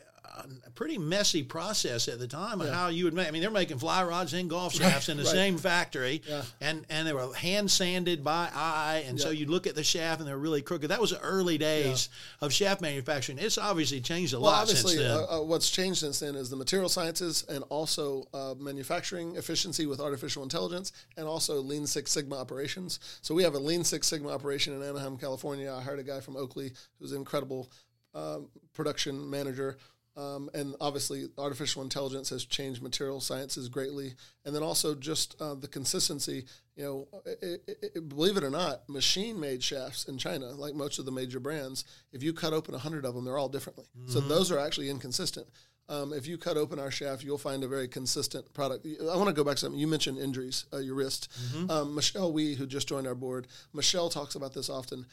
a 0.65 0.71
pretty 0.71 0.97
messy 0.97 1.43
process 1.43 2.07
at 2.07 2.19
the 2.19 2.27
time 2.27 2.61
of 2.61 2.67
yeah. 2.67 2.73
how 2.73 2.87
you 2.87 3.05
would 3.05 3.13
make. 3.13 3.27
I 3.27 3.31
mean, 3.31 3.41
they're 3.41 3.51
making 3.51 3.79
fly 3.79 4.03
rods 4.03 4.33
and 4.33 4.49
golf 4.49 4.73
shafts 4.75 5.07
right, 5.07 5.13
in 5.13 5.17
the 5.17 5.23
right. 5.23 5.31
same 5.31 5.57
factory, 5.57 6.21
yeah. 6.27 6.43
and 6.61 6.85
and 6.89 7.07
they 7.07 7.13
were 7.13 7.33
hand 7.33 7.69
sanded 7.69 8.23
by 8.23 8.49
eye, 8.53 9.03
and 9.07 9.17
yeah. 9.17 9.23
so 9.23 9.31
you 9.31 9.45
look 9.45 9.67
at 9.67 9.75
the 9.75 9.83
shaft 9.83 10.19
and 10.19 10.27
they're 10.27 10.37
really 10.37 10.61
crooked. 10.61 10.89
That 10.89 11.01
was 11.01 11.11
the 11.11 11.19
early 11.19 11.57
days 11.57 12.09
of 12.41 12.51
shaft 12.53 12.81
manufacturing. 12.81 13.37
It's 13.37 13.57
obviously 13.57 14.01
changed 14.01 14.33
a 14.33 14.39
well, 14.39 14.51
lot 14.51 14.61
obviously, 14.63 14.95
since 14.95 15.03
then. 15.03 15.17
Uh, 15.17 15.39
uh, 15.39 15.43
what's 15.43 15.69
changed 15.69 15.99
since 15.99 16.19
then 16.19 16.35
is 16.35 16.49
the 16.49 16.55
material 16.55 16.89
sciences 16.89 17.45
and 17.49 17.63
also 17.69 18.25
uh, 18.33 18.55
manufacturing 18.57 19.35
efficiency 19.35 19.85
with 19.85 19.99
artificial 19.99 20.43
intelligence, 20.43 20.91
and 21.17 21.27
also 21.27 21.55
Lean 21.61 21.85
Six 21.85 22.11
Sigma 22.11 22.37
operations. 22.37 22.99
So 23.21 23.35
we 23.35 23.43
have 23.43 23.55
a 23.55 23.59
Lean 23.59 23.83
Six 23.83 24.07
Sigma 24.07 24.29
operation 24.29 24.73
in 24.73 24.81
Anaheim, 24.81 25.17
California. 25.17 25.73
I 25.73 25.81
hired 25.81 25.99
a 25.99 26.03
guy 26.03 26.21
from 26.21 26.37
Oakley 26.37 26.71
who's 26.99 27.11
an 27.11 27.17
incredible 27.17 27.69
um, 28.15 28.47
production 28.73 29.29
manager 29.29 29.77
um, 30.15 30.49
and 30.53 30.75
obviously, 30.79 31.25
artificial 31.37 31.81
intelligence 31.81 32.29
has 32.29 32.45
changed 32.45 32.83
material 32.83 33.19
sciences 33.19 33.67
greatly. 33.67 34.13
And 34.45 34.55
then 34.55 34.61
also 34.61 34.93
just 34.93 35.35
uh, 35.41 35.55
the 35.55 35.67
consistency. 35.67 36.45
You 36.75 36.83
know, 36.83 37.07
it, 37.25 37.63
it, 37.67 37.91
it, 37.95 38.09
believe 38.09 38.37
it 38.37 38.43
or 38.43 38.49
not, 38.49 38.87
machine-made 38.87 39.63
shafts 39.63 40.05
in 40.05 40.17
China, 40.17 40.51
like 40.51 40.75
most 40.75 40.99
of 40.99 41.05
the 41.05 41.11
major 41.11 41.39
brands, 41.39 41.85
if 42.11 42.23
you 42.23 42.33
cut 42.33 42.53
open 42.53 42.73
hundred 42.73 43.05
of 43.05 43.15
them, 43.15 43.25
they're 43.25 43.37
all 43.37 43.49
differently. 43.49 43.85
Mm-hmm. 43.97 44.11
So 44.11 44.19
those 44.19 44.51
are 44.51 44.59
actually 44.59 44.89
inconsistent. 44.89 45.47
Um, 45.89 46.13
if 46.13 46.27
you 46.27 46.37
cut 46.37 46.57
open 46.57 46.79
our 46.79 46.91
shaft, 46.91 47.23
you'll 47.23 47.37
find 47.37 47.63
a 47.63 47.67
very 47.67 47.87
consistent 47.87 48.53
product. 48.53 48.87
I 48.87 49.15
want 49.17 49.27
to 49.27 49.33
go 49.33 49.43
back 49.43 49.55
to 49.55 49.61
something 49.61 49.79
you 49.79 49.87
mentioned 49.87 50.17
injuries, 50.17 50.65
uh, 50.73 50.77
your 50.77 50.95
wrist. 50.95 51.29
Mm-hmm. 51.49 51.69
Um, 51.69 51.95
Michelle 51.95 52.31
Wie, 52.31 52.55
who 52.55 52.65
just 52.65 52.87
joined 52.87 53.05
our 53.05 53.15
board, 53.15 53.47
Michelle 53.73 54.09
talks 54.09 54.35
about 54.35 54.53
this 54.53 54.69
often. 54.69 55.05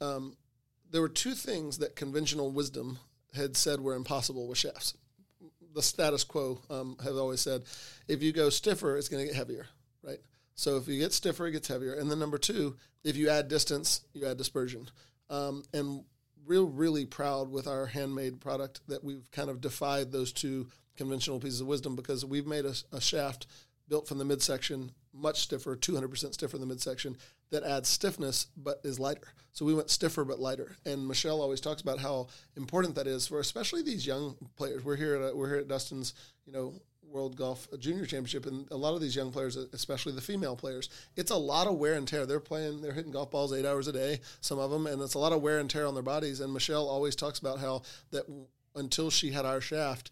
Um, 0.00 0.36
there 0.90 1.00
were 1.00 1.08
two 1.08 1.34
things 1.34 1.78
that 1.78 1.94
conventional 1.94 2.50
wisdom 2.50 2.98
had 3.34 3.56
said 3.56 3.80
were 3.80 3.94
impossible 3.94 4.46
with 4.48 4.58
shafts. 4.58 4.94
the 5.74 5.82
status 5.82 6.24
quo 6.24 6.60
um, 6.70 6.96
have 7.02 7.16
always 7.16 7.40
said, 7.40 7.62
if 8.08 8.22
you 8.22 8.32
go 8.32 8.48
stiffer, 8.48 8.96
it's 8.96 9.08
going 9.08 9.22
to 9.22 9.26
get 9.26 9.36
heavier, 9.36 9.66
right? 10.02 10.20
So 10.54 10.76
if 10.76 10.86
you 10.86 10.98
get 10.98 11.12
stiffer, 11.12 11.46
it 11.46 11.52
gets 11.52 11.68
heavier. 11.68 11.94
And 11.94 12.10
then 12.10 12.18
number 12.18 12.38
two, 12.38 12.76
if 13.02 13.16
you 13.16 13.28
add 13.28 13.48
distance, 13.48 14.02
you 14.12 14.26
add 14.26 14.36
dispersion. 14.36 14.88
Um, 15.28 15.64
and 15.72 16.04
real, 16.46 16.66
really 16.66 17.06
proud 17.06 17.50
with 17.50 17.66
our 17.66 17.86
handmade 17.86 18.40
product 18.40 18.80
that 18.88 19.02
we've 19.02 19.28
kind 19.32 19.50
of 19.50 19.60
defied 19.60 20.12
those 20.12 20.32
two 20.32 20.68
conventional 20.96 21.40
pieces 21.40 21.60
of 21.60 21.66
wisdom 21.66 21.96
because 21.96 22.24
we've 22.24 22.46
made 22.46 22.64
a, 22.64 22.74
a 22.92 23.00
shaft 23.00 23.46
built 23.88 24.08
from 24.08 24.18
the 24.18 24.24
midsection 24.24 24.92
much 25.12 25.42
stiffer, 25.42 25.76
200% 25.76 26.34
stiffer 26.34 26.56
in 26.56 26.60
the 26.60 26.66
midsection 26.66 27.16
that 27.50 27.62
adds 27.62 27.88
stiffness 27.88 28.48
but 28.56 28.80
is 28.82 28.98
lighter. 28.98 29.28
So 29.52 29.64
we 29.64 29.74
went 29.74 29.90
stiffer 29.90 30.24
but 30.24 30.40
lighter. 30.40 30.76
And 30.84 31.06
Michelle 31.06 31.40
always 31.40 31.60
talks 31.60 31.82
about 31.82 32.00
how 32.00 32.26
important 32.56 32.96
that 32.96 33.06
is 33.06 33.28
for 33.28 33.38
especially 33.38 33.82
these 33.82 34.06
young 34.06 34.36
players. 34.56 34.84
We're 34.84 34.96
here 34.96 35.14
at 35.14 35.22
uh, 35.22 35.36
we're 35.36 35.48
here 35.48 35.58
at 35.58 35.68
Dustin's, 35.68 36.14
you 36.46 36.52
know, 36.52 36.74
World 37.08 37.36
Golf 37.36 37.68
uh, 37.72 37.76
Junior 37.76 38.06
Championship, 38.06 38.46
and 38.46 38.68
a 38.72 38.76
lot 38.76 38.94
of 38.94 39.00
these 39.00 39.14
young 39.14 39.30
players, 39.30 39.56
uh, 39.56 39.66
especially 39.72 40.12
the 40.12 40.20
female 40.20 40.56
players, 40.56 40.88
it's 41.16 41.30
a 41.30 41.36
lot 41.36 41.68
of 41.68 41.76
wear 41.76 41.94
and 41.94 42.08
tear. 42.08 42.26
They're 42.26 42.40
playing, 42.40 42.80
they're 42.80 42.92
hitting 42.92 43.12
golf 43.12 43.30
balls 43.30 43.52
eight 43.52 43.64
hours 43.64 43.86
a 43.86 43.92
day, 43.92 44.20
some 44.40 44.58
of 44.58 44.72
them, 44.72 44.88
and 44.88 45.00
it's 45.00 45.14
a 45.14 45.18
lot 45.20 45.32
of 45.32 45.40
wear 45.40 45.60
and 45.60 45.70
tear 45.70 45.86
on 45.86 45.94
their 45.94 46.02
bodies. 46.02 46.40
And 46.40 46.52
Michelle 46.52 46.88
always 46.88 47.14
talks 47.14 47.38
about 47.38 47.60
how 47.60 47.82
that 48.10 48.24
until 48.74 49.10
she 49.10 49.30
had 49.30 49.46
our 49.46 49.60
shaft, 49.60 50.10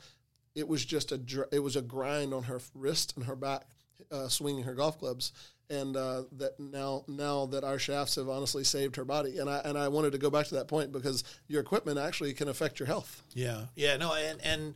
it 0.55 0.69
was 0.69 0.85
just 0.85 1.13
a 1.13 1.21
it 1.51 1.61
was 1.61 1.77
a 1.77 1.83
grind 1.83 2.35
on 2.35 2.45
her 2.45 2.61
wrist 2.75 3.15
and 3.17 3.27
her 3.27 3.37
back, 3.37 3.63
uh, 4.11 4.29
swinging 4.29 4.65
her 4.65 4.75
golf 4.75 4.99
clubs. 4.99 5.33
And 5.71 5.97
uh, 5.97 6.25
that 6.33 6.61
now, 6.61 7.03
now 7.09 7.47
that 7.47 7.65
our 7.65 7.79
shafts 7.79 8.17
have 8.17 8.29
honestly 8.29 8.63
saved 8.63 8.97
her 8.97 9.07
body, 9.07 9.39
and 9.39 9.49
I 9.49 9.63
and 9.65 9.79
I 9.79 9.89
wanted 9.89 10.13
to 10.13 10.19
go 10.19 10.29
back 10.29 10.47
to 10.49 10.57
that 10.57 10.69
point 10.69 10.93
because 10.93 11.25
your 11.49 11.63
equipment 11.63 11.99
actually 11.99 12.35
can 12.35 12.49
affect 12.49 12.79
your 12.79 12.87
health. 12.87 13.23
Yeah, 13.33 13.67
yeah, 13.75 13.97
no, 13.97 14.13
and 14.13 14.39
and 14.45 14.75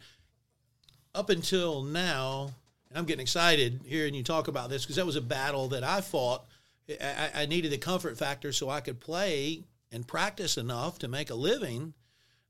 up 1.14 1.28
until 1.28 1.82
now, 1.82 2.50
I'm 2.94 3.04
getting 3.04 3.22
excited 3.22 3.80
hearing 3.84 4.14
you 4.14 4.22
talk 4.22 4.48
about 4.48 4.70
this 4.70 4.84
because 4.84 4.96
that 4.96 5.06
was 5.06 5.16
a 5.16 5.22
battle 5.22 5.68
that 5.68 5.84
I 5.84 6.00
fought. 6.00 6.46
I, 6.88 7.30
I, 7.34 7.46
needed 7.46 7.72
the 7.72 7.78
comfort 7.78 8.16
factor 8.16 8.52
so 8.52 8.70
I 8.70 8.80
could 8.80 9.00
play 9.00 9.64
and 9.90 10.06
practice 10.06 10.56
enough 10.56 11.00
to 11.00 11.08
make 11.08 11.30
a 11.30 11.34
living. 11.34 11.94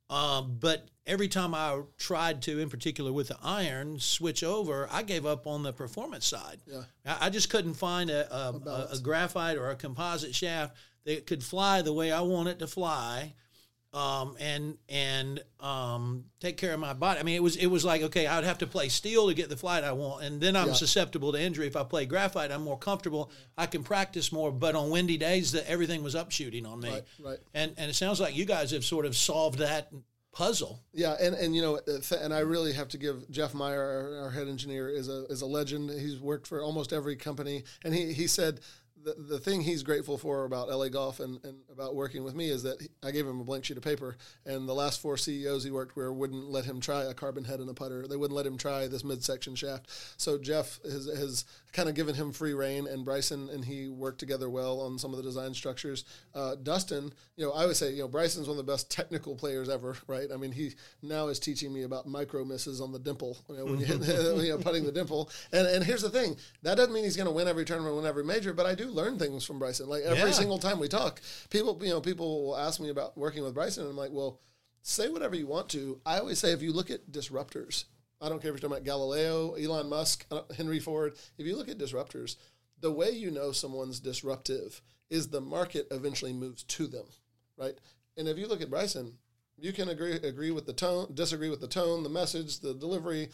Um, 0.09 0.57
but 0.61 0.89
every 1.07 1.29
time 1.29 1.55
I 1.55 1.81
tried 1.99 2.43
to, 2.43 2.59
in 2.61 2.71
particular 2.71 3.13
with 3.13 3.29
the 3.29 3.39
iron, 3.43 3.99
switch 3.99 4.45
over, 4.45 4.89
I 4.91 5.03
gave 5.03 5.27
up 5.27 5.47
on 5.47 5.63
the 5.63 5.73
performance 5.73 6.27
side. 6.27 6.61
Yeah. 6.67 6.83
I, 7.05 7.27
I 7.27 7.31
just 7.31 7.51
couldn't 7.51 7.75
find 7.75 8.11
a, 8.11 8.33
a, 8.33 8.53
a, 8.53 8.89
a 8.93 8.99
graphite 9.01 9.59
or 9.59 9.71
a 9.71 9.77
composite 9.77 10.35
shaft 10.35 10.77
that 11.05 11.27
could 11.27 11.43
fly 11.43 11.83
the 11.83 11.93
way 11.93 12.13
I 12.13 12.21
want 12.21 12.49
it 12.49 12.59
to 12.61 12.67
fly 12.67 13.35
um, 13.97 14.37
and 14.39 14.77
and 14.91 15.43
um, 15.59 16.25
take 16.39 16.59
care 16.59 16.75
of 16.75 16.79
my 16.79 16.93
body. 16.93 17.19
I 17.19 17.23
mean, 17.23 17.35
it 17.35 17.43
was 17.43 17.57
it 17.57 17.67
was 17.67 17.83
like 17.83 18.03
okay, 18.03 18.27
I 18.27 18.37
would 18.37 18.45
have 18.45 18.59
to 18.59 18.67
play 18.67 18.91
steel 18.91 19.29
to 19.29 19.35
get 19.35 19.49
the 19.49 19.57
flight 19.57 19.85
I 19.85 19.93
want, 19.93 20.23
and 20.23 20.39
then 20.39 20.55
I'm 20.55 20.69
yeah. 20.69 20.73
susceptible 20.75 21.33
to 21.33 21.41
injury. 21.41 21.67
If 21.67 21.77
I 21.77 21.83
play 21.83 22.05
graphite, 22.05 22.53
I'm 22.53 22.63
more 22.63 22.79
comfortable. 22.79 23.31
I 23.57 23.65
can 23.65 23.83
practice 23.83 24.31
more. 24.31 24.53
But 24.53 24.75
on 24.75 24.91
windy 24.91 25.17
days, 25.17 25.53
that 25.53 25.69
everything 25.69 26.03
was 26.03 26.15
up 26.15 26.31
shooting 26.31 26.67
on 26.67 26.81
me. 26.81 26.91
Right, 26.91 27.05
right. 27.25 27.39
And 27.55 27.73
and 27.79 27.91
it 27.91 27.95
sounds 27.95 28.21
like 28.21 28.37
you 28.37 28.45
guys 28.45 28.71
have 28.73 28.85
sort 28.85 29.07
of 29.07 29.17
solved 29.17 29.61
that 29.61 29.91
puzzle. 30.31 30.83
Yeah, 30.93 31.17
and, 31.19 31.35
and 31.35 31.57
you 31.57 31.63
know, 31.63 31.81
and 32.21 32.35
I 32.35 32.41
really 32.41 32.75
have 32.75 32.89
to 32.89 32.99
give 32.99 33.31
Jeff 33.31 33.55
Meyer, 33.55 33.81
our, 33.81 34.25
our 34.25 34.31
head 34.31 34.47
engineer, 34.47 34.91
is 34.91 35.09
a 35.09 35.25
is 35.31 35.41
a 35.41 35.47
legend. 35.47 35.89
He's 35.89 36.21
worked 36.21 36.47
for 36.47 36.63
almost 36.63 36.93
every 36.93 37.17
company, 37.17 37.65
and 37.83 37.95
he 37.95 38.13
he 38.13 38.27
said 38.27 38.61
the, 39.07 39.15
the 39.15 39.39
thing 39.39 39.61
he's 39.61 39.85
grateful 39.85 40.19
for 40.19 40.45
about 40.45 40.69
LA 40.69 40.89
Golf 40.89 41.21
and, 41.21 41.39
and 41.45 41.59
about 41.73 41.95
working 41.95 42.25
with 42.25 42.35
me 42.35 42.51
is 42.51 42.65
that 42.65 42.83
he, 42.83 42.89
I 43.05 43.13
gave 43.13 43.25
him 43.25 43.41
a 43.41 43.45
blank 43.45 43.65
sheet 43.65 43.77
of 43.77 43.85
paper, 43.85 44.17
and 44.45 44.69
the 44.69 44.75
last 44.75 45.01
four 45.01 45.17
CEOs 45.17 45.63
he 45.63 45.71
worked 45.71 45.95
with 45.95 46.11
wouldn't 46.11 46.51
let 46.51 46.65
him 46.65 46.81
try 46.81 47.05
a 47.05 47.15
carbon 47.15 47.45
head 47.45 47.61
and 47.61 47.71
a 47.71 47.75
putter. 47.75 48.09
They 48.09 48.17
wouldn't 48.17 48.37
let 48.37 48.47
him 48.47 48.59
try 48.59 48.89
this 48.89 49.05
midsection 49.05 49.55
shaft. 49.55 49.89
So 50.17 50.39
Jeff 50.39 50.81
has, 50.83 51.07
has 51.07 51.45
kind 51.73 51.89
of 51.89 51.95
given 51.95 52.17
him 52.17 52.33
free 52.33 52.53
reign, 52.53 52.89
and 52.89 53.05
Bryson 53.05 53.49
and 53.49 53.65
he 53.65 53.89
worked 53.89 54.19
together 54.19 54.51
well 54.51 54.81
on 54.81 54.99
some 54.99 55.13
of 55.13 55.19
the 55.19 55.23
design 55.23 55.55
structures. 55.55 56.05
Uh, 56.35 56.57
Dustin, 56.57 57.13
you 57.37 57.47
know, 57.47 57.53
I 57.53 57.67
would 57.67 57.77
say, 57.77 57.93
you 57.93 58.03
know, 58.03 58.09
Bryson's 58.09 58.49
one 58.49 58.59
of 58.59 58.67
the 58.67 58.73
best 58.73 58.91
technical 58.91 59.37
players 59.37 59.69
ever, 59.69 59.97
right? 60.09 60.29
I 60.35 60.37
mean, 60.37 60.51
he 60.51 60.73
now 61.03 61.29
is 61.29 61.39
teaching 61.39 61.73
me 61.73 61.85
about 61.85 62.09
micro 62.09 62.45
misses 62.45 62.81
on 62.81 62.91
the 62.91 62.99
dimple, 62.99 63.39
you 63.49 63.59
know, 63.59 63.67
when 63.67 63.79
you 63.79 63.87
hit, 63.87 64.01
you 64.45 64.49
know, 64.49 64.59
putting 64.59 64.85
the 64.85 64.93
dimple. 64.93 65.31
And 65.53 65.69
and 65.69 65.85
here's 65.85 66.03
the 66.03 66.11
thing, 66.11 66.37
that 66.63 66.77
doesn't 66.77 66.93
mean 66.93 67.05
he's 67.05 67.17
going 67.17 67.29
to 67.29 67.33
win 67.33 67.47
every 67.47 67.65
tournament, 67.65 67.95
win 67.95 68.07
every 68.07 68.25
major, 68.25 68.53
but 68.53 68.67
I 68.67 68.75
do 68.75 68.96
learn 68.97 69.19
things 69.19 69.45
from 69.45 69.59
Bryson. 69.59 69.89
Like 69.89 70.03
every 70.03 70.31
yeah. 70.31 70.33
single 70.33 70.59
time 70.59 70.81
we 70.81 70.89
talk, 70.89 71.21
people, 71.51 71.79
you 71.83 71.91
know, 71.91 72.01
people 72.01 72.47
will 72.47 72.57
ask 72.57 72.81
me 72.81 72.89
about 72.89 73.17
working 73.17 73.45
with 73.45 73.55
Bryson, 73.55 73.85
and 73.85 73.91
I'm 73.91 73.97
like, 73.97 74.11
well, 74.13 74.41
say 74.83 75.09
whatever 75.09 75.37
you 75.37 75.47
want 75.47 75.69
to. 75.71 76.01
I 76.05 76.19
always 76.19 76.39
say 76.39 76.53
if 76.53 76.63
you 76.63 76.73
look 76.73 76.91
at 76.91 77.13
disruptors, 77.13 77.85
I 78.21 78.29
don't 78.29 78.41
care 78.41 78.51
if 78.51 78.55
you're 78.55 78.69
talking 78.69 78.77
about 78.77 78.85
Galileo, 78.85 79.55
Elon 79.55 79.89
Musk, 79.89 80.27
uh, 80.31 80.43
Henry 80.57 80.81
Ford. 80.81 81.17
If 81.39 81.47
you 81.47 81.57
look 81.57 81.69
at 81.69 81.79
disruptors, 81.79 82.37
the 82.81 82.93
way 82.93 83.11
you 83.11 83.31
know 83.31 83.53
someone's 83.53 84.01
disruptive 84.01 84.81
is 85.11 85.29
the 85.29 85.41
market 85.41 85.87
eventually 85.91 86.33
moves 86.33 86.63
to 86.65 86.87
them, 86.87 87.05
right? 87.57 87.75
And 88.17 88.29
if 88.29 88.39
you 88.39 88.49
look 88.49 88.63
at 88.63 88.71
Bryson, 88.71 89.13
you 89.59 89.73
can 89.73 89.89
agree 89.89 90.15
agree 90.15 90.51
with 90.51 90.67
the 90.67 90.73
tone, 90.73 91.11
disagree 91.15 91.51
with 91.51 91.61
the 91.61 91.69
tone, 91.69 92.03
the 92.03 92.09
message, 92.09 92.61
the 92.61 92.75
delivery, 92.75 93.31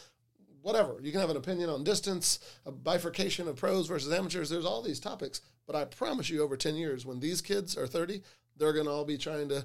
whatever. 0.63 0.99
You 1.03 1.11
can 1.11 1.21
have 1.21 1.31
an 1.31 1.37
opinion 1.37 1.71
on 1.71 1.85
distance, 1.85 2.39
a 2.65 2.73
bifurcation 2.73 3.49
of 3.49 3.57
pros 3.57 3.87
versus 3.87 4.13
amateurs. 4.13 4.49
There's 4.49 4.67
all 4.67 4.83
these 4.83 5.01
topics, 5.01 5.41
but 5.67 5.77
I 5.77 5.85
promise 5.85 6.29
you, 6.29 6.43
over 6.43 6.57
ten 6.57 6.77
years, 6.77 7.07
when 7.07 7.21
these 7.21 7.41
kids 7.41 7.77
are 7.77 7.87
thirty, 7.87 8.23
they're 8.57 8.73
going 8.73 8.87
to 8.87 8.93
all 8.93 9.05
be 9.05 9.19
trying 9.19 9.49
to 9.49 9.65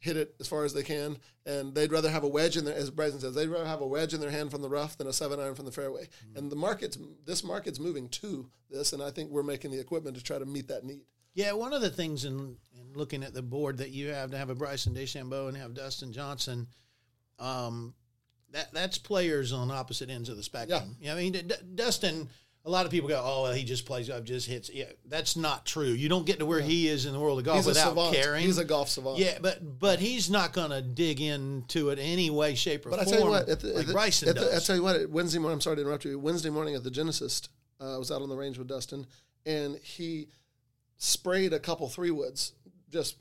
hit 0.00 0.16
it 0.16 0.34
as 0.38 0.46
far 0.46 0.64
as 0.64 0.72
they 0.72 0.82
can, 0.82 1.16
and 1.44 1.74
they'd 1.74 1.90
rather 1.90 2.08
have 2.08 2.22
a 2.22 2.28
wedge 2.28 2.56
in 2.56 2.64
their, 2.64 2.74
as 2.76 2.88
Bryson 2.88 3.18
says, 3.18 3.34
they'd 3.34 3.48
rather 3.48 3.66
have 3.66 3.80
a 3.80 3.86
wedge 3.86 4.14
in 4.14 4.20
their 4.20 4.30
hand 4.30 4.48
from 4.50 4.62
the 4.62 4.68
rough 4.68 4.96
than 4.96 5.08
a 5.08 5.12
seven 5.12 5.40
iron 5.40 5.56
from 5.56 5.64
the 5.64 5.72
fairway. 5.72 6.02
Mm-hmm. 6.02 6.38
And 6.38 6.52
the 6.52 6.56
market's 6.56 6.96
this 7.24 7.42
market's 7.42 7.80
moving 7.80 8.08
to 8.10 8.48
this, 8.70 8.92
and 8.92 9.02
I 9.02 9.10
think 9.10 9.30
we're 9.30 9.42
making 9.42 9.72
the 9.72 9.80
equipment 9.80 10.16
to 10.16 10.22
try 10.22 10.38
to 10.38 10.46
meet 10.46 10.68
that 10.68 10.84
need. 10.84 11.00
Yeah, 11.34 11.52
one 11.52 11.72
of 11.72 11.82
the 11.82 11.90
things 11.90 12.24
in, 12.24 12.56
in 12.74 12.92
looking 12.94 13.22
at 13.22 13.34
the 13.34 13.42
board 13.42 13.78
that 13.78 13.90
you 13.90 14.08
have 14.08 14.30
to 14.30 14.38
have 14.38 14.50
a 14.50 14.54
Bryson 14.54 14.94
DeChambeau 14.94 15.48
and 15.48 15.56
have 15.56 15.74
Dustin 15.74 16.12
Johnson, 16.12 16.66
um, 17.38 17.94
that 18.52 18.72
that's 18.72 18.98
players 18.98 19.52
on 19.52 19.70
opposite 19.70 20.10
ends 20.10 20.28
of 20.28 20.36
the 20.36 20.42
spectrum. 20.42 20.96
Yeah, 21.00 21.12
I 21.12 21.16
mean, 21.16 21.32
D- 21.32 21.42
Dustin 21.74 22.28
a 22.64 22.70
lot 22.70 22.84
of 22.84 22.90
people 22.90 23.08
go, 23.08 23.20
"Oh, 23.24 23.44
well, 23.44 23.52
he 23.52 23.64
just 23.64 23.86
plays 23.86 24.10
up, 24.10 24.24
just 24.24 24.46
hits." 24.46 24.70
Yeah, 24.72 24.86
that's 25.06 25.36
not 25.36 25.64
true. 25.64 25.88
You 25.88 26.08
don't 26.08 26.26
get 26.26 26.38
to 26.40 26.46
where 26.46 26.60
yeah. 26.60 26.66
he 26.66 26.88
is 26.88 27.06
in 27.06 27.12
the 27.12 27.20
world 27.20 27.38
of 27.38 27.44
golf 27.44 27.58
he's 27.58 27.66
without 27.66 28.12
caring. 28.12 28.44
He's 28.44 28.58
a 28.58 28.64
golf 28.64 28.88
savant. 28.88 29.18
Yeah, 29.18 29.38
but 29.40 29.78
but 29.78 30.00
he's 30.00 30.30
not 30.30 30.52
going 30.52 30.70
to 30.70 30.82
dig 30.82 31.20
into 31.20 31.90
it 31.90 31.98
any 32.00 32.30
way, 32.30 32.54
shape, 32.54 32.86
or 32.86 32.90
but 32.90 33.04
form. 33.04 33.06
But 33.06 33.14
I 33.14 33.16
tell 33.16 33.26
you 33.26 33.30
what, 33.30 33.48
at 33.48 33.60
the, 33.60 33.68
like 33.68 33.86
the, 33.86 33.92
Bryson 33.92 34.34
does. 34.34 34.50
The, 34.50 34.56
I 34.56 34.58
tell 34.58 34.76
you 34.76 34.82
what, 34.82 35.10
Wednesday 35.10 35.38
morning. 35.38 35.54
I'm 35.54 35.60
sorry 35.60 35.76
to 35.76 35.82
interrupt 35.82 36.04
you. 36.04 36.18
Wednesday 36.18 36.50
morning 36.50 36.74
at 36.74 36.84
the 36.84 36.90
Genesis, 36.90 37.48
uh, 37.80 37.94
I 37.94 37.98
was 37.98 38.10
out 38.10 38.22
on 38.22 38.28
the 38.28 38.36
range 38.36 38.58
with 38.58 38.68
Dustin, 38.68 39.06
and 39.46 39.76
he 39.82 40.28
sprayed 40.98 41.52
a 41.52 41.60
couple 41.60 41.88
three 41.88 42.10
woods, 42.10 42.52
just 42.90 43.16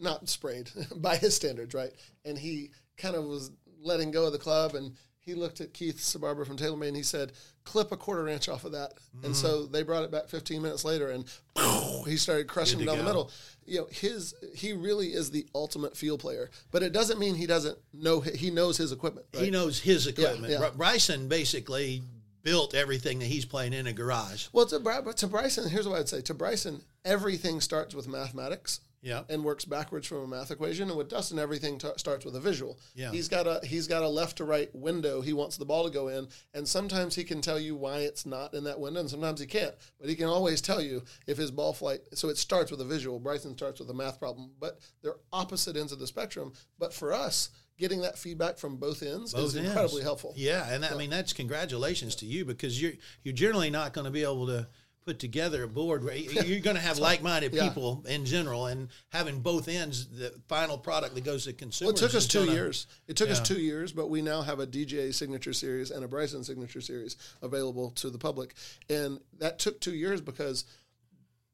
not 0.00 0.28
sprayed 0.28 0.70
by 0.96 1.16
his 1.16 1.34
standards, 1.34 1.74
right? 1.74 1.90
And 2.24 2.38
he 2.38 2.70
kind 2.96 3.16
of 3.16 3.24
was 3.24 3.50
letting 3.80 4.10
go 4.10 4.26
of 4.26 4.32
the 4.32 4.38
club 4.38 4.74
and 4.74 4.94
he 5.24 5.34
looked 5.34 5.60
at 5.60 5.72
Keith 5.72 5.98
Sbarbaro 5.98 6.46
from 6.46 6.56
TaylorMade 6.56 6.88
and 6.88 6.96
he 6.96 7.02
said, 7.02 7.32
clip 7.64 7.92
a 7.92 7.96
quarter 7.96 8.28
inch 8.28 8.48
off 8.48 8.64
of 8.64 8.72
that. 8.72 8.94
Mm-hmm. 8.94 9.26
And 9.26 9.36
so 9.36 9.64
they 9.64 9.82
brought 9.82 10.04
it 10.04 10.10
back 10.10 10.28
15 10.28 10.60
minutes 10.60 10.84
later 10.84 11.10
and 11.10 11.24
he 12.06 12.16
started 12.16 12.46
crushing 12.46 12.80
it 12.80 12.84
down 12.84 12.96
go. 12.96 13.02
the 13.02 13.08
middle. 13.08 13.30
You 13.64 13.80
know, 13.80 13.86
his 13.90 14.34
he 14.54 14.74
really 14.74 15.08
is 15.08 15.30
the 15.30 15.46
ultimate 15.54 15.96
field 15.96 16.20
player, 16.20 16.50
but 16.70 16.82
it 16.82 16.92
doesn't 16.92 17.18
mean 17.18 17.34
he 17.34 17.46
doesn't 17.46 17.78
know 17.94 18.20
he 18.20 18.50
knows 18.50 18.76
his 18.76 18.92
equipment. 18.92 19.26
Right? 19.34 19.44
He 19.44 19.50
knows 19.50 19.80
his 19.80 20.06
equipment. 20.06 20.52
Yeah, 20.52 20.60
yeah. 20.60 20.70
Bryson 20.76 21.28
basically 21.28 22.02
built 22.42 22.74
everything 22.74 23.20
that 23.20 23.26
he's 23.26 23.46
playing 23.46 23.72
in 23.72 23.86
a 23.86 23.92
garage. 23.94 24.48
Well, 24.52 24.66
to, 24.66 25.12
to 25.16 25.26
Bryson, 25.26 25.70
here's 25.70 25.88
what 25.88 25.98
I'd 25.98 26.10
say. 26.10 26.20
To 26.20 26.34
Bryson, 26.34 26.82
everything 27.02 27.62
starts 27.62 27.94
with 27.94 28.06
mathematics 28.06 28.80
yeah. 29.04 29.22
and 29.28 29.44
works 29.44 29.64
backwards 29.64 30.06
from 30.06 30.18
a 30.18 30.26
math 30.26 30.50
equation. 30.50 30.88
And 30.88 30.96
with 30.96 31.08
Dustin, 31.08 31.38
everything 31.38 31.78
t- 31.78 31.88
starts 31.96 32.24
with 32.24 32.34
a 32.34 32.40
visual. 32.40 32.78
Yeah. 32.94 33.10
He's 33.10 33.28
got 33.28 33.46
a 33.46 33.60
he's 33.64 33.86
got 33.86 34.02
a 34.02 34.08
left 34.08 34.38
to 34.38 34.44
right 34.44 34.74
window 34.74 35.20
he 35.20 35.32
wants 35.32 35.56
the 35.56 35.64
ball 35.64 35.84
to 35.84 35.90
go 35.90 36.08
in, 36.08 36.26
and 36.54 36.66
sometimes 36.66 37.14
he 37.14 37.22
can 37.22 37.40
tell 37.40 37.60
you 37.60 37.76
why 37.76 37.98
it's 37.98 38.26
not 38.26 38.54
in 38.54 38.64
that 38.64 38.80
window, 38.80 39.00
and 39.00 39.10
sometimes 39.10 39.40
he 39.40 39.46
can't. 39.46 39.74
But 40.00 40.08
he 40.08 40.16
can 40.16 40.26
always 40.26 40.60
tell 40.60 40.80
you 40.80 41.02
if 41.26 41.36
his 41.36 41.50
ball 41.50 41.72
flight. 41.72 42.00
So 42.14 42.28
it 42.30 42.38
starts 42.38 42.70
with 42.70 42.80
a 42.80 42.84
visual. 42.84 43.20
Bryson 43.20 43.56
starts 43.56 43.80
with 43.80 43.90
a 43.90 43.94
math 43.94 44.18
problem, 44.18 44.50
but 44.58 44.80
they're 45.02 45.16
opposite 45.32 45.76
ends 45.76 45.92
of 45.92 45.98
the 45.98 46.06
spectrum. 46.06 46.52
But 46.78 46.94
for 46.94 47.12
us, 47.12 47.50
getting 47.78 48.00
that 48.02 48.18
feedback 48.18 48.58
from 48.58 48.76
both 48.76 49.02
ends 49.02 49.32
both 49.32 49.46
is 49.46 49.56
ends. 49.56 49.68
incredibly 49.68 50.02
helpful. 50.02 50.32
Yeah, 50.36 50.72
and 50.72 50.82
that, 50.82 50.92
I 50.92 50.96
mean 50.96 51.10
that's 51.10 51.32
congratulations 51.32 52.14
to 52.16 52.26
you 52.26 52.44
because 52.44 52.80
you're 52.80 52.92
you're 53.22 53.34
generally 53.34 53.70
not 53.70 53.92
going 53.92 54.06
to 54.06 54.10
be 54.10 54.22
able 54.22 54.46
to 54.46 54.66
put 55.04 55.18
together 55.18 55.64
a 55.64 55.68
board 55.68 56.04
where 56.04 56.16
you're 56.16 56.60
going 56.60 56.76
to 56.76 56.82
have 56.82 56.98
like-minded 56.98 57.52
yeah. 57.52 57.68
people 57.68 58.04
in 58.08 58.24
general 58.24 58.66
and 58.66 58.88
having 59.10 59.40
both 59.40 59.68
ends 59.68 60.06
the 60.08 60.32
final 60.48 60.78
product 60.78 61.14
that 61.14 61.24
goes 61.24 61.44
to 61.44 61.52
consumers 61.52 61.94
well, 61.94 62.04
it 62.04 62.08
took 62.08 62.16
us 62.16 62.26
two 62.26 62.44
years 62.50 62.86
it 63.06 63.16
took 63.16 63.28
yeah. 63.28 63.32
us 63.32 63.40
two 63.40 63.60
years 63.60 63.92
but 63.92 64.08
we 64.08 64.22
now 64.22 64.42
have 64.42 64.60
a 64.60 64.66
dj 64.66 65.12
signature 65.12 65.52
series 65.52 65.90
and 65.90 66.04
a 66.04 66.08
bryson 66.08 66.42
signature 66.42 66.80
series 66.80 67.16
available 67.42 67.90
to 67.90 68.10
the 68.10 68.18
public 68.18 68.54
and 68.88 69.20
that 69.38 69.58
took 69.58 69.80
two 69.80 69.94
years 69.94 70.20
because 70.20 70.64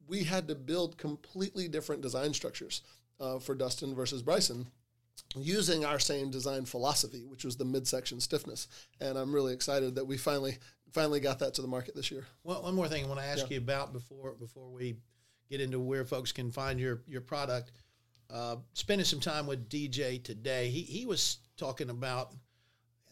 we 0.07 0.23
had 0.23 0.47
to 0.47 0.55
build 0.55 0.97
completely 0.97 1.67
different 1.67 2.01
design 2.01 2.33
structures 2.33 2.81
uh, 3.19 3.39
for 3.39 3.55
dustin 3.55 3.93
versus 3.93 4.21
bryson 4.21 4.67
using 5.35 5.85
our 5.85 5.99
same 5.99 6.29
design 6.29 6.65
philosophy, 6.65 7.23
which 7.25 7.45
was 7.45 7.55
the 7.55 7.65
midsection 7.65 8.19
stiffness. 8.19 8.67
And 8.99 9.17
I'm 9.17 9.33
really 9.33 9.53
excited 9.53 9.95
that 9.95 10.05
we 10.05 10.17
finally 10.17 10.57
finally 10.91 11.19
got 11.19 11.39
that 11.39 11.53
to 11.55 11.61
the 11.61 11.67
market 11.67 11.95
this 11.95 12.11
year. 12.11 12.25
Well, 12.43 12.61
one 12.63 12.75
more 12.75 12.87
thing 12.87 13.03
I 13.03 13.07
want 13.07 13.19
to 13.19 13.25
ask 13.25 13.49
you 13.49 13.57
about 13.57 13.93
before 13.93 14.33
before 14.33 14.69
we 14.69 14.95
get 15.49 15.61
into 15.61 15.79
where 15.79 16.05
folks 16.05 16.31
can 16.31 16.51
find 16.51 16.79
your 16.79 17.01
your 17.07 17.21
product. 17.21 17.71
Uh, 18.29 18.55
spending 18.73 19.03
some 19.05 19.19
time 19.19 19.45
with 19.45 19.69
DJ 19.69 20.23
today, 20.23 20.69
he 20.69 20.81
he 20.81 21.05
was 21.05 21.37
talking 21.57 21.89
about 21.89 22.31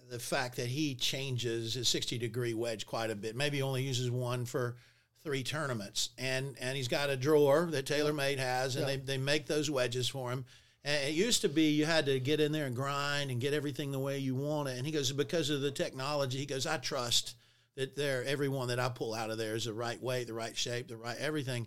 the 0.09 0.19
fact 0.19 0.55
that 0.55 0.65
he 0.67 0.95
changes 0.95 1.75
his 1.75 1.88
60 1.88 2.17
degree 2.17 2.53
wedge 2.53 2.86
quite 2.86 3.11
a 3.11 3.15
bit. 3.15 3.36
Maybe 3.36 3.57
he 3.57 3.63
only 3.63 3.84
uses 3.84 4.09
one 4.09 4.45
for 4.45 4.77
three 5.23 5.43
tournaments, 5.43 6.09
and 6.17 6.55
and 6.59 6.75
he's 6.77 6.88
got 6.88 7.09
a 7.09 7.17
drawer 7.17 7.67
that 7.71 7.86
TaylorMade 7.86 8.39
has, 8.39 8.75
and 8.75 8.88
Yeah. 8.88 8.95
they 8.95 9.01
they 9.01 9.17
make 9.17 9.45
those 9.45 9.69
wedges 9.69 10.07
for 10.07 10.32
him. 10.32 10.45
And 10.86 11.09
it 11.09 11.13
used 11.13 11.41
to 11.41 11.49
be 11.49 11.71
you 11.71 11.86
had 11.86 12.05
to 12.05 12.21
get 12.21 12.39
in 12.39 12.53
there 12.53 12.65
and 12.65 12.73
grind 12.75 13.32
and 13.32 13.41
get 13.41 13.53
everything 13.53 13.91
the 13.91 13.99
way 13.99 14.17
you 14.17 14.34
want 14.34 14.69
it. 14.69 14.77
And 14.77 14.86
he 14.86 14.93
goes 14.93 15.11
because 15.11 15.49
of 15.49 15.59
the 15.59 15.71
technology. 15.71 16.38
He 16.38 16.45
goes, 16.45 16.65
I 16.65 16.77
trust 16.77 17.36
that 17.80 17.95
there 17.95 18.25
everyone 18.25 18.67
that 18.67 18.80
I 18.80 18.89
pull 18.89 19.13
out 19.13 19.30
of 19.30 19.38
there 19.38 19.55
is 19.55 19.63
the 19.63 19.73
right 19.73 20.01
weight, 20.03 20.27
the 20.27 20.34
right 20.34 20.55
shape, 20.55 20.89
the 20.89 20.97
right 20.97 21.15
everything. 21.17 21.65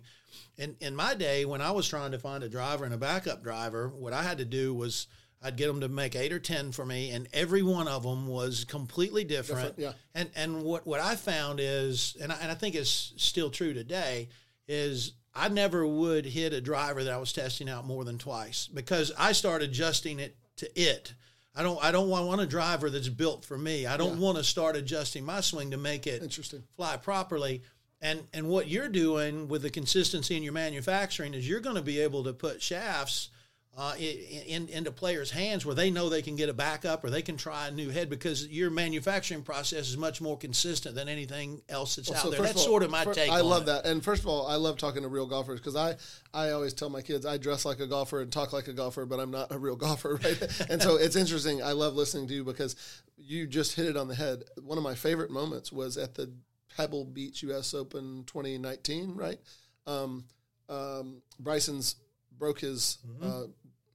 And 0.59 0.75
in 0.79 0.95
my 0.95 1.15
day, 1.15 1.43
when 1.43 1.59
I 1.59 1.71
was 1.71 1.89
trying 1.89 2.11
to 2.11 2.19
find 2.19 2.43
a 2.43 2.49
driver 2.49 2.85
and 2.85 2.93
a 2.93 2.97
backup 2.97 3.41
driver, 3.41 3.89
what 3.89 4.13
I 4.13 4.21
had 4.21 4.37
to 4.37 4.45
do 4.45 4.75
was 4.75 5.07
I'd 5.41 5.57
get 5.57 5.67
them 5.67 5.81
to 5.81 5.89
make 5.89 6.15
eight 6.15 6.31
or 6.31 6.39
ten 6.39 6.71
for 6.71 6.85
me, 6.85 7.09
and 7.09 7.27
every 7.33 7.63
one 7.63 7.87
of 7.87 8.03
them 8.03 8.27
was 8.27 8.63
completely 8.63 9.23
different. 9.23 9.75
Different, 9.75 9.79
yeah. 9.79 9.93
And 10.13 10.29
and 10.35 10.61
what 10.61 10.85
what 10.85 10.99
I 10.99 11.15
found 11.15 11.59
is, 11.59 12.15
and 12.21 12.31
I, 12.31 12.37
and 12.41 12.51
I 12.51 12.55
think 12.55 12.75
it's 12.75 13.13
still 13.17 13.49
true 13.49 13.73
today, 13.73 14.29
is 14.67 15.13
I 15.33 15.49
never 15.49 15.85
would 15.85 16.25
hit 16.25 16.53
a 16.53 16.61
driver 16.61 17.03
that 17.03 17.13
I 17.13 17.17
was 17.17 17.33
testing 17.33 17.67
out 17.67 17.87
more 17.87 18.05
than 18.05 18.19
twice 18.19 18.67
because 18.67 19.11
I 19.17 19.31
started 19.31 19.71
adjusting 19.71 20.19
it 20.19 20.37
to 20.57 20.79
it. 20.79 21.15
I 21.55 21.63
don't 21.63 21.83
I 21.83 21.91
don't 21.91 22.09
want, 22.09 22.27
want 22.27 22.41
a 22.41 22.47
driver 22.47 22.89
that's 22.89 23.09
built 23.09 23.45
for 23.45 23.57
me. 23.57 23.85
I 23.85 23.97
don't 23.97 24.19
want 24.19 24.37
to 24.37 24.43
start 24.43 24.75
adjusting 24.75 25.23
my 25.23 25.41
swing 25.41 25.71
to 25.71 25.77
make 25.77 26.07
it 26.07 26.23
Interesting. 26.23 26.63
fly 26.75 26.97
properly. 26.97 27.61
And 28.01 28.23
and 28.33 28.49
what 28.49 28.67
you're 28.67 28.89
doing 28.89 29.47
with 29.47 29.61
the 29.61 29.69
consistency 29.69 30.35
in 30.35 30.43
your 30.43 30.53
manufacturing 30.53 31.33
is 31.33 31.47
you're 31.47 31.59
going 31.59 31.75
to 31.75 31.81
be 31.81 31.99
able 31.99 32.23
to 32.23 32.33
put 32.33 32.61
shafts 32.61 33.29
uh, 33.75 33.95
in, 33.97 34.43
in 34.45 34.69
into 34.69 34.91
players' 34.91 35.31
hands 35.31 35.65
where 35.65 35.73
they 35.73 35.89
know 35.89 36.07
they 36.07 36.21
can 36.21 36.35
get 36.35 36.47
a 36.47 36.53
backup 36.53 37.03
or 37.03 37.09
they 37.09 37.23
can 37.23 37.35
try 37.35 37.67
a 37.67 37.71
new 37.71 37.89
head 37.89 38.07
because 38.07 38.47
your 38.47 38.69
manufacturing 38.69 39.41
process 39.41 39.89
is 39.89 39.97
much 39.97 40.21
more 40.21 40.37
consistent 40.37 40.93
than 40.93 41.09
anything 41.09 41.59
else 41.69 41.95
that's 41.95 42.11
out 42.11 42.17
So 42.17 42.29
there. 42.29 42.37
first 42.39 42.53
That's 42.53 42.59
all, 42.61 42.71
sort 42.71 42.83
of 42.83 42.91
my 42.91 43.03
fir- 43.03 43.15
take. 43.15 43.31
I 43.31 43.41
love 43.41 43.63
it. 43.63 43.65
that. 43.65 43.85
And 43.87 44.03
first 44.03 44.21
of 44.21 44.27
all, 44.27 44.45
I 44.45 44.57
love 44.57 44.77
talking 44.77 45.01
to 45.01 45.07
real 45.07 45.25
golfers 45.25 45.59
because 45.59 45.75
I, 45.75 45.95
I 46.35 46.51
always 46.51 46.73
tell 46.73 46.89
my 46.91 47.01
kids 47.01 47.25
I 47.25 47.37
dress 47.37 47.65
like 47.65 47.79
a 47.79 47.87
golfer 47.87 48.21
and 48.21 48.31
talk 48.31 48.53
like 48.53 48.67
a 48.67 48.73
golfer, 48.73 49.07
but 49.07 49.19
I'm 49.19 49.31
not 49.31 49.51
a 49.51 49.57
real 49.57 49.75
golfer, 49.87 50.19
right? 50.23 50.59
and 50.69 50.79
so 50.79 50.97
it's 50.97 51.15
interesting. 51.15 51.63
I 51.63 51.71
love 51.71 51.95
listening 51.95 52.27
to 52.27 52.33
you 52.35 52.43
because 52.43 52.75
you 53.17 53.47
just 53.47 53.75
hit 53.75 53.87
it 53.87 53.97
on 53.97 54.07
the 54.07 54.15
head. 54.15 54.43
One 54.61 54.77
of 54.77 54.83
my 54.83 54.93
favorite 54.93 55.31
moments 55.31 55.71
was 55.71 55.97
at 55.97 56.13
the 56.13 56.31
Pebble 56.77 57.05
Beach 57.05 57.41
U.S. 57.41 57.73
Open 57.73 58.23
2019, 58.27 59.15
right? 59.15 59.39
Um, 59.87 60.25
um, 60.69 61.23
Bryson's 61.39 61.95
broke 62.37 62.59
his 62.59 62.97
uh, 63.21 63.43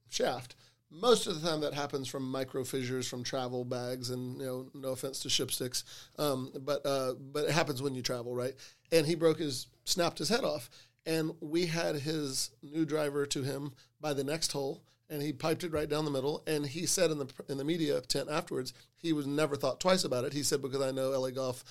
shaft. 0.09 0.55
Most 0.91 1.27
of 1.27 1.39
the 1.39 1.47
time, 1.47 1.61
that 1.61 1.75
happens 1.75 2.07
from 2.07 2.29
micro 2.29 2.63
fissures 2.63 3.07
from 3.07 3.23
travel 3.23 3.63
bags, 3.63 4.09
and 4.09 4.39
you 4.39 4.45
know, 4.45 4.65
no 4.73 4.89
offense 4.89 5.19
to 5.19 5.29
Ship 5.29 5.51
Sticks, 5.51 5.83
um, 6.17 6.51
but 6.61 6.83
uh, 6.85 7.13
but 7.13 7.45
it 7.45 7.51
happens 7.51 7.81
when 7.81 7.93
you 7.93 8.01
travel, 8.01 8.35
right? 8.35 8.55
And 8.91 9.05
he 9.05 9.13
broke 9.13 9.37
his, 9.37 9.67
snapped 9.85 10.17
his 10.17 10.29
head 10.29 10.43
off, 10.43 10.69
and 11.05 11.33
we 11.41 11.67
had 11.67 11.95
his 11.95 12.51
new 12.63 12.85
driver 12.85 13.25
to 13.27 13.43
him 13.43 13.71
by 14.01 14.13
the 14.13 14.23
next 14.23 14.51
hole, 14.51 14.83
and 15.11 15.21
he 15.21 15.31
piped 15.31 15.63
it 15.63 15.71
right 15.71 15.89
down 15.89 16.05
the 16.05 16.11
middle. 16.11 16.43
And 16.47 16.65
he 16.65 16.87
said 16.87 17.11
in 17.11 17.19
the 17.19 17.27
in 17.47 17.57
the 17.57 17.63
media 17.63 18.01
tent 18.01 18.29
afterwards, 18.29 18.73
he 18.95 19.13
was 19.13 19.27
never 19.27 19.55
thought 19.55 19.79
twice 19.79 20.03
about 20.03 20.25
it. 20.25 20.33
He 20.33 20.43
said 20.43 20.61
because 20.61 20.81
I 20.81 20.89
know 20.91 21.09
LA 21.09 21.29
Golf, 21.29 21.63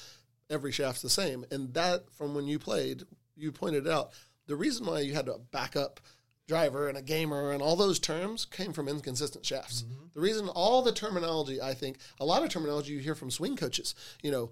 every 0.49 0.71
shaft's 0.71 1.03
the 1.03 1.11
same, 1.11 1.45
and 1.51 1.75
that 1.75 2.11
from 2.13 2.35
when 2.37 2.47
you 2.47 2.61
played, 2.61 3.03
you 3.37 3.51
pointed 3.51 3.89
out 3.89 4.13
the 4.47 4.57
reason 4.57 4.87
why 4.87 5.01
you 5.01 5.15
had 5.15 5.27
to 5.27 5.39
back 5.53 5.77
up 5.77 6.01
driver 6.49 6.89
and 6.89 6.99
a 6.99 7.03
gamer 7.03 7.53
and 7.53 7.63
all 7.63 7.77
those 7.77 8.01
terms 8.01 8.45
came 8.47 8.73
from 8.73 8.89
inconsistent 8.89 9.47
shafts. 9.47 9.85
The 10.15 10.21
reason 10.21 10.49
all 10.49 10.83
the 10.83 10.93
terminology, 10.93 11.61
I 11.61 11.75
think, 11.75 11.99
a 12.19 12.25
lot 12.25 12.43
of 12.43 12.49
terminology 12.49 12.95
you 12.95 12.99
hear 12.99 13.15
from 13.15 13.31
swing 13.31 13.55
coaches, 13.55 13.95
you 14.23 14.33
know, 14.33 14.51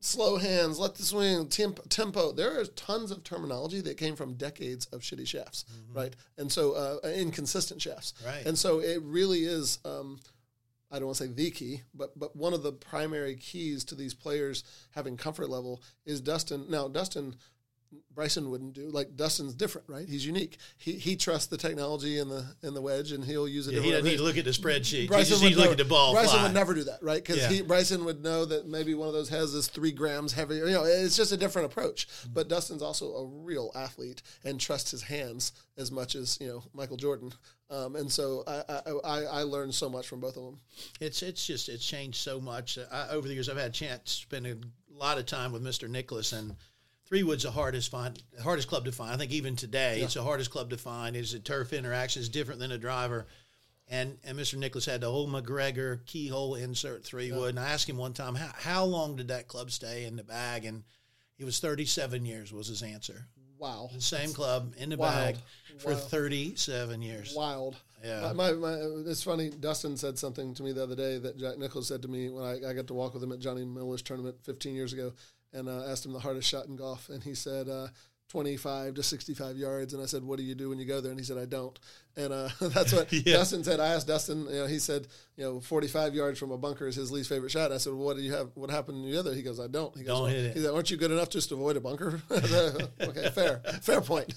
slow 0.00 0.36
hands, 0.36 0.78
let 0.78 0.94
the 0.94 1.02
swing, 1.02 1.48
temp, 1.48 1.80
tempo. 1.88 2.30
There 2.30 2.60
is 2.60 2.68
tons 2.70 3.10
of 3.10 3.24
terminology 3.24 3.80
that 3.80 3.96
came 3.96 4.16
from 4.16 4.34
decades 4.34 4.84
of 4.86 5.00
shitty 5.00 5.26
shafts, 5.26 5.64
right? 5.92 6.14
And 6.36 6.52
so 6.52 6.72
uh, 6.72 7.08
inconsistent 7.08 7.80
shafts. 7.80 8.12
Right. 8.24 8.44
And 8.44 8.56
so 8.58 8.80
it 8.80 9.02
really 9.02 9.44
is. 9.44 9.78
Um, 9.84 10.20
I 10.90 10.98
don't 10.98 11.06
want 11.06 11.18
to 11.18 11.24
say 11.24 11.32
the 11.32 11.50
key, 11.50 11.82
but 11.92 12.16
but 12.16 12.36
one 12.36 12.52
of 12.52 12.62
the 12.62 12.72
primary 12.72 13.34
keys 13.34 13.82
to 13.86 13.96
these 13.96 14.14
players 14.14 14.62
having 14.90 15.16
comfort 15.16 15.48
level 15.48 15.82
is 16.04 16.20
Dustin. 16.20 16.66
Now 16.68 16.86
Dustin, 16.86 17.34
Bryson 18.14 18.50
wouldn't 18.50 18.74
do 18.74 18.88
like 18.90 19.16
Dustin's 19.16 19.54
different, 19.54 19.88
right? 19.88 20.08
He's 20.08 20.24
unique. 20.24 20.58
He 20.78 20.92
he 20.92 21.16
trusts 21.16 21.48
the 21.48 21.56
technology 21.56 22.18
in 22.18 22.28
the 22.28 22.44
in 22.62 22.74
the 22.74 22.80
wedge, 22.80 23.12
and 23.12 23.24
he'll 23.24 23.48
use 23.48 23.66
it. 23.66 23.74
Yeah, 23.74 23.80
he 23.80 23.90
doesn't 23.90 24.04
need 24.04 24.16
to 24.18 24.22
look 24.22 24.36
at 24.38 24.44
the 24.44 24.50
spreadsheet. 24.52 25.00
he 25.02 25.06
Bryson 25.06 25.30
just 25.30 25.42
would 25.42 25.50
to 25.52 25.56
look 25.56 25.64
never- 25.64 25.72
at 25.72 25.78
the 25.78 25.84
ball 25.84 26.12
Bryson 26.12 26.30
fly. 26.38 26.42
would 26.44 26.54
never 26.54 26.74
do 26.74 26.84
that, 26.84 27.02
right? 27.02 27.22
Because 27.22 27.38
Yeah. 27.38 27.48
he 27.48 27.62
Bryson 27.62 28.04
would 28.04 28.22
know 28.22 28.44
that 28.44 28.66
maybe 28.68 28.94
one 28.94 29.08
of 29.08 29.14
those 29.14 29.28
has 29.30 29.52
is 29.54 29.66
three 29.66 29.92
grams 29.92 30.32
heavier. 30.32 30.66
You 30.66 30.72
know, 30.74 30.84
it's 30.84 31.16
just 31.16 31.32
a 31.32 31.36
different 31.36 31.66
approach. 31.66 32.06
But 32.32 32.48
Dustin's 32.48 32.82
also 32.82 33.12
a 33.14 33.26
real 33.26 33.72
athlete 33.74 34.22
and 34.44 34.60
trusts 34.60 34.92
his 34.92 35.02
hands 35.02 35.52
as 35.76 35.90
much 35.90 36.14
as 36.14 36.38
you 36.40 36.46
know 36.46 36.62
Michael 36.72 36.96
Jordan. 36.96 37.32
Um, 37.70 37.96
and 37.96 38.12
so 38.12 38.44
I, 38.46 38.62
I 38.68 38.92
I 39.04 39.22
I 39.22 39.42
learned 39.42 39.74
so 39.74 39.88
much 39.88 40.06
from 40.06 40.20
both 40.20 40.36
of 40.36 40.44
them. 40.44 40.60
It's 41.00 41.22
it's 41.22 41.44
just 41.44 41.68
it's 41.68 41.84
changed 41.84 42.18
so 42.18 42.40
much. 42.40 42.78
I, 42.92 43.08
over 43.08 43.26
the 43.26 43.34
years, 43.34 43.48
I've 43.48 43.56
had 43.56 43.70
a 43.70 43.72
chance 43.72 44.02
to 44.04 44.22
spend 44.22 44.46
a 44.46 44.56
lot 44.94 45.18
of 45.18 45.26
time 45.26 45.50
with 45.50 45.64
Mr. 45.64 45.88
Nicklaus, 45.88 46.32
and 46.32 46.54
Three 47.06 47.22
Wood's 47.22 47.42
the 47.42 47.50
hardest 47.50 47.90
find, 47.90 48.20
hardest 48.42 48.68
club 48.68 48.86
to 48.86 48.92
find. 48.92 49.12
I 49.12 49.16
think 49.16 49.32
even 49.32 49.56
today, 49.56 50.00
it's 50.00 50.14
the 50.14 50.22
hardest 50.22 50.50
club 50.50 50.70
to 50.70 50.78
find. 50.78 51.14
Is 51.16 51.34
a 51.34 51.38
turf 51.38 51.72
interaction 51.72 52.22
is 52.22 52.28
different 52.30 52.60
than 52.60 52.72
a 52.72 52.78
driver, 52.78 53.26
and 53.88 54.16
and 54.24 54.38
Mr. 54.38 54.56
Nicklaus 54.58 54.86
had 54.86 55.02
the 55.02 55.10
whole 55.10 55.26
MacGregor 55.26 56.00
keyhole 56.06 56.54
insert 56.54 57.04
three 57.04 57.30
wood, 57.30 57.50
and 57.50 57.60
I 57.60 57.68
asked 57.72 57.88
him 57.88 57.98
one 57.98 58.14
time 58.14 58.34
how 58.34 58.50
how 58.54 58.84
long 58.84 59.16
did 59.16 59.28
that 59.28 59.48
club 59.48 59.70
stay 59.70 60.04
in 60.04 60.16
the 60.16 60.24
bag, 60.24 60.64
and 60.64 60.82
it 61.38 61.44
was 61.44 61.58
thirty 61.60 61.84
seven 61.84 62.24
years 62.24 62.52
was 62.52 62.68
his 62.68 62.82
answer. 62.82 63.26
Wow, 63.58 63.88
The 63.94 64.00
same 64.00 64.32
club 64.32 64.74
in 64.78 64.90
the 64.90 64.96
Wild. 64.96 65.12
bag 65.36 65.36
for 65.78 65.92
Wow. 65.92 65.98
thirty 65.98 66.56
seven 66.56 67.02
years. 67.02 67.34
wild. 67.36 67.76
Yeah. 68.04 68.32
My, 68.34 68.52
my, 68.52 68.52
my, 68.52 68.72
it's 69.06 69.22
funny. 69.22 69.48
Dustin 69.48 69.96
said 69.96 70.18
something 70.18 70.52
to 70.54 70.62
me 70.62 70.72
the 70.72 70.82
other 70.82 70.96
day 70.96 71.16
that 71.18 71.38
Jack 71.38 71.56
Nicklaus 71.56 71.88
said 71.88 72.02
to 72.02 72.08
me 72.08 72.28
when 72.28 72.44
I, 72.44 72.68
I 72.68 72.72
got 72.74 72.86
to 72.88 72.94
walk 72.94 73.14
with 73.14 73.22
him 73.22 73.32
at 73.32 73.38
Johnny 73.38 73.64
Miller's 73.64 74.02
tournament 74.02 74.36
15 74.42 74.74
years 74.74 74.92
ago, 74.92 75.14
and 75.54 75.68
uh, 75.68 75.84
asked 75.88 76.04
him 76.04 76.12
the 76.12 76.18
hardest 76.18 76.48
shot 76.48 76.66
in 76.66 76.76
golf, 76.76 77.08
and 77.08 77.22
he 77.22 77.34
said 77.34 77.68
uh, 77.68 77.86
25 78.30 78.94
to 78.94 79.02
65 79.02 79.56
yards, 79.56 79.94
and 79.94 80.02
I 80.02 80.06
said, 80.06 80.24
"What 80.24 80.38
do 80.38 80.44
you 80.44 80.54
do 80.54 80.70
when 80.70 80.78
you 80.78 80.86
go 80.86 81.00
there?" 81.00 81.12
And 81.12 81.20
he 81.20 81.24
said, 81.24 81.38
"I 81.38 81.44
don't." 81.44 81.78
And 82.16 82.32
uh, 82.32 82.48
that's 82.60 82.92
what 82.92 83.12
Yeah. 83.12 83.34
Dustin 83.36 83.62
said. 83.62 83.78
I 83.80 83.88
asked 83.88 84.06
Dustin. 84.08 84.46
You 84.46 84.62
know, 84.62 84.66
he 84.66 84.78
said, 84.78 85.06
"You 85.36 85.44
know, 85.44 85.60
45 85.60 86.14
yards 86.14 86.38
from 86.38 86.50
a 86.50 86.58
bunker 86.58 86.88
is 86.88 86.96
his 86.96 87.12
least 87.12 87.28
favorite 87.28 87.50
shot." 87.50 87.66
And 87.66 87.74
I 87.74 87.76
said, 87.76 87.92
well, 87.92 88.06
"What 88.06 88.16
do 88.16 88.22
you 88.22 88.32
have? 88.32 88.50
What 88.54 88.70
happened 88.70 89.04
in 89.04 89.10
the 89.10 89.18
other?" 89.18 89.34
He 89.34 89.42
goes, 89.42 89.60
"I 89.60 89.68
don't." 89.68 89.96
He 89.96 90.02
goes, 90.02 90.08
Don't 90.08 90.22
well, 90.22 90.32
hit 90.32 90.46
it. 90.46 90.56
He 90.56 90.62
said, 90.62 90.72
"Aren't 90.72 90.90
you 90.90 90.96
good 90.96 91.12
enough 91.12 91.28
just 91.28 91.50
to 91.50 91.54
avoid 91.54 91.76
a 91.76 91.80
bunker?" 91.80 92.20
okay, 93.00 93.30
fair, 93.30 93.60
fair 93.82 94.00
point. 94.00 94.34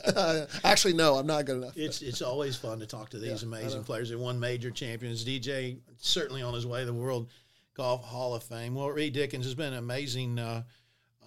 Actually, 0.63 0.93
no, 0.93 1.15
I'm 1.15 1.25
not 1.25 1.45
good 1.45 1.57
enough. 1.57 1.75
It's 1.75 2.01
it's 2.01 2.21
always 2.21 2.55
fun 2.55 2.79
to 2.79 2.85
talk 2.85 3.09
to 3.11 3.19
these 3.19 3.43
amazing 3.43 3.83
players. 3.83 4.09
They 4.09 4.15
won 4.15 4.39
major 4.39 4.69
champions. 4.69 5.25
DJ 5.25 5.79
certainly 5.97 6.41
on 6.43 6.53
his 6.53 6.67
way 6.67 6.81
to 6.81 6.85
the 6.85 6.93
World 6.93 7.31
Golf 7.73 8.03
Hall 8.03 8.35
of 8.35 8.43
Fame. 8.43 8.75
Well, 8.75 8.89
Reed 8.89 9.13
Dickens 9.13 9.45
has 9.45 9.55
been 9.55 9.73
an 9.73 9.79
amazing 9.79 10.37
uh, 10.37 10.63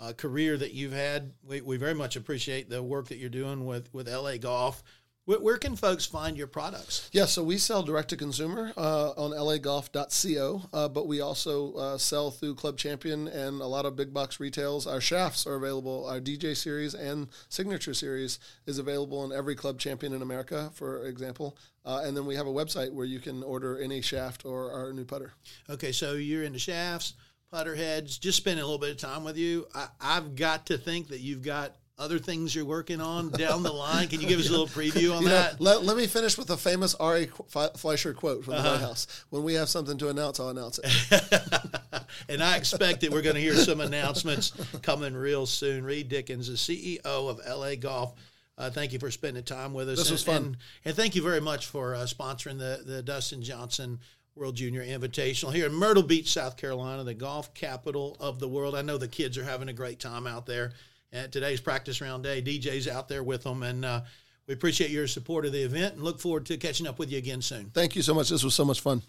uh, 0.01 0.13
career 0.13 0.57
that 0.57 0.73
you've 0.73 0.93
had. 0.93 1.33
We, 1.43 1.61
we 1.61 1.77
very 1.77 1.95
much 1.95 2.17
appreciate 2.17 2.71
the 2.71 2.83
work 2.83 3.09
that 3.09 3.19
you're 3.19 3.29
doing 3.29 3.67
with 3.67 3.93
with 3.93 4.09
LA 4.09 4.37
Golf. 4.39 4.83
Where, 5.27 5.39
where 5.39 5.59
can 5.59 5.77
folks 5.77 6.07
find 6.07 6.37
your 6.37 6.47
products? 6.47 7.09
Yeah, 7.13 7.27
so 7.27 7.45
we 7.45 7.59
sell 7.59 7.83
direct 7.83 8.09
to 8.09 8.17
consumer 8.17 8.73
uh, 8.77 9.11
on 9.11 9.31
lagolf.co, 9.31 10.63
uh, 10.73 10.89
but 10.89 11.07
we 11.07 11.21
also 11.21 11.75
uh, 11.75 11.99
sell 11.99 12.31
through 12.31 12.55
Club 12.57 12.79
Champion 12.79 13.29
and 13.29 13.61
a 13.61 13.67
lot 13.67 13.85
of 13.85 13.95
big 13.95 14.13
box 14.13 14.41
retails. 14.41 14.87
Our 14.87 15.01
shafts 15.01 15.47
are 15.47 15.55
available. 15.55 16.07
Our 16.07 16.21
DJ 16.21 16.57
series 16.57 16.95
and 16.95 17.29
signature 17.49 17.95
series 17.95 18.41
is 18.67 18.79
available 18.79 19.25
in 19.25 19.31
every 19.31 19.55
Club 19.55 19.79
Champion 19.79 20.15
in 20.15 20.23
America, 20.23 20.71
for 20.75 21.07
example. 21.07 21.57
Uh, 21.85 22.03
and 22.05 22.17
then 22.17 22.27
we 22.27 22.35
have 22.35 22.47
a 22.47 22.53
website 22.53 22.93
where 22.93 23.07
you 23.07 23.21
can 23.21 23.43
order 23.43 23.79
any 23.79 24.01
shaft 24.01 24.45
or 24.45 24.73
our 24.73 24.93
new 24.93 25.05
putter. 25.05 25.35
Okay, 25.69 25.93
so 25.93 26.15
you're 26.15 26.43
into 26.43 26.59
shafts, 26.59 27.15
putter 27.51 27.75
heads. 27.75 28.19
Just 28.19 28.39
spending 28.39 28.63
a 28.63 28.67
little 28.67 28.79
bit 28.79 28.91
of 28.91 28.97
time 28.97 29.25
with 29.25 29.37
you. 29.37 29.67
I, 29.75 29.89
I've 30.01 30.37
got 30.37 30.67
to 30.67 30.79
think 30.79 31.09
that 31.09 31.21
you've 31.21 31.43
got 31.43 31.75
other 31.99 32.19
things 32.19 32.55
you're 32.55 32.65
working 32.65 33.01
on 33.01 33.29
down 33.31 33.63
the 33.63 33.73
line. 33.73 34.09
Can 34.09 34.21
you 34.21 34.27
give 34.27 34.41
us 34.41 34.49
a 34.49 34.51
little 34.51 34.67
preview 34.69 35.15
on 35.15 35.23
You 35.23 35.29
know, 35.29 35.35
that? 35.35 35.61
let, 35.61 35.85
let 35.85 35.97
me 35.97 36.07
finish 36.07 36.39
with 36.39 36.49
a 36.51 36.57
famous 36.57 36.95
Ari 36.95 37.31
Fleischer 37.77 38.15
quote 38.15 38.45
from 38.45 38.55
the 38.55 38.63
White 38.63 38.81
House. 38.81 39.25
When 39.29 39.43
we 39.43 39.55
have 39.55 39.69
something 39.69 39.99
to 39.99 40.09
announce, 40.09 40.41
I'll 40.41 40.49
announce 40.49 40.81
it. 40.83 42.03
and 42.29 42.43
I 42.43 42.57
expect 42.57 43.03
that 43.03 43.11
we're 43.11 43.23
going 43.23 43.35
to 43.35 43.41
hear 43.41 43.55
some 43.55 43.81
announcements 43.81 44.53
coming 44.81 45.15
real 45.15 45.45
soon. 45.45 45.85
Reed 45.85 46.09
Dickens, 46.09 46.49
the 46.49 46.55
CEO 46.55 47.05
of 47.05 47.41
LA 47.47 47.75
Golf. 47.75 48.15
Uh, 48.57 48.71
thank 48.71 48.93
you 48.93 48.99
for 48.99 49.11
spending 49.11 49.43
time 49.43 49.73
with 49.75 49.89
us. 49.89 49.99
This 49.99 50.09
and, 50.09 50.15
was 50.15 50.25
fun. 50.25 50.37
And, 50.37 50.57
and 50.87 50.97
thank 50.97 51.15
you 51.15 51.23
very 51.23 51.41
much 51.41 51.67
for 51.67 51.95
uh, 51.95 52.01
sponsoring 52.01 52.59
the, 52.59 52.83
the 52.85 53.03
Dustin 53.03 53.43
Johnson 53.43 54.01
World 54.35 54.57
Junior 54.57 54.85
Invitational 54.85 55.53
here 55.53 55.67
in 55.67 55.73
Myrtle 55.73 56.03
Beach, 56.03 56.33
South 56.33 56.57
Carolina, 56.57 57.05
the 57.05 57.15
golf 57.15 57.53
capital 57.53 58.17
of 58.21 58.39
the 58.39 58.49
world. 58.49 58.75
I 58.75 58.83
know 58.83 58.97
the 58.97 59.09
kids 59.09 59.37
are 59.37 59.45
having 59.45 59.69
a 59.69 59.73
great 59.73 60.01
time 60.01 60.27
out 60.27 60.47
there. 60.47 60.73
And 61.13 61.31
today's 61.33 61.61
practice 61.61 62.01
round 62.01 62.23
day, 62.23 62.41
DJ's 62.41 62.87
out 62.87 63.09
there 63.09 63.23
with 63.23 63.43
them. 63.43 63.63
And 63.63 63.85
uh, 63.85 64.03
we 64.47 64.55
appreciate 64.55 64.91
your 64.91 65.07
support 65.07 65.45
of 65.45 65.53
the 65.53 65.63
event 65.63 65.95
and 65.95 66.05
look 66.05 66.21
forward 66.21 66.47
to 66.47 66.57
catching 66.57 66.87
up 66.87 66.99
with 66.99 67.11
you 67.11 67.19
again 67.19 67.43
soon. 67.43 67.71
Thank 67.75 67.97
you 67.97 68.03
so 68.03 68.15
much. 68.15 68.29
This 68.29 68.45
was 68.45 68.55
so 68.55 68.65
much 68.65 68.81
fun. 68.81 69.03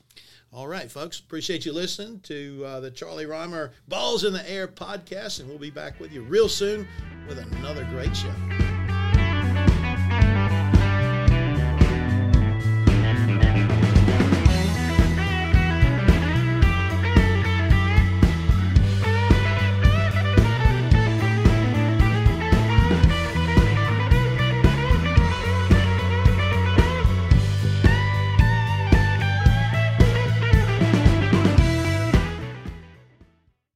All 0.52 0.68
right, 0.68 0.92
folks. 0.92 1.20
Appreciate 1.20 1.66
you 1.66 1.72
listening 1.72 2.20
to 2.22 2.64
uh, 2.66 2.80
the 2.80 2.92
Charlie 2.92 3.26
Rymer 3.26 3.72
Balls 3.88 4.26
in 4.26 4.34
the 4.34 4.52
Air 4.52 4.68
podcast, 4.68 5.40
and 5.40 5.48
we'll 5.48 5.58
be 5.58 5.70
back 5.70 6.00
with 6.00 6.12
you 6.12 6.24
real 6.24 6.50
soon 6.50 6.88
with 7.28 7.38
another 7.38 7.86
great 7.86 8.16
show. 8.16 8.34